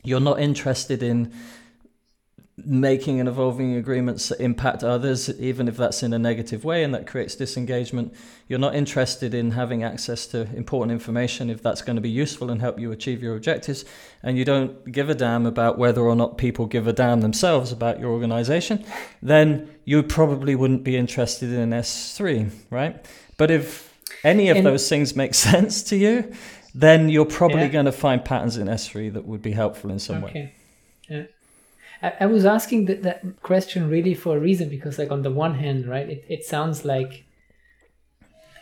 you're 0.03 0.20
not 0.20 0.39
interested 0.39 1.03
in 1.03 1.32
making 2.66 3.20
and 3.20 3.30
evolving 3.30 3.76
agreements 3.76 4.30
that 4.30 4.39
impact 4.39 4.84
others, 4.84 5.30
even 5.39 5.68
if 5.68 5.78
that's 5.78 6.01
in 6.01 6.12
a 6.12 6.18
negative 6.18 6.64
way 6.64 6.84
and 6.84 6.93
that 6.93 7.05
creates 7.05 7.36
disengagement. 7.36 8.12
You're 8.47 8.58
not 8.58 8.74
interested 8.74 9.36
in 9.36 9.51
having 9.51 9.84
access 9.84 10.26
to 10.28 10.41
important 10.55 10.91
information 10.91 11.51
if 11.51 11.62
that's 11.62 11.84
going 11.84 11.97
to 11.97 12.01
be 12.01 12.10
useful 12.10 12.49
and 12.49 12.60
help 12.60 12.80
you 12.80 12.91
achieve 12.91 13.22
your 13.22 13.36
objectives. 13.36 13.86
And 14.24 14.38
you 14.39 14.43
don't 14.43 14.91
give 14.91 15.08
a 15.08 15.16
damn 15.16 15.45
about 15.45 15.78
whether 15.78 16.01
or 16.01 16.16
not 16.16 16.39
people 16.39 16.66
give 16.66 16.88
a 16.88 16.93
damn 16.93 17.22
themselves 17.22 17.72
about 17.72 17.99
your 17.99 18.10
organization, 18.10 18.84
then 19.22 19.70
you 19.86 20.01
probably 20.01 20.55
wouldn't 20.55 20.84
be 20.84 20.97
interested 20.97 21.53
in 21.53 21.70
S3, 21.70 22.49
right? 22.72 23.05
But 23.38 23.51
if 23.51 23.95
any 24.24 24.49
of 24.49 24.64
those 24.64 24.89
things 24.89 25.16
make 25.16 25.34
sense 25.36 25.84
to 25.84 25.95
you, 25.95 26.34
then 26.74 27.10
you're 27.10 27.26
probably 27.26 27.62
yeah. 27.62 27.68
going 27.68 27.86
to 27.86 27.91
find 27.91 28.26
patterns 28.26 28.58
in 28.58 28.68
S3 28.68 29.14
that 29.14 29.26
would 29.26 29.43
be 29.43 29.51
helpful 29.51 29.91
in 29.91 29.99
some 29.99 30.24
okay. 30.24 30.34
way. 30.34 30.53
Yeah. 31.08 31.24
I, 32.02 32.14
I 32.22 32.26
was 32.26 32.45
asking 32.45 32.86
that, 32.86 33.04
that 33.04 33.41
question 33.41 33.89
really 33.89 34.14
for 34.14 34.38
a 34.38 34.39
reason 34.39 34.70
because, 34.70 35.00
like, 35.00 35.12
on 35.12 35.24
the 35.24 35.32
one 35.32 35.56
hand, 35.56 35.88
right, 35.88 36.10
it, 36.10 36.26
it 36.30 36.45
sounds 36.45 36.86
like 36.86 37.26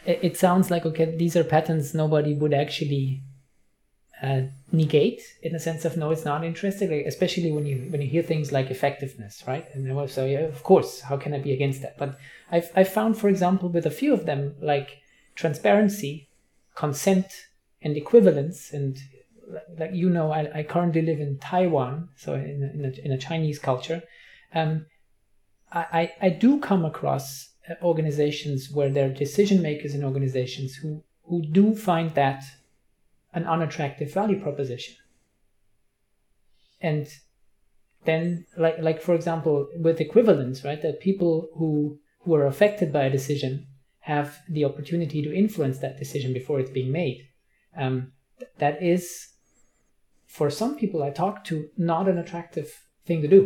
it, 0.06 0.20
it 0.22 0.38
sounds 0.38 0.72
like 0.72 0.86
okay, 0.86 1.16
these 1.16 1.36
are 1.36 1.44
patterns 1.44 1.94
nobody 1.94 2.34
would 2.34 2.54
actually 2.54 3.22
uh, 4.22 4.42
negate 4.72 5.22
in 5.42 5.54
the 5.54 5.60
sense 5.60 5.84
of 5.86 5.98
no, 5.98 6.12
it's 6.12 6.26
not 6.26 6.44
interesting. 6.44 6.90
Like, 6.90 7.06
especially 7.06 7.52
when 7.52 7.66
you 7.66 7.88
when 7.90 8.02
you 8.02 8.08
hear 8.08 8.24
things 8.24 8.52
like 8.52 8.72
effectiveness, 8.72 9.44
right? 9.48 9.66
And 9.74 9.86
then 9.86 10.08
so 10.08 10.26
yeah, 10.26 10.40
of 10.40 10.64
course, 10.64 11.02
how 11.02 11.18
can 11.18 11.34
I 11.34 11.40
be 11.40 11.54
against 11.54 11.82
that? 11.82 11.98
But 11.98 12.18
I've 12.52 12.72
I 12.76 12.84
found, 12.84 13.18
for 13.18 13.30
example, 13.30 13.70
with 13.70 13.86
a 13.86 13.92
few 13.92 14.14
of 14.14 14.26
them, 14.26 14.56
like 14.62 15.02
transparency, 15.36 16.30
consent, 16.76 17.48
and 17.82 17.98
equivalence, 17.98 18.72
and 18.72 18.98
like 19.78 19.94
you 19.94 20.10
know, 20.10 20.32
I, 20.32 20.60
I 20.60 20.64
currently 20.64 21.02
live 21.02 21.20
in 21.20 21.38
Taiwan, 21.40 22.10
so 22.16 22.34
in 22.34 22.64
a, 22.64 22.78
in 22.78 22.86
a, 22.86 23.06
in 23.06 23.12
a 23.12 23.18
Chinese 23.18 23.60
culture. 23.60 24.02
Um, 24.54 24.86
I, 25.72 26.14
I 26.22 26.30
do 26.30 26.60
come 26.62 26.86
across 26.86 27.50
uh, 27.70 27.74
organizations 27.84 28.72
where 28.72 28.90
there 28.90 29.08
are 29.08 29.14
decision 29.14 29.62
makers 29.62 29.94
in 29.94 30.06
organizations 30.06 30.76
who, 30.76 31.04
who 31.24 31.42
do 31.42 31.76
find 31.76 32.16
that 32.16 32.44
an 33.34 33.46
unattractive 33.46 34.14
value 34.14 34.40
proposition. 34.42 34.96
and 36.82 37.08
then 38.06 38.46
like 38.58 38.78
like 38.80 39.02
for 39.02 39.16
example 39.16 39.68
with 39.80 40.00
equivalence 40.00 40.64
right 40.64 40.82
that 40.82 41.00
people 41.00 41.50
who 41.58 42.00
who 42.20 42.36
are 42.36 42.46
affected 42.46 42.94
by 42.94 43.04
a 43.06 43.10
decision 43.10 43.68
have 44.00 44.38
the 44.50 44.64
opportunity 44.64 45.24
to 45.24 45.34
influence 45.34 45.80
that 45.80 45.98
decision 45.98 46.32
before 46.32 46.60
it's 46.60 46.70
being 46.70 46.92
made 46.92 47.28
um, 47.78 48.12
that 48.60 48.82
is 48.84 49.30
for 50.38 50.50
some 50.50 50.76
people 50.82 51.04
i 51.04 51.10
talk 51.10 51.44
to 51.44 51.70
not 51.78 52.08
an 52.08 52.18
attractive 52.18 52.70
thing 53.06 53.22
to 53.22 53.28
do 53.28 53.42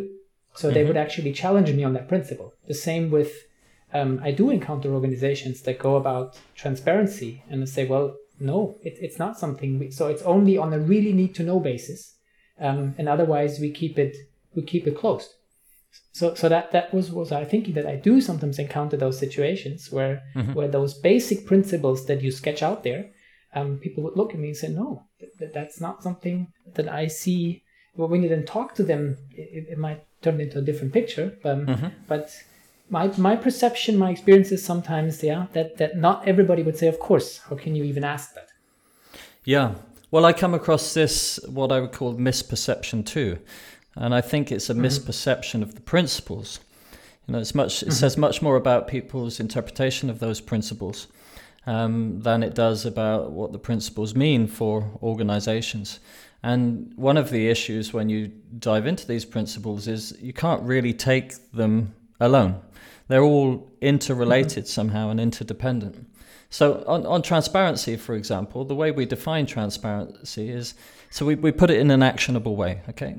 so 0.54 0.68
mm-hmm. 0.68 0.74
they 0.74 0.84
would 0.84 0.96
actually 1.04 1.32
challenge 1.32 1.70
me 1.72 1.84
on 1.84 1.94
that 1.94 2.08
principle 2.08 2.54
the 2.66 2.80
same 2.88 3.10
with 3.10 3.32
um, 3.92 4.20
i 4.22 4.30
do 4.30 4.50
encounter 4.50 4.92
organizations 4.92 5.62
that 5.62 5.78
go 5.78 5.96
about 5.96 6.38
transparency 6.54 7.42
and 7.50 7.68
say 7.68 7.86
well 7.86 8.16
no 8.38 8.78
it, 8.82 8.96
it's 9.00 9.18
not 9.18 9.38
something 9.38 9.78
we, 9.78 9.90
so 9.90 10.08
it's 10.08 10.22
only 10.22 10.56
on 10.56 10.72
a 10.72 10.78
really 10.78 11.12
need 11.12 11.34
to 11.34 11.42
know 11.42 11.60
basis 11.60 12.16
um, 12.60 12.94
and 12.98 13.08
otherwise 13.08 13.58
we 13.58 13.70
keep 13.70 13.98
it 13.98 14.16
we 14.54 14.62
keep 14.62 14.86
it 14.86 14.96
closed. 14.96 15.34
So, 16.12 16.34
so 16.34 16.48
that 16.48 16.70
that 16.72 16.92
was 16.94 17.10
was 17.10 17.32
I 17.32 17.44
thinking 17.44 17.74
that 17.74 17.86
I 17.86 17.96
do 17.96 18.20
sometimes 18.20 18.58
encounter 18.58 18.96
those 18.96 19.18
situations 19.18 19.90
where 19.90 20.22
mm-hmm. 20.36 20.52
where 20.52 20.68
those 20.68 20.94
basic 20.94 21.46
principles 21.46 22.06
that 22.06 22.22
you 22.22 22.30
sketch 22.30 22.62
out 22.62 22.84
there, 22.84 23.10
um, 23.54 23.78
people 23.78 24.02
would 24.04 24.16
look 24.16 24.32
at 24.32 24.40
me 24.40 24.48
and 24.48 24.56
say, 24.56 24.68
no, 24.68 25.04
that, 25.38 25.52
that's 25.52 25.80
not 25.80 26.02
something 26.02 26.52
that 26.74 26.88
I 26.88 27.08
see. 27.08 27.62
Well, 27.96 28.08
when 28.08 28.22
you 28.22 28.28
then 28.28 28.46
talk 28.46 28.74
to 28.76 28.82
them, 28.82 29.16
it, 29.32 29.66
it 29.70 29.78
might 29.78 30.04
turn 30.22 30.40
into 30.40 30.58
a 30.58 30.62
different 30.62 30.92
picture. 30.92 31.36
Um, 31.44 31.66
mm-hmm. 31.66 31.88
But 32.06 32.30
my 32.88 33.08
my 33.16 33.36
perception, 33.36 33.98
my 33.98 34.10
experience 34.10 34.52
is 34.52 34.64
sometimes, 34.64 35.22
yeah, 35.22 35.46
that 35.52 35.76
that 35.78 35.96
not 35.96 36.26
everybody 36.26 36.62
would 36.62 36.76
say, 36.76 36.88
of 36.88 36.98
course. 36.98 37.38
How 37.38 37.56
can 37.56 37.74
you 37.74 37.84
even 37.84 38.04
ask 38.04 38.34
that? 38.34 38.48
Yeah. 39.44 39.74
Well, 40.10 40.24
I 40.24 40.32
come 40.32 40.54
across 40.54 40.94
this 40.94 41.38
what 41.48 41.70
I 41.70 41.80
would 41.80 41.92
call 41.92 42.14
misperception 42.14 43.06
too. 43.06 43.38
And 43.94 44.14
I 44.14 44.20
think 44.20 44.50
it's 44.50 44.70
a 44.70 44.74
mm-hmm. 44.74 44.84
misperception 44.84 45.62
of 45.62 45.74
the 45.74 45.80
principles. 45.80 46.60
You 47.26 47.32
know, 47.32 47.40
it's 47.40 47.54
much, 47.54 47.82
it 47.82 47.86
mm-hmm. 47.86 47.94
says 47.94 48.16
much 48.16 48.42
more 48.42 48.56
about 48.56 48.88
people's 48.88 49.40
interpretation 49.40 50.10
of 50.10 50.18
those 50.18 50.40
principles 50.40 51.06
um, 51.66 52.20
than 52.20 52.42
it 52.42 52.54
does 52.54 52.86
about 52.86 53.32
what 53.32 53.52
the 53.52 53.58
principles 53.58 54.14
mean 54.14 54.46
for 54.46 54.90
organizations. 55.02 56.00
And 56.42 56.92
one 56.96 57.16
of 57.16 57.30
the 57.30 57.48
issues 57.48 57.92
when 57.92 58.08
you 58.08 58.28
dive 58.58 58.86
into 58.86 59.06
these 59.06 59.24
principles 59.24 59.86
is 59.86 60.16
you 60.20 60.32
can't 60.32 60.62
really 60.62 60.94
take 60.94 61.52
them 61.52 61.94
alone. 62.18 62.60
They're 63.08 63.22
all 63.22 63.70
interrelated 63.80 64.64
mm-hmm. 64.64 64.70
somehow 64.70 65.10
and 65.10 65.20
interdependent. 65.20 66.06
So, 66.48 66.82
on, 66.86 67.06
on 67.06 67.22
transparency, 67.22 67.96
for 67.96 68.14
example, 68.14 68.64
the 68.64 68.74
way 68.74 68.90
we 68.90 69.06
define 69.06 69.46
transparency 69.46 70.50
is 70.50 70.74
so 71.10 71.26
we, 71.26 71.34
we 71.34 71.52
put 71.52 71.70
it 71.70 71.78
in 71.78 71.90
an 71.90 72.02
actionable 72.02 72.56
way. 72.56 72.82
Okay, 72.88 73.16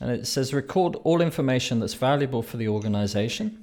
and 0.00 0.10
it 0.10 0.26
says 0.26 0.54
record 0.54 0.96
all 1.04 1.20
information 1.20 1.80
that's 1.80 1.94
valuable 1.94 2.42
for 2.42 2.56
the 2.56 2.68
organization. 2.68 3.61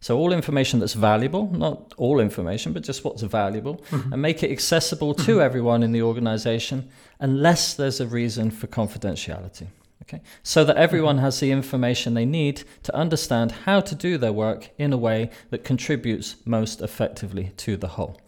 So, 0.00 0.18
all 0.18 0.32
information 0.32 0.80
that's 0.80 0.92
valuable, 0.92 1.50
not 1.50 1.94
all 1.96 2.20
information, 2.20 2.72
but 2.72 2.82
just 2.82 3.04
what's 3.04 3.22
valuable, 3.22 3.76
mm-hmm. 3.90 4.12
and 4.12 4.22
make 4.22 4.42
it 4.42 4.50
accessible 4.50 5.14
to 5.14 5.22
mm-hmm. 5.22 5.40
everyone 5.40 5.82
in 5.82 5.92
the 5.92 6.02
organization 6.02 6.88
unless 7.18 7.74
there's 7.74 8.00
a 8.00 8.06
reason 8.06 8.50
for 8.50 8.66
confidentiality. 8.66 9.66
Okay? 10.02 10.22
So 10.42 10.64
that 10.64 10.76
everyone 10.76 11.16
mm-hmm. 11.16 11.24
has 11.24 11.40
the 11.40 11.50
information 11.50 12.14
they 12.14 12.26
need 12.26 12.62
to 12.84 12.94
understand 12.94 13.50
how 13.50 13.80
to 13.80 13.94
do 13.94 14.18
their 14.18 14.32
work 14.32 14.70
in 14.78 14.92
a 14.92 14.96
way 14.96 15.30
that 15.50 15.64
contributes 15.64 16.36
most 16.44 16.82
effectively 16.82 17.52
to 17.56 17.76
the 17.76 17.88
whole. 17.88 18.20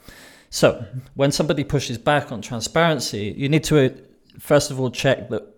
So, 0.51 0.73
mm-hmm. 0.73 0.99
when 1.15 1.31
somebody 1.31 1.65
pushes 1.65 1.99
back 1.99 2.33
on 2.33 2.41
transparency, 2.41 3.35
you 3.37 3.49
need 3.49 3.65
to, 3.65 3.87
uh, 3.87 3.91
first 4.39 4.71
of 4.71 4.81
all, 4.81 4.91
check 4.91 5.29
that 5.29 5.55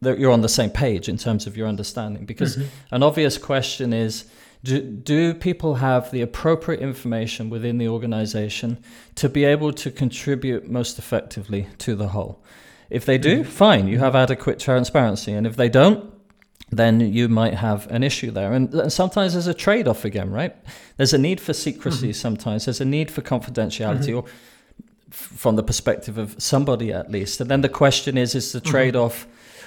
that 0.00 0.18
you're 0.18 0.30
on 0.30 0.42
the 0.42 0.48
same 0.48 0.70
page 0.70 1.08
in 1.08 1.16
terms 1.16 1.46
of 1.46 1.56
your 1.56 1.66
understanding. 1.66 2.24
Because 2.24 2.56
mm-hmm. 2.56 2.94
an 2.94 3.02
obvious 3.02 3.36
question 3.36 3.92
is 3.92 4.30
do, 4.64 4.80
do 4.80 5.34
people 5.34 5.76
have 5.76 6.10
the 6.10 6.20
appropriate 6.20 6.80
information 6.80 7.48
within 7.48 7.78
the 7.78 7.88
organization 7.88 8.82
to 9.14 9.28
be 9.28 9.44
able 9.44 9.72
to 9.72 9.90
contribute 9.90 10.68
most 10.68 10.98
effectively 10.98 11.68
to 11.78 11.94
the 11.94 12.08
whole? 12.08 12.42
If 12.90 13.04
they 13.04 13.18
do, 13.18 13.40
mm-hmm. 13.40 13.50
fine, 13.50 13.88
you 13.88 13.98
have 13.98 14.16
adequate 14.16 14.58
transparency. 14.58 15.32
And 15.32 15.46
if 15.46 15.56
they 15.56 15.68
don't, 15.68 16.12
then 16.70 17.00
you 17.00 17.28
might 17.28 17.54
have 17.54 17.90
an 17.90 18.02
issue 18.02 18.30
there. 18.30 18.52
And, 18.52 18.72
and 18.74 18.92
sometimes 18.92 19.32
there's 19.32 19.46
a 19.46 19.54
trade 19.54 19.88
off 19.88 20.04
again, 20.04 20.30
right? 20.30 20.54
There's 20.96 21.14
a 21.14 21.18
need 21.18 21.40
for 21.40 21.52
secrecy 21.52 22.08
mm-hmm. 22.08 22.12
sometimes, 22.12 22.66
there's 22.66 22.80
a 22.80 22.84
need 22.84 23.10
for 23.10 23.22
confidentiality, 23.22 24.08
mm-hmm. 24.08 24.18
or 24.18 24.24
from 25.10 25.56
the 25.56 25.62
perspective 25.62 26.18
of 26.18 26.34
somebody 26.38 26.92
at 26.92 27.10
least. 27.10 27.40
And 27.40 27.50
then 27.50 27.62
the 27.62 27.68
question 27.68 28.18
is 28.18 28.34
is 28.34 28.52
the 28.52 28.60
mm-hmm. 28.60 28.70
trade 28.70 28.96
off 28.96 29.26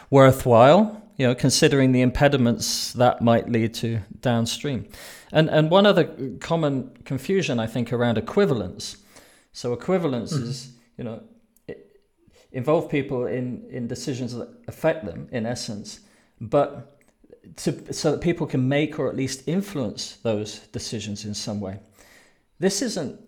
worthwhile, 0.10 1.01
you 1.22 1.28
know, 1.28 1.36
considering 1.36 1.92
the 1.92 2.02
impediments 2.02 2.94
that 2.94 3.22
might 3.22 3.48
lead 3.48 3.76
to 3.76 4.00
downstream. 4.22 4.88
And 5.32 5.52
and 5.52 5.70
one 5.70 5.86
other 5.86 6.06
common 6.40 6.90
confusion 7.06 7.60
I 7.60 7.68
think 7.68 7.94
around 7.94 8.18
equivalence. 8.18 8.98
So 9.54 9.72
equivalence 9.72 10.34
mm-hmm. 10.34 10.50
is, 10.50 10.74
you 10.98 11.04
know, 11.04 11.22
involve 12.52 12.90
people 12.90 13.28
in 13.28 13.68
in 13.70 13.88
decisions 13.88 14.34
that 14.34 14.50
affect 14.68 15.06
them 15.06 15.28
in 15.32 15.46
essence, 15.46 16.00
but 16.40 16.98
to, 17.58 17.94
so 17.94 18.14
that 18.14 18.22
people 18.22 18.48
can 18.48 18.68
make 18.68 18.98
or 18.98 19.08
at 19.08 19.16
least 19.16 19.48
influence 19.48 20.18
those 20.24 20.50
decisions 20.72 21.24
in 21.24 21.36
some 21.36 21.60
way. 21.60 21.78
This 22.58 22.82
isn't 22.82 23.20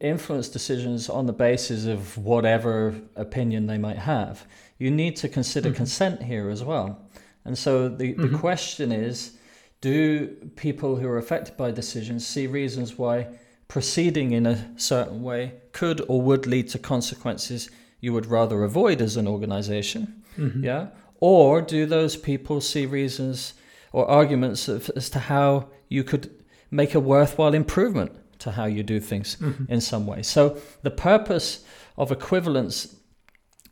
influence 0.00 0.48
decisions 0.48 1.10
on 1.10 1.26
the 1.26 1.34
basis 1.34 1.84
of 1.84 2.16
whatever 2.16 2.94
opinion 3.16 3.66
they 3.66 3.78
might 3.78 3.98
have 3.98 4.46
you 4.78 4.90
need 4.90 5.16
to 5.16 5.28
consider 5.28 5.68
mm-hmm. 5.68 5.76
consent 5.76 6.22
here 6.22 6.50
as 6.50 6.62
well. 6.62 7.00
And 7.44 7.56
so 7.56 7.88
the, 7.88 8.14
mm-hmm. 8.14 8.32
the 8.32 8.38
question 8.38 8.92
is 8.92 9.36
do 9.80 10.28
people 10.56 10.96
who 10.96 11.06
are 11.06 11.18
affected 11.18 11.56
by 11.56 11.70
decisions 11.70 12.26
see 12.26 12.46
reasons 12.46 12.96
why 12.96 13.26
proceeding 13.68 14.32
in 14.32 14.46
a 14.46 14.78
certain 14.78 15.22
way 15.22 15.54
could 15.72 16.00
or 16.08 16.22
would 16.22 16.46
lead 16.46 16.68
to 16.68 16.78
consequences 16.78 17.70
you 18.00 18.12
would 18.12 18.26
rather 18.26 18.64
avoid 18.64 19.02
as 19.02 19.16
an 19.16 19.28
organization? 19.28 20.22
Mm-hmm. 20.38 20.64
Yeah. 20.64 20.86
Or 21.20 21.60
do 21.60 21.86
those 21.86 22.16
people 22.16 22.60
see 22.60 22.86
reasons 22.86 23.54
or 23.92 24.08
arguments 24.10 24.68
of, 24.68 24.90
as 24.96 25.10
to 25.10 25.18
how 25.18 25.68
you 25.88 26.02
could 26.02 26.30
make 26.70 26.94
a 26.94 27.00
worthwhile 27.00 27.54
improvement 27.54 28.12
to 28.40 28.52
how 28.52 28.64
you 28.64 28.82
do 28.82 29.00
things 29.00 29.36
mm-hmm. 29.36 29.70
in 29.70 29.80
some 29.80 30.06
way? 30.06 30.22
So 30.22 30.58
the 30.82 30.90
purpose 30.90 31.64
of 31.96 32.10
equivalence 32.10 32.96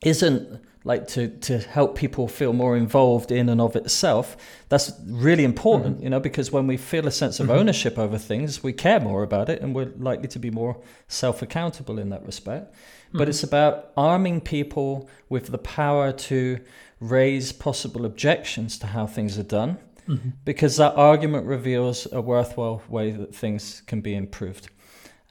isn't 0.05 0.63
like 0.85 1.07
to 1.07 1.29
to 1.29 1.59
help 1.59 1.97
people 1.97 2.27
feel 2.29 2.53
more 2.53 2.77
involved 2.77 3.31
in 3.31 3.49
and 3.49 3.61
of 3.61 3.77
itself 3.77 4.37
that's 4.69 4.93
really 5.07 5.45
important 5.45 5.97
mm-hmm. 5.97 6.05
you 6.05 6.11
know 6.11 6.21
because 6.21 6.51
when 6.51 6.67
we 6.67 6.77
feel 6.77 7.07
a 7.07 7.11
sense 7.11 7.41
of 7.41 7.47
mm-hmm. 7.47 7.59
ownership 7.59 7.99
over 7.99 8.19
things 8.19 8.63
we 8.63 8.73
care 8.73 9.01
more 9.01 9.23
about 9.23 9.49
it 9.49 9.61
and 9.63 9.75
we're 9.75 9.93
likely 9.99 10.29
to 10.29 10.39
be 10.39 10.51
more 10.51 10.77
self-accountable 11.09 11.99
in 11.99 12.11
that 12.11 12.25
respect 12.27 12.73
mm-hmm. 12.73 13.19
but 13.19 13.29
it's 13.29 13.43
about 13.43 13.93
arming 13.97 14.41
people 14.41 15.09
with 15.29 15.47
the 15.49 15.59
power 15.59 16.13
to 16.13 16.59
raise 17.01 17.53
possible 17.53 18.05
objections 18.05 18.79
to 18.79 18.87
how 18.89 19.07
things 19.07 19.39
are 19.39 19.45
done 19.45 19.79
mm-hmm. 20.09 20.31
because 20.45 20.77
that 20.77 20.95
argument 20.95 21.47
reveals 21.47 22.07
a 22.13 22.21
worthwhile 22.21 22.83
way 22.89 23.11
that 23.11 23.35
things 23.35 23.83
can 23.87 24.01
be 24.01 24.15
improved 24.15 24.69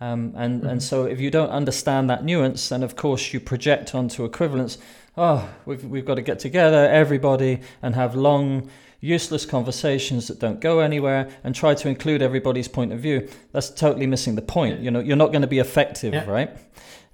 um, 0.02 0.34
and, 0.36 0.64
and 0.64 0.64
mm-hmm. 0.64 0.80
so 0.80 1.06
if 1.06 1.22
you 1.22 1.30
don't 1.30 1.52
understand 1.52 2.10
that 2.10 2.26
nuance, 2.26 2.70
then 2.70 2.82
of 2.82 2.95
course 2.95 3.34
you 3.34 3.39
project 3.39 3.93
onto 3.93 4.26
equivalence 4.26 4.80
oh, 5.18 5.49
we've, 5.66 5.84
we've 5.84 6.05
got 6.05 6.16
to 6.16 6.22
get 6.22 6.39
together, 6.39 6.88
everybody, 6.89 7.62
and 7.82 7.95
have 7.95 8.16
long, 8.16 8.70
useless 8.99 9.45
conversations 9.45 10.28
that 10.28 10.39
don't 10.39 10.62
go 10.62 10.80
anywhere 10.80 11.30
and 11.43 11.55
try 11.55 11.74
to 11.74 11.89
include 11.89 12.22
everybody's 12.22 12.68
point 12.68 12.93
of 12.93 12.99
view. 12.99 13.28
That's 13.51 13.70
totally 13.70 14.07
missing 14.07 14.36
the 14.36 14.41
point. 14.41 14.80
You 14.80 14.91
know, 14.91 14.99
you're 14.99 15.18
not 15.18 15.32
going 15.32 15.41
to 15.41 15.47
be 15.47 15.59
effective, 15.59 16.14
yeah. 16.14 16.30
right? 16.30 16.57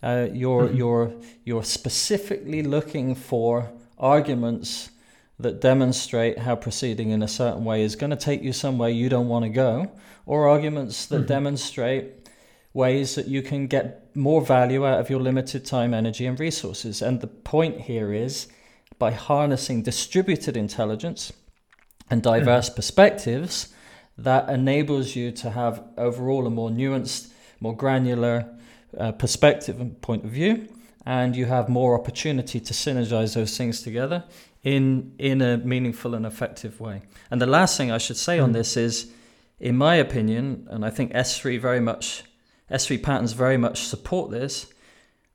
Uh, 0.03 0.27
you're, 0.31 0.67
mm-hmm. 0.67 0.77
you're, 0.77 1.13
you're 1.43 1.63
specifically 1.63 2.61
looking 2.61 3.15
for 3.15 3.71
arguments 3.97 4.91
that 5.39 5.61
demonstrate 5.61 6.39
how 6.39 6.55
proceeding 6.55 7.11
in 7.11 7.21
a 7.21 7.27
certain 7.27 7.63
way 7.63 7.83
is 7.83 7.95
going 7.95 8.09
to 8.09 8.15
take 8.15 8.41
you 8.41 8.51
somewhere 8.51 8.89
you 8.89 9.07
don't 9.07 9.27
want 9.27 9.43
to 9.43 9.49
go, 9.49 9.91
or 10.25 10.49
arguments 10.49 11.05
that 11.07 11.17
mm-hmm. 11.17 11.27
demonstrate 11.27 12.16
ways 12.77 13.15
that 13.15 13.27
you 13.27 13.41
can 13.41 13.65
get 13.65 14.15
more 14.15 14.39
value 14.39 14.85
out 14.85 14.99
of 14.99 15.09
your 15.09 15.19
limited 15.19 15.65
time, 15.65 15.95
energy, 15.95 16.27
and 16.27 16.39
resources. 16.39 17.01
And 17.01 17.19
the 17.19 17.27
point 17.27 17.81
here 17.81 18.13
is 18.13 18.47
by 18.99 19.11
harnessing 19.11 19.81
distributed 19.81 20.55
intelligence 20.55 21.33
and 22.09 22.21
diverse 22.21 22.69
mm. 22.69 22.75
perspectives, 22.75 23.73
that 24.17 24.47
enables 24.49 25.15
you 25.15 25.31
to 25.31 25.49
have 25.49 25.83
overall 25.97 26.45
a 26.45 26.49
more 26.51 26.69
nuanced, 26.69 27.31
more 27.59 27.75
granular 27.75 28.47
uh, 28.97 29.11
perspective 29.11 29.81
and 29.81 29.99
point 30.01 30.23
of 30.23 30.29
view. 30.29 30.67
And 31.05 31.35
you 31.35 31.45
have 31.45 31.69
more 31.69 31.99
opportunity 31.99 32.59
to 32.59 32.73
synergize 32.73 33.33
those 33.33 33.57
things 33.57 33.81
together 33.81 34.23
in, 34.63 35.13
in 35.17 35.41
a 35.41 35.57
meaningful 35.57 36.13
and 36.13 36.25
effective 36.25 36.79
way. 36.79 37.01
And 37.31 37.41
the 37.41 37.47
last 37.47 37.75
thing 37.75 37.91
I 37.91 37.97
should 37.97 38.17
say 38.17 38.37
mm. 38.37 38.43
on 38.43 38.51
this 38.51 38.77
is, 38.77 39.11
in 39.59 39.75
my 39.77 39.95
opinion, 39.95 40.67
and 40.69 40.85
I 40.85 40.91
think 40.91 41.11
S3 41.13 41.59
very 41.59 41.79
much 41.79 42.23
S3 42.71 43.01
patterns 43.01 43.33
very 43.33 43.57
much 43.57 43.83
support 43.83 44.31
this. 44.31 44.67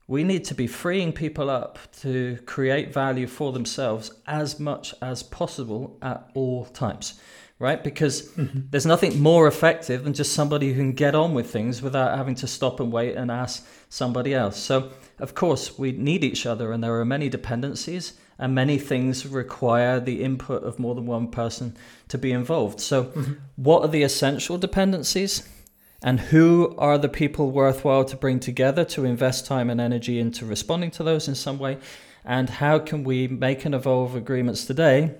we 0.07 0.23
need 0.23 0.43
to 0.45 0.53
be 0.53 0.67
freeing 0.67 1.13
people 1.13 1.49
up 1.49 1.79
to 2.01 2.37
create 2.45 2.93
value 2.93 3.27
for 3.27 3.51
themselves 3.51 4.11
as 4.27 4.59
much 4.59 4.93
as 5.01 5.23
possible 5.23 5.97
at 6.01 6.29
all 6.33 6.65
times 6.65 7.19
right 7.59 7.83
because 7.83 8.29
mm-hmm. 8.31 8.59
there's 8.69 8.85
nothing 8.85 9.21
more 9.21 9.47
effective 9.47 10.03
than 10.03 10.13
just 10.13 10.33
somebody 10.33 10.73
who 10.73 10.81
can 10.81 10.91
get 10.91 11.15
on 11.15 11.33
with 11.33 11.49
things 11.49 11.81
without 11.81 12.17
having 12.17 12.35
to 12.35 12.47
stop 12.47 12.79
and 12.79 12.91
wait 12.91 13.15
and 13.15 13.31
ask 13.31 13.65
somebody 13.89 14.33
else 14.33 14.57
so 14.57 14.91
of 15.19 15.33
course 15.33 15.79
we 15.79 15.91
need 15.91 16.23
each 16.23 16.45
other 16.45 16.71
and 16.71 16.83
there 16.83 16.99
are 16.99 17.05
many 17.05 17.29
dependencies 17.29 18.13
and 18.39 18.53
many 18.53 18.77
things 18.77 19.25
require 19.25 19.99
the 19.99 20.23
input 20.23 20.63
of 20.63 20.79
more 20.79 20.95
than 20.95 21.05
one 21.05 21.27
person 21.29 21.75
to 22.07 22.17
be 22.17 22.31
involved 22.31 22.79
so 22.79 23.05
mm-hmm. 23.05 23.33
what 23.55 23.81
are 23.83 23.87
the 23.87 24.03
essential 24.03 24.57
dependencies 24.57 25.47
and 26.03 26.19
who 26.19 26.75
are 26.77 26.97
the 26.97 27.09
people 27.09 27.49
worthwhile 27.49 28.03
to 28.03 28.17
bring 28.17 28.39
together 28.39 28.83
to 28.83 29.05
invest 29.05 29.45
time 29.45 29.69
and 29.69 29.79
energy 29.79 30.19
into 30.19 30.45
responding 30.45 30.91
to 30.91 31.03
those 31.03 31.27
in 31.27 31.35
some 31.35 31.57
way 31.57 31.77
and 32.25 32.49
how 32.49 32.77
can 32.77 33.03
we 33.03 33.27
make 33.27 33.65
and 33.65 33.73
evolve 33.73 34.15
agreements 34.15 34.65
today 34.65 35.15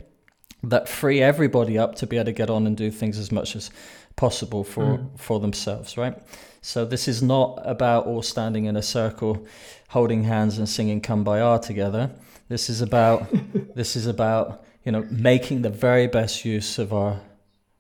that 0.64 0.88
free 0.88 1.22
everybody 1.22 1.78
up 1.78 1.96
to 1.96 2.08
be 2.08 2.18
able 2.18 2.26
to 2.26 2.32
get 2.32 2.50
on 2.50 2.68
and 2.68 2.78
do 2.78 2.92
things 2.92 3.18
as 3.18 3.32
much 3.32 3.56
as 3.56 3.72
possible 4.16 4.64
for 4.64 4.84
mm. 4.84 5.20
for 5.20 5.40
themselves 5.40 5.98
right 5.98 6.16
so 6.62 6.86
this 6.86 7.08
is 7.08 7.24
not 7.24 7.60
about 7.64 8.06
all 8.06 8.22
standing 8.22 8.66
in 8.66 8.76
a 8.76 8.82
circle 8.82 9.46
holding 9.90 10.24
hands 10.24 10.58
and 10.58 10.70
singing 10.70 11.02
kumbaya 11.02 11.62
together 11.62 12.12
this 12.48 12.70
is 12.70 12.82
about 12.82 13.28
this 13.76 13.96
is 13.96 14.06
about 14.06 14.64
you 14.86 14.92
know 14.92 15.06
making 15.10 15.64
the 15.64 15.70
very 15.70 16.08
best 16.08 16.46
use 16.46 16.78
of 16.78 16.94
our 16.94 17.20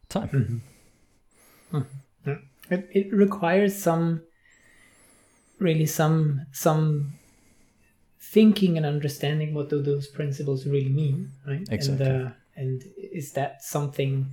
time 0.09 0.29
mm-hmm. 0.29 1.77
Mm. 1.77 1.85
It, 2.69 2.89
it 2.91 3.13
requires 3.13 3.75
some, 3.75 4.21
really 5.59 5.85
some 5.85 6.45
some 6.51 7.13
thinking 8.19 8.77
and 8.77 8.85
understanding 8.85 9.53
what 9.53 9.69
do 9.69 9.81
those 9.81 10.07
principles 10.07 10.65
really 10.65 10.89
mean, 10.89 11.31
right? 11.47 11.67
Exactly. 11.69 12.05
And, 12.05 12.27
uh, 12.27 12.29
and 12.55 12.83
is 12.97 13.33
that 13.33 13.63
something 13.63 14.31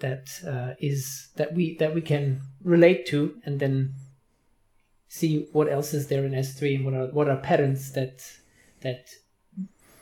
that 0.00 0.28
uh, 0.46 0.74
is 0.80 1.28
that 1.36 1.54
we 1.54 1.76
that 1.76 1.94
we 1.94 2.00
can 2.00 2.40
relate 2.64 3.06
to, 3.06 3.36
and 3.44 3.60
then 3.60 3.94
see 5.08 5.48
what 5.52 5.70
else 5.70 5.94
is 5.94 6.08
there 6.08 6.24
in 6.24 6.32
S3 6.32 6.76
and 6.76 6.84
what 6.84 6.94
are 6.94 7.06
what 7.08 7.28
are 7.28 7.36
patterns 7.36 7.92
that 7.92 8.24
that 8.80 9.08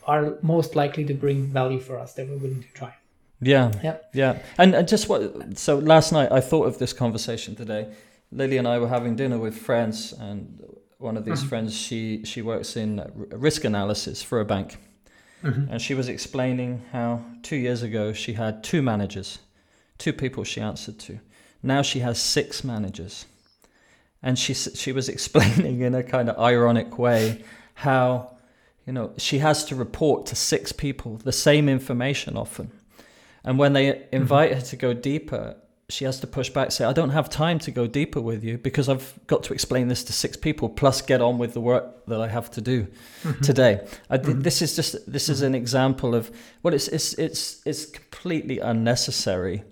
are 0.07 0.39
most 0.43 0.75
likely 0.75 1.05
to 1.05 1.15
bring 1.15 1.47
value 1.47 1.81
for 1.81 1.99
us 1.99 2.15
that 2.15 2.29
we're 2.29 2.37
willing 2.37 2.63
to 2.63 2.73
try. 2.75 2.95
Yeah. 3.41 3.73
Yeah. 3.83 3.97
Yeah. 4.13 4.39
And, 4.59 4.75
and 4.75 4.89
just 4.89 5.09
what, 5.09 5.59
so 5.59 5.79
last 5.79 6.13
night 6.13 6.33
I 6.33 6.41
thought 6.41 6.67
of 6.67 6.79
this 6.79 6.93
conversation 6.93 7.55
today. 7.55 7.93
Lily 8.33 8.57
and 8.57 8.67
I 8.67 8.79
were 8.79 8.89
having 8.89 9.15
dinner 9.15 9.39
with 9.39 9.57
friends, 9.57 10.13
and 10.13 10.61
one 10.99 11.17
of 11.17 11.25
these 11.25 11.41
mm-hmm. 11.41 11.49
friends, 11.49 11.77
she, 11.77 12.25
she 12.25 12.43
works 12.43 12.77
in 12.77 13.05
risk 13.31 13.65
analysis 13.65 14.23
for 14.23 14.41
a 14.41 14.45
bank. 14.45 14.77
Mm-hmm. 15.43 15.73
And 15.73 15.81
she 15.81 15.95
was 15.95 16.09
explaining 16.09 16.83
how 16.91 17.23
two 17.43 17.57
years 17.57 17.83
ago 17.83 18.13
she 18.13 18.33
had 18.33 18.65
two 18.65 18.83
managers, 18.83 19.39
two 19.99 20.13
people 20.13 20.43
she 20.43 20.61
answered 20.61 20.99
to. 21.01 21.21
Now 21.63 21.83
she 21.83 22.01
has 22.01 22.19
six 22.19 22.65
managers. 22.65 23.27
And 24.23 24.39
she, 24.39 24.55
she 24.55 24.91
was 24.91 25.09
explaining 25.17 25.83
in 25.83 25.95
a 25.95 26.03
kind 26.03 26.29
of 26.29 26.39
ironic 26.39 26.99
way 26.99 27.45
how, 27.75 28.37
you 28.87 28.93
know, 28.93 29.13
she 29.19 29.39
has 29.39 29.65
to 29.67 29.77
report 29.77 30.27
to 30.27 30.35
six 30.35 30.73
people 30.73 31.19
the 31.19 31.33
same 31.33 31.69
information 31.69 32.37
often 32.37 32.73
and 33.45 33.59
when 33.59 33.73
they 33.73 33.93
mm-hmm. 33.93 34.17
invite 34.17 34.51
mm-hmm. 34.51 34.61
her 34.61 34.67
to 34.67 34.77
go 34.77 34.93
deeper, 34.95 35.57
she 35.89 36.05
has 36.07 36.19
to 36.21 36.27
push 36.27 36.49
back, 36.49 36.73
say, 36.73 36.85
I 36.85 36.93
don't 36.93 37.11
have 37.11 37.29
time 37.29 37.59
to 37.61 37.71
go 37.71 37.87
deeper 37.87 38.21
with 38.21 38.43
you 38.43 38.57
because 38.57 38.89
I've 38.89 39.19
got 39.27 39.43
to 39.45 39.53
explain 39.53 39.89
this 39.89 40.03
to 40.05 40.13
six 40.13 40.37
people, 40.37 40.69
plus 40.69 41.03
get 41.03 41.21
on 41.21 41.39
with 41.39 41.53
the 41.53 41.61
work 41.61 42.07
that 42.07 42.21
I 42.21 42.29
have 42.29 42.51
to 42.53 42.61
do 42.61 42.87
mm-hmm. 43.23 43.41
today. 43.43 43.87
I, 44.09 44.19
mm-hmm. 44.19 44.41
This 44.41 44.63
is 44.63 44.75
just 44.75 45.11
this 45.11 45.29
is 45.29 45.43
an 45.43 45.55
example 45.55 46.15
of 46.15 46.31
well, 46.63 46.73
it's 46.73 46.89
it's 46.89 47.13
it's 47.15 47.63
it's 47.67 47.87
completely 47.87 48.61
unnecessary. 48.61 49.65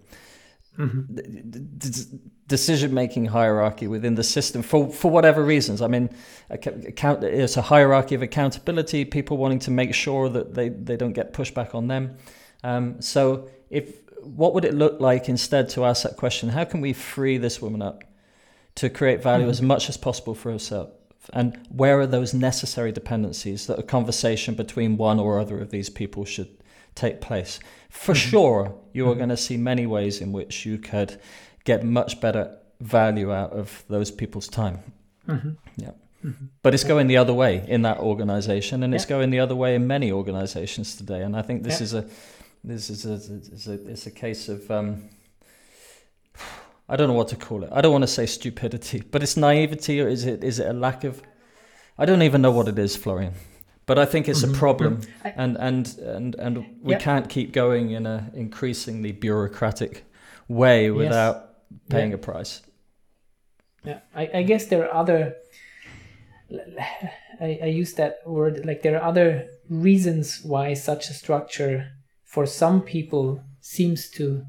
Mm-hmm. 0.79 2.17
decision 2.49 2.95
making 2.95 3.27
hierarchy 3.27 3.87
within 3.87 4.15
the 4.15 4.23
system 4.23 4.63
for 4.63 4.91
for 4.91 5.11
whatever 5.11 5.45
reasons. 5.45 5.83
I 5.83 5.87
mean, 5.87 6.09
account, 6.49 7.23
it's 7.25 7.59
a 7.59 7.63
hierarchy 7.63 8.15
of 8.15 8.23
accountability. 8.23 9.05
People 9.05 9.37
wanting 9.37 9.59
to 9.61 9.71
make 9.71 9.95
sure 9.95 10.31
that 10.31 10.55
they 10.55 10.71
they 10.71 10.97
don't 10.97 11.13
get 11.13 11.35
pushback 11.35 11.75
on 11.75 11.89
them. 11.89 12.17
Um, 12.65 13.03
so 13.03 13.49
if 13.73 13.95
what 14.23 14.55
would 14.55 14.65
it 14.65 14.75
look 14.75 15.01
like 15.01 15.29
instead 15.29 15.69
to 15.71 15.85
ask 15.85 16.05
that 16.05 16.17
question? 16.17 16.51
How 16.51 16.65
can 16.65 16.81
we 16.81 16.93
free 16.93 17.39
this 17.39 17.61
woman 17.61 17.83
up 17.83 18.05
to 18.77 18.89
create 18.89 19.23
value 19.23 19.45
mm-hmm. 19.45 19.51
as 19.51 19.63
much 19.63 19.89
as 19.89 19.97
possible 19.97 20.35
for 20.35 20.53
herself? 20.53 20.91
And 21.33 21.59
where 21.71 21.99
are 22.01 22.07
those 22.07 22.35
necessary 22.35 22.93
dependencies 22.93 23.67
that 23.67 23.79
a 23.79 23.83
conversation 23.83 24.55
between 24.55 24.97
one 24.97 25.19
or 25.19 25.41
other 25.41 25.59
of 25.61 25.71
these 25.71 25.89
people 25.89 26.25
should 26.25 26.51
take 26.95 27.21
place? 27.21 27.59
For 27.91 28.13
mm-hmm. 28.15 28.31
sure, 28.31 28.75
you 28.93 29.07
are 29.07 29.11
mm-hmm. 29.11 29.19
going 29.19 29.29
to 29.31 29.37
see 29.37 29.57
many 29.57 29.87
ways 29.87 30.21
in 30.21 30.33
which 30.33 30.67
you 30.67 30.79
could 30.79 31.21
get 31.65 31.85
much 31.85 32.21
better 32.21 32.59
value 32.81 33.33
out 33.33 33.53
of 33.53 33.85
those 33.89 34.11
people's 34.11 34.49
time. 34.49 34.81
Mm-hmm. 35.29 35.51
Yeah. 35.77 35.93
Mm-hmm. 36.25 36.47
But 36.63 36.75
it's 36.75 36.85
going 36.85 37.07
the 37.09 37.17
other 37.17 37.35
way 37.35 37.65
in 37.67 37.83
that 37.83 37.99
organization, 37.99 38.83
and 38.83 38.93
yeah. 38.93 38.97
it's 38.97 39.07
going 39.07 39.31
the 39.31 39.41
other 39.41 39.57
way 39.57 39.75
in 39.75 39.87
many 39.87 40.13
organizations 40.13 40.95
today. 40.95 41.23
And 41.23 41.37
I 41.37 41.43
think 41.43 41.63
this 41.65 41.81
yeah. 41.81 41.85
is 41.85 41.95
a 41.95 42.07
this 42.65 42.91
is 42.91 43.05
a, 43.07 43.15
it's 43.15 43.67
a, 43.67 43.73
it's 43.89 44.07
a 44.07 44.11
case 44.11 44.49
of 44.49 44.71
um, 44.71 45.09
I 46.89 46.97
don't 46.97 47.09
know 47.09 47.15
what 47.15 47.29
to 47.29 47.37
call 47.37 47.65
it. 47.65 47.71
I 47.73 47.81
don't 47.81 47.93
want 47.93 48.03
to 48.03 48.09
say 48.09 48.27
stupidity, 48.27 49.03
but 49.11 49.23
it's 49.23 49.37
naivety, 49.37 50.01
or 50.01 50.09
is 50.09 50.25
it 50.25 50.45
is 50.45 50.59
it 50.59 50.69
a 50.69 50.73
lack 50.73 51.05
of? 51.05 51.23
I 51.99 52.05
don't 52.05 52.23
even 52.23 52.43
know 52.43 52.53
what 52.53 52.69
it 52.69 52.79
is, 52.79 52.97
Florian. 52.97 53.35
But 53.85 53.99
I 53.99 54.05
think 54.05 54.29
it's 54.29 54.43
mm-hmm. 54.43 54.55
a 54.55 54.59
problem, 54.59 54.97
mm-hmm. 54.99 55.41
and 55.41 55.57
and 55.59 55.99
and 55.99 56.35
and 56.37 56.67
we 56.83 56.95
can't 56.97 57.29
keep 57.29 57.53
going 57.53 57.91
in 57.91 58.07
a 58.07 58.31
increasingly 58.33 59.13
bureaucratic 59.13 60.05
way 60.49 60.91
without 60.91 61.35
yes. 61.71 61.81
paying 61.89 62.11
yeah. 62.11 62.17
a 62.17 62.19
price. 62.19 62.63
Yeah, 63.85 64.01
I, 64.15 64.31
I 64.35 64.43
guess 64.43 64.67
there 64.67 64.85
are 64.89 64.95
other. 64.95 65.35
I, 67.41 67.59
I 67.63 67.67
use 67.67 67.95
that 67.95 68.19
word 68.27 68.65
like 68.67 68.83
there 68.83 68.97
are 69.01 69.03
other 69.03 69.49
reasons 69.69 70.43
why 70.45 70.75
such 70.75 71.09
a 71.09 71.15
structure 71.15 71.91
for 72.33 72.47
some 72.47 72.81
people 72.81 73.45
seems 73.61 74.09
to 74.09 74.43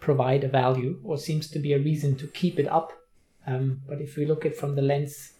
provide 0.00 0.42
a 0.44 0.48
value 0.48 0.98
or 1.04 1.18
seems 1.18 1.46
to 1.50 1.58
be 1.58 1.74
a 1.74 1.78
reason 1.78 2.16
to 2.16 2.26
keep 2.26 2.58
it 2.58 2.66
up. 2.66 2.90
Um, 3.46 3.82
but 3.86 4.00
if 4.00 4.16
we 4.16 4.24
look 4.24 4.46
at 4.46 4.56
from 4.56 4.76
the 4.76 4.80
lens, 4.80 5.34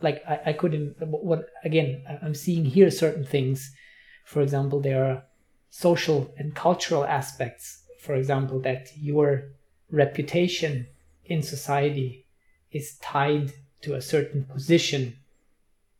like 0.00 0.22
I, 0.26 0.40
I 0.46 0.52
couldn't, 0.54 0.96
what 0.98 1.50
again, 1.62 2.02
I'm 2.22 2.34
seeing 2.34 2.64
here 2.64 2.90
certain 2.90 3.26
things. 3.26 3.70
For 4.24 4.40
example, 4.40 4.80
there 4.80 5.04
are 5.04 5.24
social 5.68 6.32
and 6.38 6.54
cultural 6.54 7.04
aspects. 7.04 7.82
For 8.00 8.14
example, 8.14 8.58
that 8.60 8.88
your 8.96 9.50
reputation 9.90 10.86
in 11.26 11.42
society 11.42 12.24
is 12.72 12.96
tied 13.02 13.52
to 13.82 13.94
a 13.94 14.00
certain 14.00 14.44
position 14.44 15.18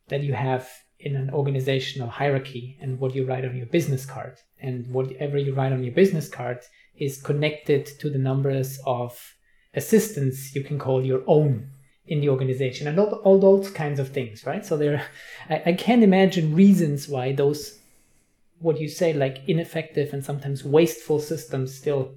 that 0.07 0.23
you 0.23 0.33
have 0.33 0.67
in 1.03 1.15
an 1.15 1.29
organizational 1.31 2.07
hierarchy 2.07 2.77
and 2.81 2.99
what 2.99 3.15
you 3.15 3.25
write 3.25 3.45
on 3.45 3.55
your 3.55 3.65
business 3.65 4.05
card. 4.05 4.37
And 4.59 4.87
whatever 4.91 5.37
you 5.37 5.53
write 5.53 5.73
on 5.73 5.83
your 5.83 5.93
business 5.93 6.29
card 6.29 6.59
is 6.97 7.21
connected 7.21 7.85
to 7.99 8.09
the 8.09 8.19
numbers 8.19 8.79
of 8.85 9.35
assistants 9.73 10.53
you 10.55 10.63
can 10.63 10.77
call 10.77 11.03
your 11.03 11.23
own 11.27 11.69
in 12.07 12.19
the 12.19 12.29
organization 12.29 12.87
and 12.87 12.99
all, 12.99 13.13
all 13.23 13.39
those 13.39 13.69
kinds 13.71 13.99
of 13.99 14.09
things, 14.09 14.45
right? 14.45 14.65
So 14.65 14.77
there, 14.77 15.05
I, 15.49 15.63
I 15.67 15.73
can't 15.73 16.03
imagine 16.03 16.55
reasons 16.55 17.07
why 17.07 17.31
those, 17.31 17.79
what 18.59 18.79
you 18.79 18.89
say, 18.89 19.13
like 19.13 19.41
ineffective 19.47 20.13
and 20.13 20.23
sometimes 20.23 20.63
wasteful 20.63 21.19
systems 21.19 21.73
still 21.73 22.15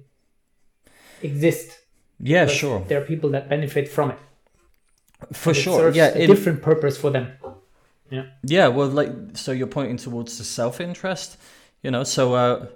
exist. 1.21 1.79
Yeah, 2.19 2.45
sure. 2.47 2.83
There 2.87 3.01
are 3.01 3.05
people 3.05 3.29
that 3.31 3.49
benefit 3.49 3.87
from 3.87 4.11
it. 4.11 4.19
For 5.33 5.53
sure. 5.53 5.91
yeah, 5.91 6.13
a 6.13 6.19
in, 6.19 6.29
different 6.29 6.61
purpose 6.61 6.97
for 6.97 7.09
them. 7.09 7.31
Yeah. 8.09 8.25
Yeah. 8.43 8.67
Well, 8.67 8.87
like, 8.87 9.11
so 9.33 9.51
you're 9.51 9.67
pointing 9.67 9.97
towards 9.97 10.37
the 10.37 10.43
self 10.43 10.79
interest, 10.79 11.37
you 11.81 11.91
know. 11.91 12.03
So 12.03 12.33
uh, 12.33 12.67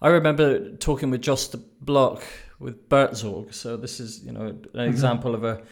I 0.00 0.08
remember 0.08 0.76
talking 0.76 1.10
with 1.10 1.22
Just 1.22 1.56
Block 1.84 2.22
with 2.58 2.88
Buurtzorg. 2.88 3.54
So 3.54 3.76
this 3.76 4.00
is, 4.00 4.24
you 4.24 4.32
know, 4.32 4.46
an 4.46 4.54
mm-hmm. 4.54 4.80
example 4.80 5.34
of 5.34 5.44
a, 5.44 5.62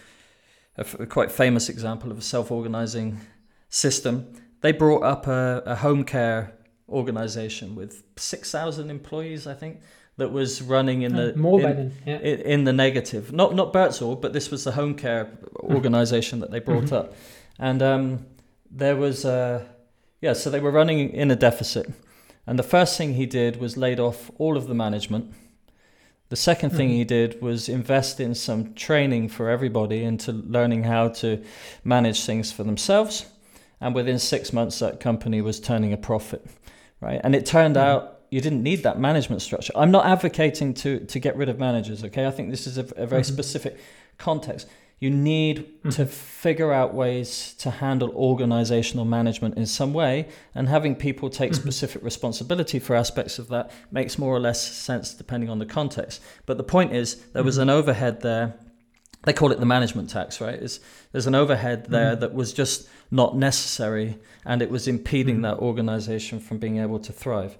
a, 0.76 1.06
quite 1.06 1.30
famous 1.30 1.68
example 1.68 2.10
of 2.10 2.18
a 2.18 2.22
self 2.22 2.50
organizing 2.50 3.20
system. 3.68 4.32
They 4.60 4.72
brought 4.72 5.02
up 5.02 5.26
a, 5.26 5.62
a 5.66 5.76
home 5.76 6.04
care 6.04 6.54
organization 6.88 7.74
with 7.74 8.02
6,000 8.16 8.90
employees, 8.90 9.46
I 9.46 9.54
think 9.54 9.80
that 10.16 10.30
was 10.30 10.62
running 10.62 11.02
in 11.02 11.14
the 11.14 11.34
more 11.34 11.60
in, 11.60 11.64
then, 11.64 11.92
yeah. 12.06 12.18
in 12.18 12.64
the 12.64 12.72
negative. 12.72 13.32
Not 13.32 13.54
not 13.54 13.72
Buurtzorg, 13.72 14.20
but 14.20 14.32
this 14.32 14.50
was 14.50 14.64
the 14.64 14.72
home 14.72 14.94
care 14.94 15.28
organization 15.60 16.40
that 16.40 16.50
they 16.50 16.60
brought 16.60 16.84
mm-hmm. 16.84 16.94
up, 16.94 17.14
and 17.58 17.82
um, 17.82 18.26
there 18.70 18.96
was 18.96 19.24
uh, 19.24 19.64
yeah, 20.20 20.32
so 20.32 20.50
they 20.50 20.60
were 20.60 20.70
running 20.70 21.10
in 21.10 21.30
a 21.30 21.36
deficit, 21.36 21.92
and 22.46 22.58
the 22.58 22.64
first 22.64 22.96
thing 22.96 23.14
he 23.14 23.26
did 23.26 23.56
was 23.56 23.76
laid 23.76 23.98
off 23.98 24.30
all 24.38 24.56
of 24.56 24.66
the 24.66 24.74
management. 24.74 25.34
The 26.30 26.36
2nd 26.36 26.74
thing 26.74 26.88
he 26.88 27.04
did 27.04 27.40
was 27.42 27.68
invest 27.68 28.18
in 28.18 28.34
some 28.34 28.74
training 28.74 29.28
for 29.28 29.50
everybody 29.50 30.02
into 30.02 30.32
learning 30.32 30.84
how 30.84 31.08
to 31.20 31.44
manage 31.84 32.24
things 32.24 32.50
for 32.50 32.64
themselves. 32.64 33.26
And 33.80 33.94
within 33.94 34.18
six 34.18 34.52
months, 34.52 34.78
that 34.78 34.98
company 34.98 35.42
was 35.42 35.60
turning 35.60 35.92
a 35.92 35.96
profit, 35.96 36.44
right? 37.00 37.20
And 37.22 37.36
it 37.36 37.44
turned 37.44 37.76
out 37.76 38.13
you 38.34 38.40
didn't 38.40 38.64
need 38.64 38.82
that 38.82 38.98
management 38.98 39.42
structure. 39.42 39.72
I'm 39.76 39.92
not 39.92 40.06
advocating 40.06 40.74
to 40.82 40.98
to 41.12 41.18
get 41.20 41.36
rid 41.36 41.48
of 41.48 41.56
managers. 41.60 42.02
Okay, 42.02 42.26
I 42.26 42.32
think 42.32 42.50
this 42.50 42.66
is 42.66 42.76
a, 42.78 42.86
a 42.96 43.06
very 43.06 43.22
mm-hmm. 43.22 43.32
specific 43.32 43.78
context. 44.18 44.66
You 44.98 45.10
need 45.10 45.56
mm-hmm. 45.58 45.90
to 45.90 46.06
figure 46.06 46.72
out 46.72 46.94
ways 46.94 47.54
to 47.58 47.70
handle 47.70 48.10
organizational 48.30 49.04
management 49.04 49.56
in 49.56 49.66
some 49.66 49.92
way, 49.92 50.14
and 50.52 50.68
having 50.68 50.96
people 50.96 51.30
take 51.30 51.52
mm-hmm. 51.52 51.62
specific 51.62 52.02
responsibility 52.02 52.80
for 52.80 52.96
aspects 52.96 53.38
of 53.38 53.46
that 53.54 53.70
makes 53.92 54.18
more 54.18 54.34
or 54.34 54.40
less 54.40 54.60
sense 54.88 55.14
depending 55.14 55.48
on 55.48 55.60
the 55.60 55.66
context. 55.66 56.20
But 56.44 56.56
the 56.56 56.64
point 56.64 56.92
is, 56.92 57.14
there 57.34 57.44
was 57.44 57.58
an 57.58 57.70
overhead 57.70 58.20
there. 58.22 58.54
They 59.26 59.32
call 59.32 59.52
it 59.52 59.60
the 59.60 59.72
management 59.76 60.10
tax, 60.10 60.40
right? 60.40 60.60
It's, 60.64 60.80
there's 61.12 61.28
an 61.28 61.36
overhead 61.36 61.86
there 61.88 62.16
that 62.16 62.34
was 62.34 62.52
just 62.52 62.88
not 63.10 63.36
necessary, 63.36 64.18
and 64.44 64.60
it 64.60 64.70
was 64.70 64.88
impeding 64.88 65.42
that 65.42 65.58
organization 65.58 66.40
from 66.40 66.58
being 66.58 66.78
able 66.78 66.98
to 66.98 67.12
thrive. 67.12 67.56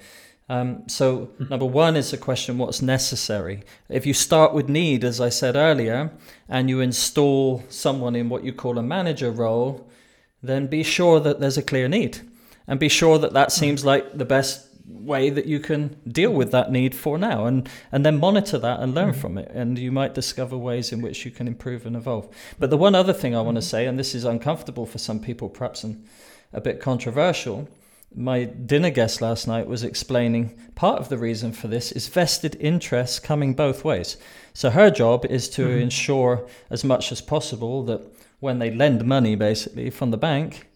Um, 0.49 0.87
so, 0.89 1.31
number 1.39 1.65
one 1.65 1.97
is 1.97 2.11
the 2.11 2.19
question 2.19 2.59
what's 2.59 2.83
necessary? 2.83 3.63
If 3.89 4.05
you 4.05 4.13
start 4.13 4.53
with 4.53 4.69
need, 4.69 5.03
as 5.03 5.21
I 5.21 5.31
said 5.31 5.57
earlier, 5.57 6.13
and 6.49 6.69
you 6.69 6.81
install 6.81 7.65
someone 7.69 8.15
in 8.15 8.29
what 8.29 8.45
you 8.45 8.53
call 8.53 8.79
a 8.79 8.83
manager 8.83 9.31
role, 9.31 9.89
then 10.43 10.67
be 10.67 10.83
sure 10.83 11.19
that 11.21 11.41
there's 11.41 11.57
a 11.57 11.63
clear 11.63 11.89
need. 11.89 12.21
And 12.67 12.79
be 12.79 12.89
sure 12.89 13.19
that 13.19 13.33
that 13.33 13.53
seems 13.53 13.83
mm. 13.83 13.87
like 13.87 14.19
the 14.19 14.25
best 14.25 14.69
way 14.87 15.31
that 15.31 15.47
you 15.47 15.59
can 15.61 15.97
deal 16.07 16.31
with 16.31 16.51
that 16.53 16.71
need 16.71 16.95
for 16.95 17.17
now 17.17 17.47
and 17.47 17.67
and 17.91 18.05
then 18.05 18.19
monitor 18.19 18.59
that 18.59 18.81
and 18.81 18.95
learn 18.95 19.13
mm. 19.13 19.17
from 19.17 19.39
it. 19.39 19.51
And 19.53 19.79
you 19.79 19.91
might 19.91 20.15
discover 20.15 20.59
ways 20.59 20.93
in 20.93 21.01
which 21.01 21.25
you 21.25 21.31
can 21.31 21.49
improve 21.49 21.87
and 21.87 21.97
evolve. 21.97 22.29
But 22.59 22.69
the 22.69 22.77
one 22.77 22.95
other 22.95 23.13
thing 23.13 23.35
i 23.35 23.41
want 23.41 23.57
to 23.57 23.63
mm. 23.63 23.71
say 23.71 23.87
and 23.87 23.99
this 23.99 24.15
is 24.15 24.25
uncomfortable 24.25 24.87
for 24.87 24.99
some 24.99 25.21
people 25.21 25.49
perhaps 25.49 25.85
and 25.85 26.07
a 26.53 26.61
bit 26.61 26.81
controversial 26.81 27.69
my 28.15 28.45
dinner 28.45 28.91
guest 28.91 29.21
last 29.21 29.49
night 29.49 29.67
was 29.67 29.83
explaining 29.83 30.59
part 30.75 31.01
of 31.01 31.09
the 31.09 31.19
reason 31.19 31.53
for 31.53 31.69
this 31.69 31.93
is 31.93 32.09
vested 32.09 32.57
interests 32.61 33.19
coming 33.19 33.55
both 33.55 33.85
ways. 33.85 34.17
So 34.53 34.71
her 34.71 34.91
job 34.91 35.25
is 35.27 35.49
to 35.51 35.63
mm-hmm. 35.63 35.81
ensure 35.81 36.47
as 36.71 36.85
much 36.85 37.11
as 37.11 37.21
possible 37.21 37.83
that 37.85 38.03
when 38.41 38.59
they 38.59 38.71
lend 38.71 39.05
money 39.05 39.35
basically 39.35 39.91
from 39.91 40.11
the 40.11 40.17
bank 40.17 40.69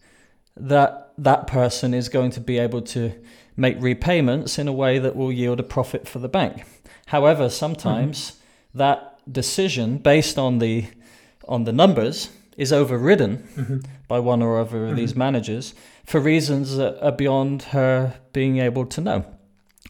that 0.57 1.13
that 1.17 1.47
person 1.47 1.93
is 1.93 2.09
going 2.09 2.31
to 2.31 2.41
be 2.41 2.57
able 2.57 2.81
to 2.81 3.13
make 3.55 3.81
repayments 3.81 4.59
in 4.59 4.67
a 4.67 4.73
way 4.73 4.99
that 4.99 5.15
will 5.15 5.31
yield 5.31 5.59
a 5.59 5.63
profit 5.63 6.07
for 6.07 6.19
the 6.19 6.29
bank. 6.29 6.63
However, 7.07 7.49
sometimes 7.49 8.31
mm-hmm. 8.31 8.77
that 8.79 9.19
decision 9.31 9.97
based 9.97 10.37
on 10.37 10.59
the 10.59 10.87
on 11.47 11.63
the 11.63 11.73
numbers 11.73 12.29
is 12.59 12.73
overridden 12.73 13.37
mm-hmm. 13.55 13.77
by 14.09 14.19
one 14.19 14.41
or 14.41 14.59
other 14.59 14.87
of 14.87 14.95
these 14.97 15.11
mm-hmm. 15.11 15.19
managers 15.19 15.73
for 16.05 16.19
reasons 16.19 16.75
that 16.75 17.01
are 17.01 17.13
beyond 17.13 17.63
her 17.63 18.19
being 18.33 18.57
able 18.57 18.85
to 18.85 18.99
know. 18.99 19.25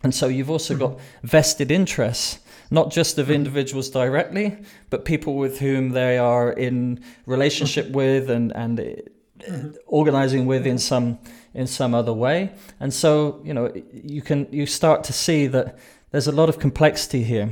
And 0.03 0.13
so 0.13 0.27
you've 0.27 0.51
also 0.51 0.75
mm-hmm. 0.75 0.93
got 0.93 0.99
vested 1.23 1.71
interests, 1.71 2.39
not 2.69 2.91
just 2.91 3.17
of 3.17 3.31
individuals 3.31 3.89
directly, 3.89 4.55
but 4.91 5.03
people 5.03 5.35
with 5.35 5.59
whom 5.59 5.89
they 5.89 6.19
are 6.19 6.51
in 6.51 7.03
relationship 7.25 7.89
with 7.89 8.29
and, 8.29 8.55
and 8.55 8.79
uh, 8.79 9.53
organizing 9.87 10.45
with 10.45 10.67
in 10.67 10.77
some 10.77 11.17
in 11.55 11.65
some 11.65 11.95
other 11.95 12.13
way. 12.13 12.51
And 12.79 12.93
so, 12.93 13.41
you 13.43 13.53
know, 13.55 13.73
you 13.91 14.21
can 14.21 14.47
you 14.51 14.67
start 14.67 15.03
to 15.05 15.13
see 15.13 15.47
that 15.47 15.79
there's 16.11 16.27
a 16.27 16.31
lot 16.31 16.49
of 16.49 16.59
complexity 16.59 17.23
here 17.23 17.49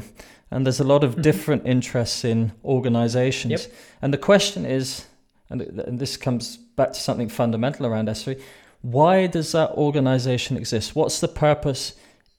and 0.51 0.65
there's 0.65 0.79
a 0.79 0.85
lot 0.85 1.03
of 1.03 1.11
mm-hmm. 1.11 1.21
different 1.21 1.67
interests 1.67 2.23
in 2.23 2.53
organizations. 2.63 3.51
Yep. 3.51 3.73
And 4.01 4.13
the 4.13 4.17
question 4.17 4.65
is, 4.65 5.05
and, 5.49 5.61
and 5.61 5.99
this 5.99 6.17
comes 6.17 6.57
back 6.57 6.93
to 6.93 6.99
something 6.99 7.29
fundamental 7.29 7.85
around 7.85 8.07
S3, 8.07 8.41
why 8.81 9.27
does 9.27 9.51
that 9.51 9.71
organization 9.71 10.57
exist? 10.57 10.95
What's 10.95 11.19
the 11.19 11.27
purpose 11.27 11.93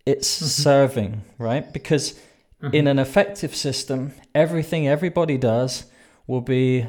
it's 0.06 0.36
mm-hmm. 0.36 0.46
serving, 0.46 1.22
right? 1.36 1.70
Because 1.72 2.14
mm-hmm. 2.62 2.74
in 2.74 2.86
an 2.86 2.98
effective 2.98 3.54
system, 3.54 4.12
everything 4.34 4.88
everybody 4.88 5.36
does 5.36 5.84
will 6.26 6.40
be 6.40 6.86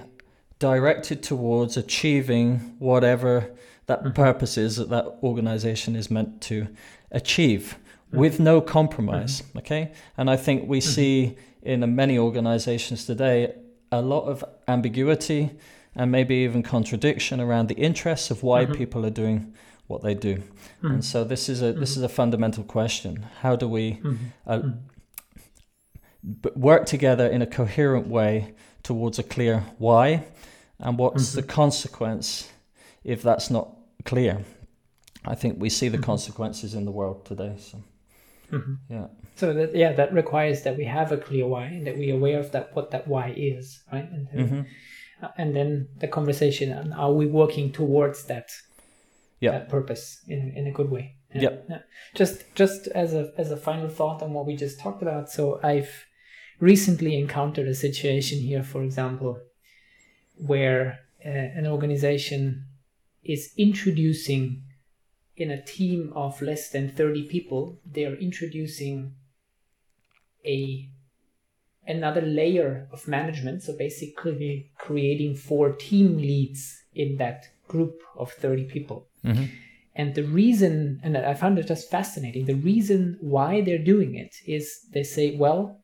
directed 0.60 1.24
towards 1.24 1.76
achieving 1.76 2.76
whatever 2.80 3.52
that 3.88 4.14
purpose 4.14 4.58
is 4.58 4.76
that 4.76 4.90
that 4.90 5.06
organization 5.24 5.96
is 5.96 6.12
meant 6.12 6.42
to 6.42 6.68
achieve 7.12 7.78
Mm-hmm. 8.10 8.20
with 8.22 8.40
no 8.40 8.60
compromise 8.60 9.42
mm-hmm. 9.42 9.60
okay? 9.60 9.92
And 10.18 10.30
i 10.32 10.36
think 10.36 10.68
we 10.68 10.80
mm-hmm. 10.80 10.90
see 10.90 11.38
in 11.62 11.96
many 11.96 12.18
organizations 12.18 13.06
today 13.06 13.54
a 13.92 14.02
lot 14.02 14.26
of 14.26 14.44
ambiguity 14.68 15.52
and 15.96 16.12
maybe 16.12 16.36
even 16.36 16.64
contradiction 16.64 17.40
around 17.42 17.68
the 17.68 17.76
interests 17.76 18.32
of 18.32 18.44
why 18.44 18.66
people 18.66 19.06
are 19.06 19.12
doing 19.12 19.54
what 19.88 20.04
they 20.04 20.14
do. 20.14 20.44
And 20.82 21.04
so 21.04 21.24
this 21.24 21.50
is 21.50 21.62
a 21.62 21.74
this 21.74 21.98
is 21.98 22.04
a 22.04 22.10
fundamental 22.10 22.64
question. 22.64 23.26
How 23.42 23.56
do 23.56 23.68
we 23.68 24.00
uh, 24.46 24.62
b- 26.42 26.52
work 26.56 26.86
together 26.86 27.28
in 27.28 27.42
a 27.42 27.48
coherent 27.48 28.08
way 28.08 28.54
towards 28.84 29.20
a 29.20 29.24
clear 29.24 29.66
why? 29.78 30.26
And 30.80 30.98
what's 30.98 31.34
the 31.34 31.44
consequence 31.44 32.50
if 33.04 33.22
that's 33.24 33.50
not 33.50 33.76
clear? 34.06 34.46
I 35.26 35.36
think 35.36 35.60
we 35.60 35.70
see 35.70 35.90
the 35.90 35.98
consequences 35.98 36.76
in 36.76 36.86
the 36.86 36.92
world 36.92 37.26
today 37.26 37.56
so 37.60 37.84
yeah 38.90 39.08
So 39.36 39.54
that 39.54 39.76
yeah, 39.76 39.94
that 39.94 40.14
requires 40.14 40.64
that 40.64 40.76
we 40.78 40.86
have 40.86 41.12
a 41.14 41.18
clear 41.18 41.48
why 41.48 41.66
and 41.66 41.88
that 41.88 41.98
we 41.98 42.12
are 42.12 42.16
aware 42.16 42.40
of 42.40 42.52
that 42.52 42.76
what 42.76 42.92
that 42.92 43.08
why 43.08 43.34
is, 43.38 43.82
right? 43.94 44.10
And 44.12 44.28
then, 44.28 44.66
uh, 45.24 45.28
and 45.38 45.56
then 45.56 45.88
the 46.00 46.08
conversation 46.08 46.72
and 46.72 46.94
are 46.94 47.14
we 47.14 47.26
working 47.26 47.72
towards 47.72 48.26
that 48.26 48.50
yeah 49.40 49.52
that 49.52 49.70
purpose 49.70 50.04
in 50.28 50.54
in 50.58 50.68
a 50.68 50.72
good 50.72 50.90
way? 50.92 51.16
Yep. 51.34 51.66
Yeah. 51.70 51.80
Just 52.16 52.44
just 52.56 52.88
as 52.88 53.14
a 53.14 53.32
as 53.38 53.52
a 53.52 53.58
final 53.58 53.88
thought 53.88 54.22
on 54.22 54.34
what 54.34 54.46
we 54.46 54.56
just 54.56 54.80
talked 54.80 55.02
about. 55.02 55.30
So 55.30 55.60
I've 55.64 56.06
recently 56.60 57.18
encountered 57.18 57.68
a 57.68 57.76
situation 57.76 58.40
here, 58.40 58.64
for 58.64 58.84
example, 58.84 59.40
where 60.36 61.00
uh, 61.26 61.30
an 61.30 61.68
organization 61.68 62.66
is 63.24 63.54
introducing 63.58 64.64
in 65.40 65.50
a 65.50 65.62
team 65.62 66.12
of 66.16 66.42
less 66.42 66.70
than 66.70 66.90
30 66.90 67.28
people 67.28 67.80
they 67.90 68.06
are 68.06 68.16
introducing 68.16 69.14
a 70.46 70.90
another 71.90 72.22
layer 72.22 72.88
of 72.92 73.08
management. 73.08 73.64
So 73.64 73.76
basically 73.76 74.72
creating 74.78 75.36
four 75.36 75.74
team 75.74 76.18
leads 76.18 76.84
in 76.94 77.18
that 77.18 77.48
group 77.68 78.02
of 78.16 78.32
30 78.32 78.66
people. 78.66 79.08
Mm-hmm. 79.26 79.46
And 79.96 80.16
the 80.16 80.24
reason 80.24 81.02
and 81.04 81.18
i 81.18 81.34
found 81.34 81.60
it 81.60 81.68
just 81.68 81.92
fascinating 81.92 82.46
the 82.46 82.54
reason 82.54 83.18
why 83.20 83.60
they're 83.60 83.84
doing 83.94 84.16
it 84.16 84.34
is 84.46 84.86
they 84.94 85.04
say 85.04 85.36
well 85.36 85.82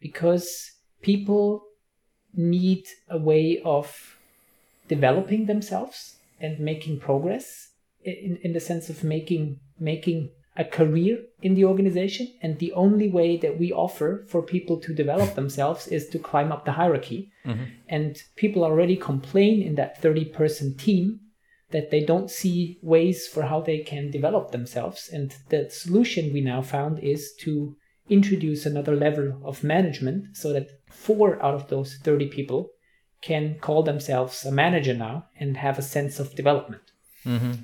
because 0.00 0.70
people 1.00 1.64
need 2.34 2.84
a 3.08 3.16
way 3.16 3.62
of 3.64 4.18
developing 4.88 5.46
themselves 5.46 6.16
and 6.40 6.58
making 6.60 7.00
progress 7.00 7.70
in, 8.04 8.38
in 8.42 8.52
the 8.52 8.60
sense 8.60 8.88
of 8.88 9.02
making 9.04 9.60
making 9.78 10.30
a 10.56 10.64
career 10.64 11.18
in 11.42 11.54
the 11.54 11.64
organization. 11.64 12.32
And 12.42 12.58
the 12.58 12.72
only 12.72 13.10
way 13.10 13.36
that 13.38 13.58
we 13.58 13.72
offer 13.72 14.24
for 14.28 14.42
people 14.42 14.78
to 14.80 14.94
develop 14.94 15.34
themselves 15.34 15.88
is 15.88 16.08
to 16.08 16.18
climb 16.18 16.52
up 16.52 16.64
the 16.64 16.72
hierarchy. 16.72 17.30
Mm-hmm. 17.44 17.64
And 17.88 18.16
people 18.36 18.62
already 18.62 18.96
complain 18.96 19.62
in 19.62 19.74
that 19.74 20.00
30 20.00 20.26
person 20.26 20.76
team 20.76 21.20
that 21.70 21.90
they 21.90 22.04
don't 22.04 22.30
see 22.30 22.78
ways 22.82 23.26
for 23.26 23.42
how 23.42 23.60
they 23.60 23.78
can 23.78 24.10
develop 24.10 24.52
themselves. 24.52 25.10
And 25.12 25.34
the 25.48 25.68
solution 25.70 26.32
we 26.32 26.40
now 26.40 26.62
found 26.62 27.00
is 27.00 27.32
to 27.40 27.76
introduce 28.08 28.64
another 28.64 28.94
level 28.94 29.40
of 29.44 29.64
management 29.64 30.36
so 30.36 30.52
that 30.52 30.68
four 30.88 31.42
out 31.42 31.54
of 31.54 31.68
those 31.68 31.96
30 31.96 32.28
people 32.28 32.70
can 33.22 33.56
call 33.58 33.82
themselves 33.82 34.44
a 34.44 34.52
manager 34.52 34.94
now 34.94 35.26
and 35.40 35.56
have 35.56 35.78
a 35.78 35.82
sense 35.82 36.20
of 36.20 36.36
development 36.36 36.92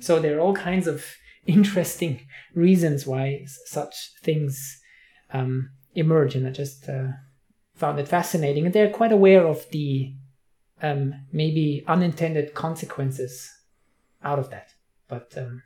so 0.01 0.19
there 0.19 0.37
are 0.37 0.41
all 0.41 0.55
kinds 0.55 0.87
of 0.87 1.05
interesting 1.45 2.27
reasons 2.55 3.05
why 3.05 3.41
s- 3.43 3.59
such 3.65 3.95
things 4.23 4.81
um, 5.33 5.69
emerge, 5.95 6.35
and 6.35 6.47
I 6.47 6.51
just 6.51 6.89
uh, 6.89 7.07
found 7.75 7.99
it 7.99 8.07
fascinating. 8.07 8.65
And 8.65 8.73
they're 8.73 8.89
quite 8.89 9.11
aware 9.11 9.45
of 9.47 9.69
the 9.71 10.13
um, 10.81 11.13
maybe 11.31 11.83
unintended 11.87 12.53
consequences 12.53 13.49
out 14.23 14.39
of 14.39 14.49
that. 14.49 14.69
But 15.07 15.37
um, 15.37 15.63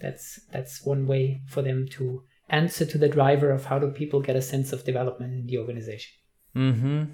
that's 0.00 0.40
that's 0.52 0.84
one 0.84 1.06
way 1.06 1.42
for 1.46 1.62
them 1.62 1.86
to 1.92 2.22
answer 2.48 2.84
to 2.84 2.98
the 2.98 3.08
driver 3.08 3.50
of 3.50 3.66
how 3.66 3.78
do 3.78 3.90
people 3.90 4.20
get 4.20 4.36
a 4.36 4.42
sense 4.42 4.72
of 4.72 4.84
development 4.84 5.32
in 5.34 5.46
the 5.46 5.58
organization. 5.58 6.12
mm-hmm 6.56 7.04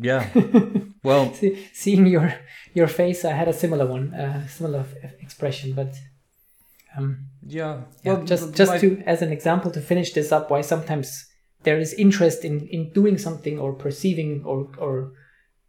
yeah 0.00 0.28
well 1.02 1.32
See, 1.34 1.68
seeing 1.72 2.06
your 2.06 2.32
your 2.74 2.88
face, 2.88 3.24
I 3.24 3.32
had 3.32 3.48
a 3.48 3.52
similar 3.52 3.86
one, 3.86 4.14
uh, 4.14 4.46
similar 4.48 4.80
f- 4.80 5.12
expression, 5.20 5.72
but. 5.74 5.94
Um, 6.96 7.26
yeah 7.46 7.82
Yeah, 8.04 8.14
well 8.14 8.24
just 8.24 8.54
just 8.54 8.72
my- 8.72 8.78
to 8.80 9.02
as 9.06 9.22
an 9.22 9.30
example 9.32 9.70
to 9.72 9.80
finish 9.80 10.12
this 10.14 10.32
up, 10.32 10.50
why 10.50 10.62
sometimes 10.62 11.08
there 11.64 11.78
is 11.78 11.92
interest 11.94 12.44
in 12.44 12.66
in 12.70 12.92
doing 12.92 13.18
something 13.18 13.58
or 13.58 13.72
perceiving 13.74 14.42
or 14.44 14.58
or 14.78 15.12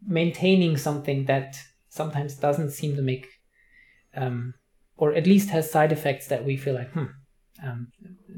maintaining 0.08 0.78
something 0.78 1.26
that 1.26 1.58
sometimes 1.90 2.36
doesn't 2.36 2.72
seem 2.72 2.96
to 2.96 3.02
make 3.02 3.28
um, 4.16 4.54
or 4.98 5.14
at 5.14 5.26
least 5.28 5.50
has 5.50 5.70
side 5.72 5.92
effects 5.92 6.28
that 6.28 6.46
we 6.46 6.56
feel 6.58 6.76
like 6.76 6.92
hmm 6.94 7.12
um, 7.64 7.88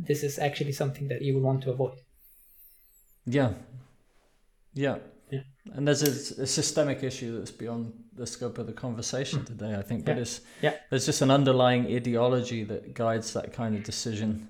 this 0.07 0.23
is 0.23 0.39
actually 0.39 0.71
something 0.73 1.07
that 1.09 1.21
you 1.21 1.33
would 1.35 1.43
want 1.43 1.61
to 1.63 1.71
avoid 1.71 1.97
Yeah. 3.25 3.53
Yeah. 4.73 4.97
Yeah. 5.31 5.39
And 5.73 5.87
there's 5.87 6.03
a, 6.03 6.43
a 6.43 6.47
systemic 6.47 7.03
issue 7.03 7.37
that's 7.37 7.51
beyond 7.51 7.93
the 8.15 8.27
scope 8.27 8.57
of 8.57 8.67
the 8.67 8.73
conversation 8.73 9.45
today, 9.45 9.75
I 9.75 9.81
think. 9.81 10.05
But. 10.05 10.15
Yeah. 10.17 10.21
it's 10.21 10.41
Yeah. 10.61 10.73
there's 10.89 11.05
just 11.05 11.21
an 11.21 11.31
underlying 11.31 11.85
ideology 11.87 12.63
that 12.65 12.93
guides 12.93 13.33
that 13.33 13.53
kind 13.53 13.75
of 13.75 13.83
decision 13.83 14.49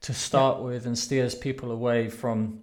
to 0.00 0.12
start 0.14 0.60
with 0.62 0.86
and 0.86 0.96
steers 0.98 1.34
people 1.34 1.70
away 1.72 2.08
from 2.08 2.62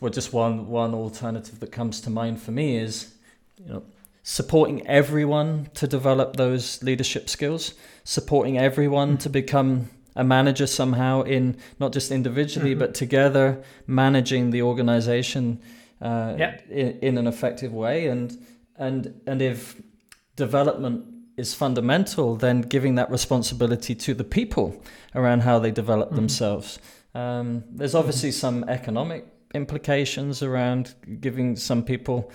well 0.00 0.10
just 0.12 0.32
one 0.32 0.68
one 0.68 0.92
alternative 0.94 1.60
that 1.60 1.72
comes 1.72 2.00
to 2.02 2.10
mind 2.10 2.40
for 2.42 2.50
me 2.50 2.76
is 2.76 3.14
you 3.58 3.68
know 3.72 3.82
supporting 4.22 4.86
everyone 4.86 5.68
to 5.74 5.86
develop 5.86 6.36
those 6.36 6.80
leadership 6.82 7.28
skills, 7.28 7.74
supporting 8.04 8.56
everyone 8.58 9.16
to 9.18 9.28
become 9.28 9.90
a 10.14 10.22
manager 10.22 10.66
somehow 10.66 11.22
in 11.22 11.56
not 11.80 11.92
just 11.92 12.10
individually 12.12 12.74
Mhm. 12.74 12.78
but 12.78 12.94
together 12.94 13.62
managing 13.86 14.50
the 14.50 14.62
organization 14.62 15.58
uh, 16.02 16.34
Yeah. 16.38 16.52
in, 16.68 16.98
in 17.08 17.18
an 17.18 17.26
effective 17.26 17.72
way 17.72 18.08
and 18.12 18.28
and 18.76 19.00
and 19.26 19.40
if 19.42 19.80
development 20.36 21.04
is 21.36 21.54
fundamental 21.54 22.36
then 22.36 22.60
giving 22.62 22.94
that 22.96 23.10
responsibility 23.10 23.94
to 23.94 24.14
the 24.14 24.24
people 24.24 24.82
around 25.14 25.42
how 25.42 25.58
they 25.58 25.70
develop 25.70 26.10
Mhm. 26.10 26.16
themselves 26.16 26.78
um, 27.14 27.64
there's 27.78 27.94
obviously 27.94 28.30
some 28.32 28.64
economic 28.68 29.24
implications 29.54 30.42
around 30.42 30.94
giving 31.20 31.56
some 31.56 31.82
people 31.82 32.30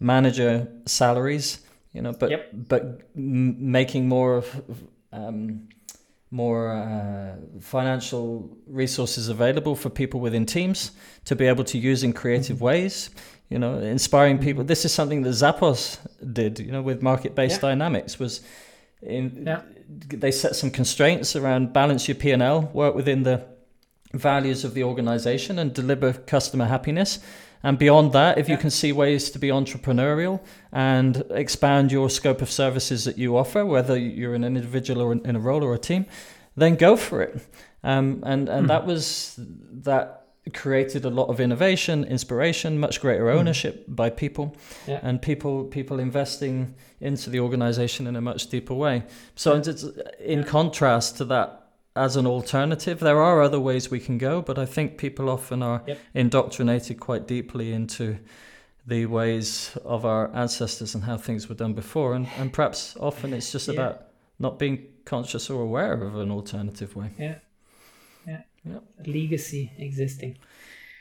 manager 0.00 0.66
salaries 0.86 1.60
you 1.92 2.02
know 2.02 2.12
but 2.12 2.30
Yep. 2.30 2.50
but 2.68 2.82
m- 3.16 3.70
making 3.72 4.08
more 4.08 4.36
of 4.36 4.46
um, 5.12 5.68
more 6.32 6.72
uh, 6.72 7.36
financial 7.60 8.26
resources 8.66 9.28
available 9.28 9.76
for 9.76 9.90
people 9.90 10.18
within 10.18 10.46
teams 10.46 10.90
to 11.26 11.36
be 11.36 11.46
able 11.46 11.64
to 11.64 11.78
use 11.78 12.02
in 12.02 12.12
creative 12.12 12.56
Mm-hmm. 12.56 12.64
ways 12.64 13.10
you 13.50 13.58
know 13.58 13.74
inspiring 13.78 14.38
people 14.38 14.64
this 14.64 14.84
is 14.86 14.92
something 14.94 15.22
that 15.26 15.34
zappos 15.34 15.98
did 16.32 16.58
you 16.58 16.72
know 16.72 16.82
with 16.82 17.02
market-based 17.02 17.56
Yeah. 17.62 17.68
dynamics 17.68 18.18
was 18.18 18.40
in 19.02 19.24
Yeah. 19.46 19.60
they 20.22 20.32
set 20.32 20.56
some 20.56 20.70
constraints 20.70 21.36
around 21.36 21.72
balance 21.72 22.08
your 22.08 22.18
p&l 22.22 22.58
work 22.72 22.94
within 22.94 23.22
the 23.24 23.36
values 24.14 24.64
of 24.64 24.72
the 24.74 24.84
organization 24.84 25.58
and 25.58 25.72
deliver 25.74 26.12
customer 26.12 26.66
happiness 26.66 27.18
and 27.62 27.78
beyond 27.78 28.12
that 28.12 28.38
if 28.38 28.48
you 28.48 28.56
can 28.56 28.70
see 28.70 28.92
ways 28.92 29.30
to 29.30 29.38
be 29.38 29.48
entrepreneurial 29.48 30.40
and 30.72 31.22
expand 31.30 31.92
your 31.92 32.10
scope 32.10 32.42
of 32.42 32.50
services 32.50 33.04
that 33.04 33.16
you 33.18 33.36
offer 33.36 33.64
whether 33.64 33.96
you're 33.96 34.34
an 34.34 34.44
individual 34.44 35.00
or 35.02 35.12
in 35.12 35.36
a 35.36 35.40
role 35.40 35.62
or 35.64 35.74
a 35.74 35.78
team 35.78 36.06
then 36.56 36.74
go 36.76 36.96
for 36.96 37.22
it 37.22 37.46
um, 37.84 38.22
and 38.26 38.48
and 38.48 38.62
Hmm. 38.62 38.66
that 38.68 38.86
was 38.86 39.38
that 39.84 40.18
created 40.52 41.04
a 41.04 41.10
lot 41.10 41.28
of 41.28 41.38
innovation 41.40 42.04
inspiration 42.04 42.78
much 42.80 43.00
greater 43.00 43.30
Hmm. 43.30 43.38
ownership 43.38 43.84
by 43.88 44.10
people 44.10 44.56
Yeah. 44.88 44.98
and 45.02 45.20
people 45.22 45.64
people 45.64 46.00
investing 46.00 46.74
into 47.00 47.30
the 47.30 47.40
organization 47.40 48.06
in 48.06 48.16
a 48.16 48.20
much 48.20 48.48
deeper 48.48 48.74
way 48.74 49.04
so 49.36 49.54
it's, 49.56 49.84
in 50.18 50.40
Yeah. 50.40 50.44
contrast 50.44 51.16
to 51.18 51.24
that 51.26 51.61
as 51.94 52.16
an 52.16 52.26
alternative 52.26 53.00
there 53.00 53.20
are 53.22 53.42
other 53.42 53.60
ways 53.60 53.90
we 53.90 54.00
can 54.00 54.18
go 54.18 54.40
but 54.42 54.58
i 54.58 54.64
think 54.66 54.96
people 54.96 55.28
often 55.28 55.62
are 55.62 55.82
Yep. 55.86 55.98
indoctrinated 56.14 56.98
quite 57.00 57.26
deeply 57.26 57.72
into 57.72 58.18
the 58.86 59.06
ways 59.06 59.76
of 59.84 60.04
our 60.04 60.34
ancestors 60.34 60.94
and 60.94 61.04
how 61.04 61.16
things 61.18 61.48
were 61.48 61.54
done 61.54 61.74
before 61.74 62.14
and, 62.14 62.26
and 62.38 62.52
perhaps 62.52 62.96
often 62.98 63.32
it's 63.32 63.52
just 63.52 63.68
Yeah. 63.68 63.74
about 63.74 64.02
not 64.38 64.58
being 64.58 64.86
conscious 65.04 65.50
or 65.50 65.62
aware 65.62 65.92
of 66.02 66.16
an 66.16 66.30
alternative 66.30 66.96
way 66.96 67.10
Yeah. 67.18 67.38
Yeah. 68.26 68.42
Yeah. 68.64 68.78
Legacy 69.06 69.72
existing. 69.78 70.38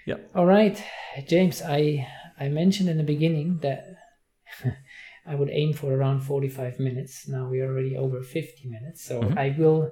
Yeah. 0.05 0.17
All 0.35 0.47
right, 0.47 0.83
James. 1.27 1.61
I 1.61 2.07
I 2.39 2.49
mentioned 2.49 2.89
in 2.89 2.97
the 2.97 3.03
beginning 3.03 3.59
that 3.61 3.81
I 5.31 5.35
would 5.35 5.49
aim 5.51 5.73
for 5.73 5.93
around 5.93 6.21
forty-five 6.21 6.79
minutes. 6.79 7.27
Now 7.27 7.47
we 7.51 7.61
are 7.61 7.69
already 7.71 7.95
over 7.95 8.21
fifty 8.23 8.67
minutes, 8.67 9.03
so 9.03 9.21
Mhm. 9.21 9.37
I 9.37 9.55
will 9.59 9.91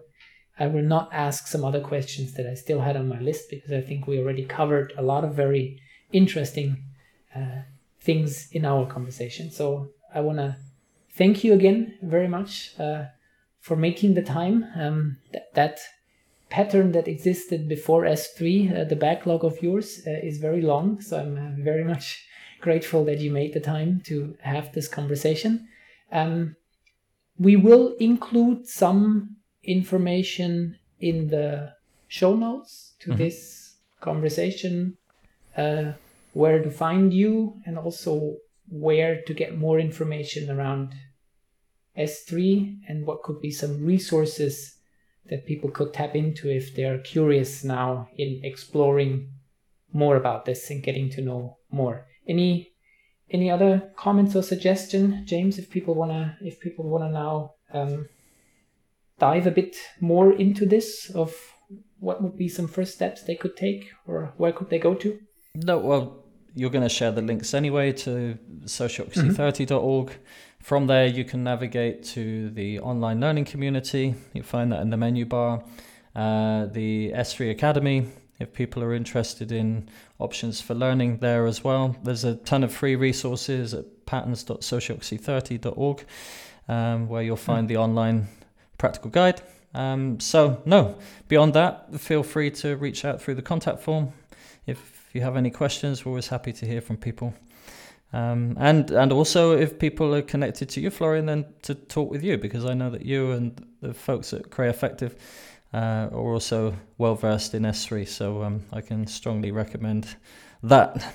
I 0.59 0.67
will 0.67 0.83
not 0.83 1.09
ask 1.13 1.47
some 1.47 1.63
other 1.63 1.79
questions 1.79 2.33
that 2.33 2.45
I 2.45 2.53
still 2.53 2.81
had 2.81 2.97
on 2.97 3.07
my 3.07 3.19
list 3.19 3.49
because 3.49 3.71
I 3.71 3.81
think 3.81 4.05
we 4.05 4.19
already 4.19 4.45
covered 4.45 4.93
a 4.97 5.01
lot 5.01 5.23
of 5.23 5.33
very 5.33 5.81
interesting 6.11 6.83
uh, 7.33 7.61
things 8.01 8.49
in 8.51 8.65
our 8.65 8.85
conversation. 8.85 9.51
So 9.51 9.89
I 10.13 10.19
want 10.19 10.39
to 10.39 10.57
thank 11.13 11.43
you 11.43 11.53
again 11.53 11.97
very 12.01 12.27
much 12.27 12.73
uh, 12.77 13.05
for 13.61 13.77
making 13.77 14.15
the 14.15 14.21
time. 14.21 14.65
Um, 14.75 15.17
that, 15.31 15.53
that 15.53 15.79
pattern 16.49 16.91
that 16.91 17.07
existed 17.07 17.69
before 17.69 18.03
S3, 18.03 18.81
uh, 18.81 18.83
the 18.83 18.95
backlog 18.95 19.45
of 19.45 19.61
yours, 19.63 20.01
uh, 20.05 20.11
is 20.11 20.39
very 20.39 20.61
long. 20.61 20.99
So 21.01 21.19
I'm 21.19 21.63
very 21.63 21.85
much 21.85 22.25
grateful 22.61 23.05
that 23.05 23.19
you 23.19 23.31
made 23.31 23.53
the 23.53 23.61
time 23.61 24.01
to 24.05 24.35
have 24.41 24.73
this 24.73 24.89
conversation. 24.89 25.69
Um, 26.11 26.57
we 27.37 27.55
will 27.55 27.95
include 27.99 28.67
some 28.67 29.37
information 29.63 30.77
in 30.99 31.27
the 31.27 31.73
show 32.07 32.35
notes 32.35 32.95
to 32.99 33.11
Mhm. 33.11 33.17
this 33.17 33.75
conversation, 33.99 34.97
uh, 35.57 35.93
where 36.33 36.61
to 36.61 36.69
find 36.69 37.13
you, 37.13 37.61
and 37.65 37.77
also 37.77 38.37
where 38.69 39.21
to 39.21 39.33
get 39.33 39.57
more 39.57 39.79
information 39.79 40.49
around 40.49 40.93
S3 41.95 42.77
and 42.87 43.05
what 43.05 43.23
could 43.23 43.41
be 43.41 43.51
some 43.51 43.85
resources 43.85 44.77
that 45.29 45.45
people 45.45 45.69
could 45.69 45.93
tap 45.93 46.15
into 46.15 46.49
if 46.49 46.75
they're 46.75 46.99
curious 46.99 47.63
now 47.63 48.09
in 48.17 48.39
exploring 48.43 49.29
more 49.91 50.15
about 50.15 50.45
this 50.45 50.69
and 50.69 50.83
getting 50.83 51.09
to 51.09 51.21
know 51.21 51.57
more. 51.71 52.05
Any 52.27 52.67
any 53.31 53.51
other 53.51 53.91
comments 53.95 54.35
or 54.35 54.41
suggestion, 54.41 55.23
James? 55.25 55.59
If 55.59 55.69
people 55.69 55.93
wanna 55.93 56.37
if 56.41 56.59
people 56.59 56.89
wanna 56.89 57.11
now 57.11 57.53
um, 57.73 58.07
dive 59.19 59.47
a 59.47 59.51
bit 59.51 59.75
more 59.99 60.33
into 60.33 60.65
this 60.65 61.09
of 61.11 61.35
what 61.99 62.23
would 62.23 62.37
be 62.37 62.47
some 62.47 62.67
first 62.67 62.93
steps 62.93 63.23
they 63.23 63.35
could 63.35 63.55
take 63.55 63.91
or 64.07 64.33
where 64.37 64.51
could 64.51 64.69
they 64.69 64.79
go 64.79 64.95
to? 64.95 65.19
No, 65.55 65.77
well, 65.77 66.23
you're 66.55 66.69
going 66.69 66.83
to 66.83 66.89
share 66.89 67.11
the 67.11 67.21
links 67.21 67.53
anyway 67.53 67.91
to 67.91 68.37
sociocracy30.org. 68.63 70.11
From 70.61 70.87
there, 70.87 71.07
you 71.07 71.23
can 71.23 71.43
navigate 71.43 72.03
to 72.15 72.49
the 72.49 72.79
online 72.79 73.21
learning 73.21 73.45
community. 73.45 74.15
You 74.33 74.43
find 74.43 74.71
that 74.71 74.81
in 74.81 74.89
the 74.89 74.97
menu 74.97 75.25
bar. 75.25 75.63
Uh, 76.15 76.65
the 76.65 77.11
S3 77.15 77.51
Academy, 77.51 78.07
if 78.39 78.51
people 78.51 78.83
are 78.83 78.93
interested 78.93 79.51
in 79.51 79.87
options 80.17 80.59
for 80.59 80.73
learning 80.73 81.19
there 81.19 81.45
as 81.45 81.63
well. 81.63 81.95
There's 82.03 82.23
a 82.23 82.35
ton 82.35 82.63
of 82.63 82.73
free 82.73 82.95
resources 82.95 83.73
at 83.73 84.05
patterns.sociocracy30.org 84.05 86.05
um, 86.67 87.07
where 87.07 87.21
you'll 87.21 87.35
find 87.35 87.69
the 87.69 87.77
online 87.77 88.27
practical 88.79 89.11
guide. 89.11 89.43
Um, 89.75 90.19
so, 90.19 90.63
no, 90.65 90.97
beyond 91.27 91.53
that, 91.53 91.99
feel 91.99 92.23
free 92.23 92.49
to 92.51 92.75
reach 92.75 93.05
out 93.05 93.21
through 93.21 93.35
the 93.35 93.43
contact 93.43 93.81
form 93.81 94.13
if 94.69 95.09
you 95.13 95.21
have 95.21 95.35
any 95.35 95.49
questions, 95.49 96.05
we're 96.05 96.11
always 96.11 96.27
happy 96.27 96.53
to 96.53 96.65
hear 96.65 96.81
from 96.81 96.97
people. 96.97 97.33
Um, 98.11 98.57
and 98.59 98.89
and 98.89 99.11
also 99.11 99.55
if 99.55 99.77
people 99.77 100.15
are 100.15 100.21
connected 100.21 100.69
to 100.69 100.81
you, 100.81 100.89
Florian, 100.89 101.25
then 101.25 101.45
to 101.63 101.75
talk 101.75 102.09
with 102.09 102.23
you 102.23 102.37
because 102.37 102.65
I 102.65 102.73
know 102.73 102.89
that 102.89 103.05
you 103.05 103.31
and 103.31 103.65
the 103.81 103.93
folks 103.93 104.33
at 104.33 104.49
Cray 104.49 104.69
Effective 104.69 105.15
uh, 105.73 106.09
are 106.11 106.33
also 106.33 106.75
well 106.97 107.15
versed 107.15 107.53
in 107.53 107.63
S3, 107.63 108.07
so 108.07 108.43
um, 108.43 108.61
I 108.73 108.81
can 108.81 109.05
strongly 109.05 109.51
recommend 109.51 110.15
that. 110.63 111.13